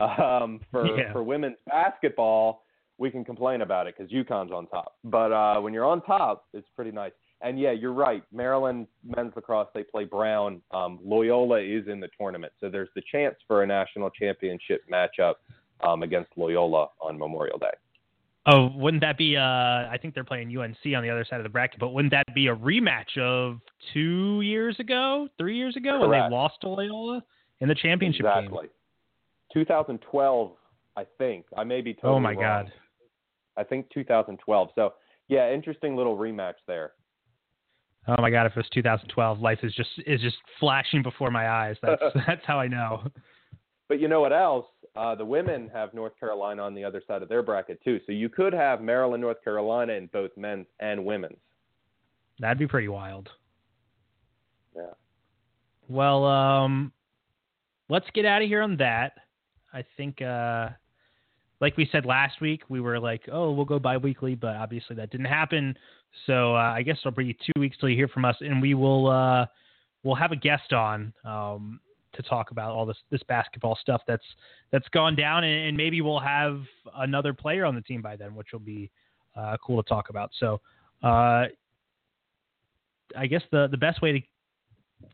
Um, 0.00 0.60
for 0.70 0.96
Yeah. 0.96 1.12
for 1.12 1.24
women's 1.24 1.58
basketball, 1.66 2.62
we 2.98 3.10
can 3.10 3.24
complain 3.24 3.62
about 3.62 3.88
it 3.88 3.96
because 3.98 4.12
UConn's 4.12 4.52
on 4.52 4.68
top. 4.68 4.94
But 5.02 5.32
uh, 5.32 5.60
when 5.60 5.72
you're 5.74 5.84
on 5.86 6.02
top, 6.02 6.46
it's 6.52 6.68
pretty 6.76 6.92
nice. 6.92 7.10
And 7.40 7.58
yeah, 7.58 7.72
you're 7.72 7.92
right. 7.92 8.22
Maryland 8.32 8.86
men's 9.04 9.32
lacrosse 9.34 9.68
they 9.74 9.82
play 9.82 10.04
Brown. 10.04 10.62
Um, 10.72 11.00
Loyola 11.04 11.60
is 11.60 11.88
in 11.88 11.98
the 11.98 12.08
tournament, 12.16 12.52
so 12.60 12.68
there's 12.68 12.88
the 12.94 13.02
chance 13.10 13.34
for 13.48 13.64
a 13.64 13.66
national 13.66 14.10
championship 14.10 14.82
matchup 14.88 15.34
um, 15.80 16.04
against 16.04 16.30
Loyola 16.36 16.88
on 17.00 17.18
Memorial 17.18 17.58
Day. 17.58 17.74
Oh, 18.46 18.70
wouldn't 18.74 19.02
that 19.02 19.18
be? 19.18 19.36
Uh, 19.36 19.42
I 19.42 19.98
think 20.00 20.14
they're 20.14 20.24
playing 20.24 20.56
UNC 20.56 20.78
on 20.96 21.02
the 21.02 21.10
other 21.10 21.26
side 21.28 21.38
of 21.38 21.42
the 21.44 21.50
bracket, 21.50 21.80
but 21.80 21.90
wouldn't 21.90 22.12
that 22.12 22.34
be 22.34 22.46
a 22.46 22.56
rematch 22.56 23.18
of 23.18 23.58
two 23.92 24.40
years 24.40 24.76
ago, 24.78 25.28
three 25.36 25.56
years 25.56 25.76
ago, 25.76 26.00
when 26.00 26.10
they 26.10 26.20
lost 26.30 26.54
to 26.62 26.68
Loyola 26.68 27.22
in 27.60 27.68
the 27.68 27.74
championship 27.74 28.22
game? 28.22 28.44
exactly. 28.44 28.68
2012, 29.52 30.52
I 30.96 31.04
think. 31.18 31.46
I 31.56 31.64
may 31.64 31.80
be 31.80 31.94
totally 31.94 32.14
Oh 32.14 32.20
my 32.20 32.32
wrong. 32.32 32.40
God! 32.40 32.72
I 33.56 33.64
think 33.64 33.90
2012. 33.92 34.68
So 34.74 34.94
yeah, 35.28 35.52
interesting 35.52 35.96
little 35.96 36.16
rematch 36.16 36.54
there. 36.66 36.92
Oh 38.06 38.20
my 38.20 38.30
God! 38.30 38.46
If 38.46 38.52
it 38.52 38.56
was 38.56 38.68
2012, 38.72 39.40
life 39.40 39.58
is 39.62 39.74
just 39.74 39.90
is 40.06 40.20
just 40.20 40.36
flashing 40.58 41.02
before 41.02 41.30
my 41.30 41.50
eyes. 41.50 41.76
That's 41.82 42.02
that's 42.26 42.44
how 42.46 42.58
I 42.58 42.68
know. 42.68 43.08
But 43.88 44.00
you 44.00 44.08
know 44.08 44.20
what 44.20 44.32
else? 44.32 44.66
Uh, 44.96 45.14
the 45.14 45.24
women 45.24 45.70
have 45.72 45.94
North 45.94 46.18
Carolina 46.18 46.62
on 46.62 46.74
the 46.74 46.84
other 46.84 47.02
side 47.06 47.22
of 47.22 47.28
their 47.28 47.42
bracket 47.42 47.82
too. 47.82 48.00
So 48.06 48.12
you 48.12 48.28
could 48.28 48.52
have 48.52 48.80
Maryland, 48.80 49.22
North 49.22 49.42
Carolina 49.42 49.92
in 49.92 50.06
both 50.12 50.30
men's 50.36 50.66
and 50.80 51.04
women's. 51.04 51.38
That'd 52.40 52.58
be 52.58 52.66
pretty 52.66 52.88
wild. 52.88 53.28
Yeah. 54.74 54.92
Well, 55.88 56.24
um, 56.24 56.92
let's 57.88 58.06
get 58.14 58.24
out 58.24 58.42
of 58.42 58.48
here 58.48 58.62
on 58.62 58.76
that. 58.76 59.12
I 59.72 59.84
think, 59.96 60.22
uh, 60.22 60.68
like 61.60 61.76
we 61.76 61.88
said 61.90 62.06
last 62.06 62.40
week, 62.40 62.62
we 62.68 62.80
were 62.80 63.00
like, 63.00 63.22
oh, 63.32 63.50
we'll 63.52 63.64
go 63.64 63.78
bi-weekly, 63.78 64.34
but 64.34 64.56
obviously 64.56 64.94
that 64.96 65.10
didn't 65.10 65.26
happen. 65.26 65.76
So 66.26 66.54
uh, 66.54 66.72
I 66.74 66.82
guess 66.82 66.96
it'll 67.00 67.12
be 67.12 67.34
two 67.34 67.60
weeks 67.60 67.76
till 67.78 67.88
you 67.88 67.96
hear 67.96 68.08
from 68.08 68.24
us, 68.24 68.36
and 68.40 68.62
we 68.62 68.74
will 68.74 69.08
uh, 69.08 69.46
we'll 70.02 70.14
have 70.14 70.32
a 70.32 70.36
guest 70.36 70.72
on 70.72 71.12
um, 71.24 71.80
to 72.18 72.22
talk 72.22 72.50
about 72.50 72.72
all 72.72 72.84
this 72.84 72.98
this 73.10 73.22
basketball 73.28 73.78
stuff 73.80 74.02
that's 74.06 74.24
that's 74.70 74.88
gone 74.90 75.16
down, 75.16 75.44
and, 75.44 75.68
and 75.68 75.76
maybe 75.76 76.00
we'll 76.02 76.20
have 76.20 76.60
another 76.96 77.32
player 77.32 77.64
on 77.64 77.74
the 77.74 77.80
team 77.80 78.02
by 78.02 78.16
then, 78.16 78.34
which 78.34 78.48
will 78.52 78.60
be 78.60 78.90
uh, 79.36 79.56
cool 79.64 79.82
to 79.82 79.88
talk 79.88 80.10
about. 80.10 80.30
So. 80.38 80.60
Uh, 81.02 81.46
I 83.16 83.26
guess 83.26 83.42
the 83.50 83.68
the 83.70 83.76
best 83.76 84.02
way 84.02 84.12
to 84.12 84.20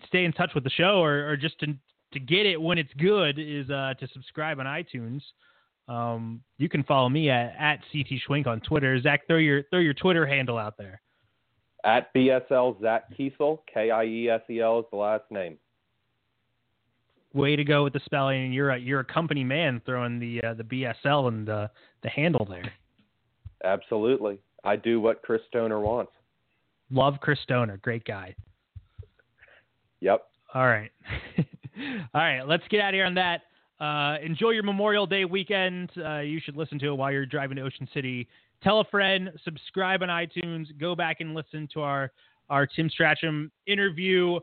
stay 0.06 0.24
in 0.24 0.32
touch 0.32 0.50
with 0.54 0.64
the 0.64 0.70
show 0.70 1.02
or, 1.02 1.30
or 1.30 1.36
just 1.36 1.58
to 1.60 1.66
to 2.12 2.20
get 2.20 2.46
it 2.46 2.60
when 2.60 2.78
it's 2.78 2.92
good 2.94 3.38
is 3.38 3.68
uh, 3.70 3.94
to 3.98 4.08
subscribe 4.12 4.58
on 4.60 4.66
iTunes. 4.66 5.20
Um, 5.88 6.40
you 6.58 6.68
can 6.68 6.82
follow 6.84 7.08
me 7.08 7.28
at, 7.28 7.54
at 7.58 7.80
CT 7.92 8.20
Schwink 8.26 8.46
on 8.46 8.60
Twitter. 8.60 9.00
Zack, 9.00 9.26
throw 9.26 9.36
your 9.36 9.64
throw 9.70 9.80
your 9.80 9.94
Twitter 9.94 10.26
handle 10.26 10.56
out 10.56 10.74
there. 10.78 11.00
At 11.84 12.14
BSL 12.14 12.80
Zack 12.80 13.12
Kiesel, 13.18 13.58
K 13.72 13.90
I 13.90 14.04
E 14.04 14.28
S 14.30 14.40
E 14.48 14.60
L 14.60 14.80
is 14.80 14.86
the 14.90 14.96
last 14.96 15.24
name. 15.30 15.58
Way 17.34 17.56
to 17.56 17.64
go 17.64 17.84
with 17.84 17.92
the 17.92 18.00
spelling. 18.04 18.52
You're 18.52 18.70
a 18.70 18.78
you're 18.78 19.00
a 19.00 19.04
company 19.04 19.44
man 19.44 19.82
throwing 19.84 20.18
the 20.18 20.40
uh, 20.42 20.54
the 20.54 20.62
BSL 20.62 21.28
and 21.28 21.46
the 21.46 21.70
the 22.02 22.08
handle 22.08 22.46
there. 22.48 22.72
Absolutely. 23.64 24.38
I 24.62 24.76
do 24.76 25.00
what 25.00 25.22
Chris 25.22 25.42
Stoner 25.48 25.80
wants. 25.80 26.12
Love 26.90 27.14
Chris 27.20 27.38
Stoner, 27.42 27.78
great 27.78 28.04
guy. 28.04 28.34
Yep. 30.00 30.22
All 30.54 30.66
right. 30.66 30.90
All 32.14 32.20
right, 32.20 32.42
let's 32.42 32.62
get 32.68 32.80
out 32.80 32.90
of 32.90 32.94
here 32.94 33.06
on 33.06 33.14
that. 33.14 33.42
Uh, 33.80 34.16
enjoy 34.22 34.50
your 34.50 34.62
Memorial 34.62 35.06
Day 35.06 35.24
weekend. 35.24 35.90
Uh, 35.96 36.18
you 36.18 36.40
should 36.40 36.56
listen 36.56 36.78
to 36.78 36.88
it 36.88 36.94
while 36.94 37.10
you're 37.10 37.26
driving 37.26 37.56
to 37.56 37.62
Ocean 37.62 37.88
City. 37.92 38.28
Tell 38.62 38.80
a 38.80 38.84
friend, 38.84 39.32
subscribe 39.44 40.02
on 40.02 40.08
iTunes, 40.08 40.66
go 40.78 40.94
back 40.94 41.20
and 41.20 41.34
listen 41.34 41.68
to 41.74 41.80
our, 41.80 42.12
our 42.48 42.66
Tim 42.66 42.88
Strachan 42.88 43.50
interview 43.66 44.38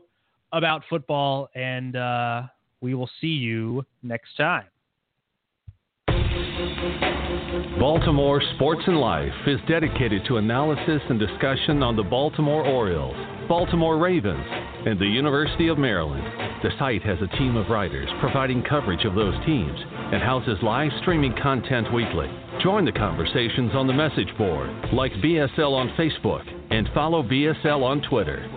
about 0.52 0.82
football, 0.90 1.48
and 1.54 1.96
uh, 1.96 2.42
we 2.82 2.94
will 2.94 3.08
see 3.20 3.28
you 3.28 3.86
next 4.02 4.36
time. 4.36 4.66
Baltimore 7.78 8.42
Sports 8.56 8.82
and 8.86 8.98
Life 8.98 9.32
is 9.46 9.58
dedicated 9.68 10.22
to 10.26 10.36
analysis 10.36 11.00
and 11.08 11.18
discussion 11.18 11.82
on 11.82 11.96
the 11.96 12.02
Baltimore 12.02 12.64
Orioles, 12.64 13.16
Baltimore 13.48 13.98
Ravens, 13.98 14.44
and 14.86 15.00
the 15.00 15.06
University 15.06 15.68
of 15.68 15.78
Maryland. 15.78 16.24
The 16.62 16.70
site 16.78 17.02
has 17.02 17.18
a 17.22 17.36
team 17.38 17.56
of 17.56 17.68
writers 17.68 18.08
providing 18.20 18.62
coverage 18.62 19.04
of 19.04 19.14
those 19.14 19.34
teams 19.46 19.78
and 20.12 20.22
houses 20.22 20.58
live 20.62 20.90
streaming 21.00 21.34
content 21.42 21.92
weekly. 21.92 22.28
Join 22.62 22.84
the 22.84 22.92
conversations 22.92 23.72
on 23.74 23.86
the 23.86 23.92
message 23.92 24.36
board, 24.36 24.70
like 24.92 25.12
BSL 25.14 25.72
on 25.72 25.88
Facebook, 25.98 26.46
and 26.70 26.88
follow 26.94 27.22
BSL 27.22 27.82
on 27.82 28.02
Twitter. 28.02 28.48